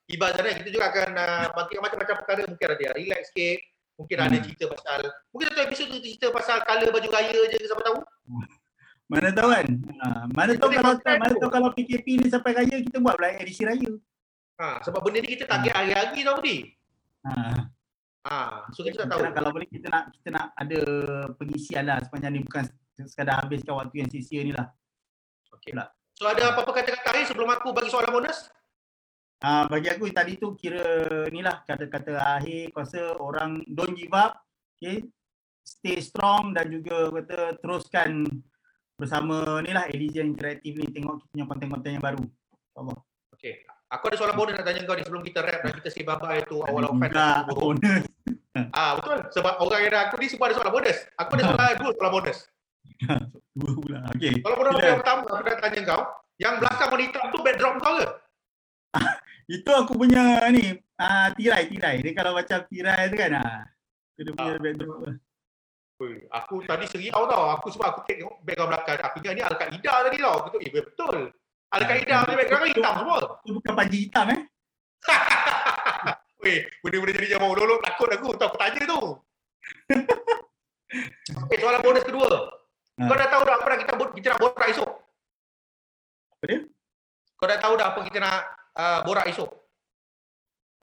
ibadah 0.07 0.41
dan 0.41 0.55
kita 0.63 0.71
juga 0.73 0.87
akan 0.89 1.11
uh, 1.19 1.47
bangkitkan 1.53 1.83
macam-macam 1.85 2.17
perkara. 2.25 2.41
Mungkin 2.49 2.67
ada 2.73 2.83
yang 2.83 2.95
relax 2.97 3.23
sikit. 3.35 3.59
Mungkin 3.97 4.17
ada 4.21 4.37
Hmm. 4.37 4.45
cerita 4.45 4.65
pasal, 4.69 5.01
mungkin 5.33 5.47
satu 5.49 5.61
episod 5.73 5.87
tu 5.89 5.99
cerita 6.05 6.27
pasal 6.29 6.61
colour 6.69 6.89
baju 6.93 7.09
raya 7.17 7.41
je 7.49 7.57
ke 7.57 7.65
siapa 7.65 7.81
tahu. 7.81 7.99
Mana 9.07 9.31
tahu 9.31 9.49
kan? 9.55 9.67
Ha, 10.03 10.07
mana 10.35 10.53
tahu 10.59 10.71
kalau 10.75 10.95
mana 10.99 11.35
tahu 11.39 11.51
kalau 11.51 11.69
PKP 11.71 12.07
ni 12.19 12.27
sampai 12.27 12.59
raya 12.59 12.77
kita 12.83 12.99
buat 12.99 13.15
pula 13.15 13.39
edisi 13.39 13.63
raya. 13.63 13.91
Ha, 14.59 14.83
sebab 14.83 14.99
benda 15.07 15.23
ni 15.23 15.39
kita 15.39 15.47
target 15.47 15.73
hari-hari 15.79 16.27
tau 16.27 16.35
Budi. 16.43 16.57
Ha. 17.23 17.33
Ha, 18.27 18.67
so 18.75 18.83
kita 18.83 19.07
tak 19.07 19.07
Kita 19.07 19.15
tahu. 19.15 19.23
nak, 19.23 19.33
kalau 19.39 19.51
boleh 19.55 19.69
kita 19.71 19.87
nak 19.87 20.05
kita 20.11 20.29
nak 20.35 20.47
ada 20.59 20.81
pengisian 21.39 21.87
lah 21.87 22.03
sepanjang 22.03 22.35
ni 22.35 22.43
bukan 22.43 22.67
sekadar 23.07 23.47
habiskan 23.47 23.79
waktu 23.79 24.03
yang 24.03 24.11
sia-sia 24.11 24.43
ni 24.43 24.51
lah. 24.51 24.67
Pula. 25.67 25.87
So 26.15 26.31
ada 26.31 26.55
apa-apa 26.55 26.71
kata-kata 26.83 27.11
lain 27.15 27.27
sebelum 27.27 27.51
aku 27.51 27.75
bagi 27.75 27.91
soalan 27.91 28.11
bonus? 28.11 28.51
Ah 29.43 29.67
bagi 29.71 29.91
aku 29.91 30.11
tadi 30.11 30.39
tu 30.39 30.55
kira 30.59 30.83
ni 31.31 31.43
lah 31.43 31.63
kata-kata 31.63 32.19
akhir 32.39 32.75
aku 32.75 32.79
rasa 32.83 33.15
orang 33.19 33.63
don't 33.71 33.95
give 33.95 34.15
up, 34.15 34.43
okay? 34.79 35.07
Stay 35.67 35.99
strong 35.99 36.55
dan 36.55 36.71
juga 36.71 37.11
kata 37.11 37.59
teruskan 37.59 38.27
bersama 38.97 39.61
ni 39.61 39.71
lah 39.77 39.85
Elysian 39.93 40.33
Interactive 40.33 40.81
ni 40.81 40.89
tengok 40.89 41.21
kita 41.21 41.27
punya 41.33 41.45
konten-konten 41.45 41.91
yang 42.01 42.05
baru. 42.05 42.25
InsyaAllah. 42.25 42.99
Okay. 43.37 43.55
Aku 43.87 44.11
ada 44.11 44.17
soalan 44.19 44.35
bonus 44.35 44.59
nak 44.59 44.67
tanya 44.67 44.83
kau 44.83 44.97
ni 44.99 45.05
sebelum 45.07 45.23
kita 45.23 45.39
rap 45.47 45.61
dan 45.63 45.73
kita 45.79 45.89
say 45.95 46.03
bye-bye 46.03 46.43
tu 46.51 46.59
awal 46.65 46.91
of 46.91 46.97
fan. 46.99 47.13
Juga 47.13 47.29
bonus. 47.61 48.05
Ah 48.73 48.97
betul. 48.97 49.21
Sebab 49.37 49.61
orang 49.61 49.85
yang 49.85 50.09
aku 50.09 50.17
ni 50.17 50.33
semua 50.33 50.49
ada 50.49 50.57
soalan 50.57 50.73
bonus. 50.73 50.99
Aku 51.21 51.31
ada 51.37 51.43
soalan 51.53 51.77
dua 51.77 51.91
soalan 51.93 52.13
bonus. 52.17 52.39
Dua 53.53 53.71
pula. 53.77 53.99
Okay. 54.17 54.33
Soalan 54.41 54.57
bonus 54.59 54.75
yang 54.81 54.99
pertama 55.05 55.21
aku 55.29 55.45
nak 55.45 55.59
tanya 55.61 55.81
kau, 55.85 56.03
yang 56.41 56.55
belakang 56.57 56.89
hitam 56.97 57.25
tu 57.29 57.39
backdrop 57.45 57.75
kau 57.85 57.95
ke? 58.01 58.07
Itu 59.47 59.71
aku 59.77 59.93
punya 59.95 60.41
ni 60.51 60.73
ah 60.97 61.29
tirai 61.37 61.69
tirai. 61.69 62.01
Dia 62.01 62.13
kalau 62.17 62.33
macam 62.33 62.65
tirai 62.67 63.13
tu 63.13 63.17
kan 63.21 63.31
ah. 63.45 63.61
Dia 64.17 64.33
punya 64.33 64.57
Ah. 64.57 64.59
backdrop. 64.59 64.99
Aku 66.29 66.61
tadi 66.69 66.85
seriau 66.85 67.25
tau. 67.25 67.57
Aku 67.57 67.73
sebab 67.73 67.97
aku 67.97 68.01
tengok 68.05 68.45
background 68.45 68.71
belakang. 68.77 69.01
Aku 69.01 69.17
ingat 69.25 69.33
ni 69.33 69.43
Al-Qaeda 69.43 69.93
tadi 70.05 70.17
tau. 70.21 70.35
Aku 70.45 70.49
tu, 70.53 70.59
eh 70.61 70.71
betul. 70.71 71.17
Al-Qaeda 71.73 72.15
punya 72.29 72.37
background 72.37 72.63
kan 72.63 72.71
hitam 72.77 72.95
semua. 73.01 73.19
Itu 73.41 73.51
bukan 73.57 73.73
panji 73.73 73.99
hitam 74.05 74.27
eh. 74.29 74.41
Weh, 76.45 76.59
benda-benda 76.85 77.13
jadi 77.17 77.29
jam 77.33 77.43
lolok 77.49 77.81
takut 77.81 78.09
aku. 78.13 78.29
Tahu 78.37 78.49
aku 78.53 78.59
tanya 78.61 78.83
tu. 78.85 79.01
Okay, 81.49 81.57
soalan 81.65 81.81
bonus 81.81 82.05
kedua. 82.05 82.29
Ha. 82.97 83.03
Kau 83.09 83.17
dah 83.17 83.29
tahu 83.29 83.43
dah 83.45 83.55
apa 83.57 83.77
kita, 83.81 83.93
kita 83.97 84.27
nak 84.37 84.41
borak 84.41 84.69
esok? 84.73 84.91
Apa 86.37 86.45
dia? 86.45 86.59
Kau 87.37 87.47
dah 87.49 87.59
tahu 87.61 87.75
dah 87.77 87.87
apa 87.93 87.99
kita 88.05 88.19
nak 88.21 88.37
uh, 88.77 89.01
borak 89.05 89.27
esok? 89.33 89.51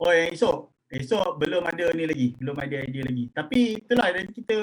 Oh 0.02 0.10
yang 0.10 0.34
esok. 0.34 0.73
Esok 0.94 1.42
belum 1.42 1.62
ada 1.66 1.90
ni 1.90 2.04
lagi. 2.06 2.28
Belum 2.38 2.54
ada 2.54 2.76
idea 2.86 3.02
lagi. 3.02 3.24
Tapi 3.34 3.82
itulah 3.82 4.08
dan 4.14 4.26
kita 4.30 4.56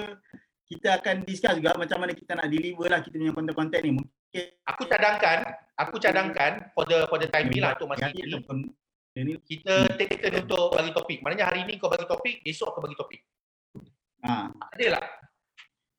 kita 0.71 0.87
akan 1.03 1.15
discuss 1.27 1.59
juga 1.59 1.75
macam 1.75 1.99
mana 1.99 2.15
kita 2.15 2.31
nak 2.39 2.47
deliver 2.47 2.87
lah 2.87 3.03
kita 3.03 3.19
punya 3.19 3.35
konten-konten 3.35 3.79
ni. 3.83 3.91
Mungkin 3.99 4.45
Aku 4.63 4.87
cadangkan, 4.87 5.43
aku 5.75 5.99
cadangkan 5.99 6.71
for 6.71 6.87
the 6.87 7.03
for 7.11 7.19
the 7.19 7.27
time 7.27 7.51
ni 7.51 7.59
lah 7.59 7.75
untuk 7.75 7.91
masa 7.91 8.07
hari 8.07 8.23
ini. 8.23 8.39
ni. 9.27 9.35
Kita 9.43 9.91
take 9.99 10.23
turn 10.23 10.47
untuk 10.47 10.71
bagi 10.71 10.95
topik. 10.95 11.19
Maknanya 11.19 11.51
hari 11.51 11.67
ni 11.67 11.75
kau 11.75 11.91
bagi 11.91 12.07
topik, 12.07 12.39
esok 12.47 12.71
aku 12.71 12.79
bagi 12.87 12.95
topik. 12.95 13.19
Ha, 14.23 14.47
Adil 14.71 14.95
lah. 14.95 15.03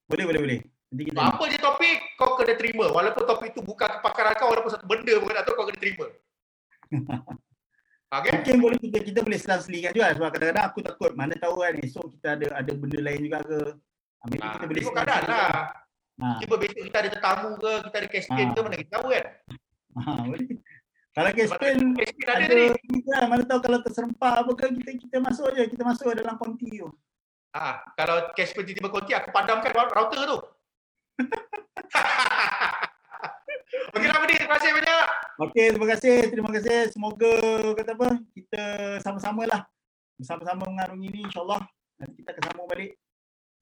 boleh 0.09 0.25
boleh 0.25 0.41
boleh. 0.41 0.59
Nanti 0.93 1.03
kita 1.13 1.21
Apa 1.21 1.45
je 1.53 1.59
topik, 1.61 1.97
kau 2.17 2.33
kena 2.41 2.57
terima. 2.57 2.89
Walaupun 2.89 3.25
topik 3.29 3.53
tu 3.53 3.61
bukan 3.61 4.01
kepakaran 4.01 4.33
kau, 4.41 4.49
walaupun 4.49 4.73
satu 4.73 4.89
benda 4.89 5.13
pun 5.21 5.29
kau 5.29 5.37
tak 5.37 5.45
tahu, 5.45 5.55
kau 5.61 5.67
kena 5.69 5.81
terima. 5.81 6.07
Okay? 8.13 8.29
Mungkin 8.37 8.57
boleh 8.61 8.77
kita, 8.77 8.99
kita 9.01 9.21
boleh 9.25 9.39
selang-selingkan 9.41 9.93
juga 9.97 10.13
sebab 10.13 10.29
kadang-kadang 10.37 10.67
aku 10.69 10.79
takut 10.85 11.11
mana 11.17 11.33
tahu 11.41 11.65
kan 11.65 11.73
esok 11.81 12.13
kita 12.13 12.29
ada 12.37 12.47
ada 12.61 12.73
benda 12.77 13.01
lain 13.01 13.21
juga 13.25 13.41
ke. 13.41 13.59
Ha, 14.21 14.25
maybe 14.29 14.45
Ha, 14.45 14.53
kita 14.53 14.67
boleh 14.69 14.83
selang-selingkan. 14.85 15.33
lah. 15.33 15.65
Ha, 16.21 16.27
Tiba 16.39 16.55
besok 16.61 16.83
kita 16.85 16.99
ada 17.01 17.11
tetamu 17.11 17.49
ke, 17.57 17.73
kita 17.89 17.97
ada 17.97 18.09
casting 18.13 18.49
Ha. 18.49 18.53
ke, 18.53 18.61
mana 18.61 18.77
kita 18.77 18.91
tahu 18.93 19.07
kan? 19.09 19.25
ha, 19.97 20.11
boleh. 20.29 20.47
Kalau 21.13 21.31
casting 21.33 21.81
ada 22.25 22.33
ada 22.37 22.53
ni. 22.53 22.67
ni 22.89 22.99
kan, 23.03 23.25
mana 23.29 23.43
tahu 23.49 23.61
kalau 23.65 23.79
terserempak 23.81 24.33
apa 24.45 24.51
ke 24.53 24.65
kita 24.77 24.91
kita 25.09 25.17
masuk 25.21 25.49
je, 25.57 25.63
kita 25.73 25.83
masuk 25.83 26.13
dalam 26.13 26.37
konti 26.37 26.69
tu. 26.69 26.89
Ha, 27.53 27.85
kalau 27.97 28.33
Casper 28.33 28.65
tiba-tiba 28.65 28.89
konti, 28.89 29.13
aku 29.13 29.29
padamkan 29.29 29.73
router 29.73 30.21
tu. 30.25 30.39
Okey 33.73 34.09
lah 34.09 34.19
Budi, 34.21 34.35
terima 34.37 34.57
kasih 34.61 34.71
banyak. 34.77 35.07
Okey, 35.49 35.67
terima 35.73 35.89
kasih. 35.97 36.17
Terima 36.29 36.51
kasih. 36.53 36.79
Semoga 36.93 37.35
kata 37.73 37.93
apa, 37.97 38.09
kita 38.37 38.65
sama-sama 39.01 39.43
lah. 39.49 39.65
Bersama-sama 40.21 40.69
mengarungi 40.69 41.09
ni 41.09 41.21
insya-Allah. 41.25 41.65
Nanti 41.97 42.21
kita 42.21 42.37
akan 42.37 42.43
sambung 42.53 42.69
balik. 42.69 42.93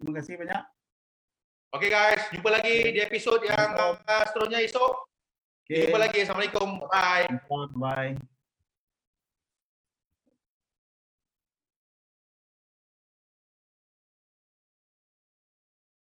Terima 0.01 0.13
kasih 0.19 0.35
banyak. 0.35 0.63
Okey 1.71 1.87
guys, 1.87 2.23
jumpa 2.35 2.51
lagi 2.51 2.77
di 2.91 2.99
episod 2.99 3.39
yang 3.47 3.79
uh, 3.79 4.25
seterusnya 4.27 4.59
esok. 4.67 5.07
Okay. 5.63 5.87
Jumpa 5.87 5.99
lagi. 6.03 6.19
Assalamualaikum. 6.27 6.69
Bye. 6.91 7.31
Bye. 7.79 8.19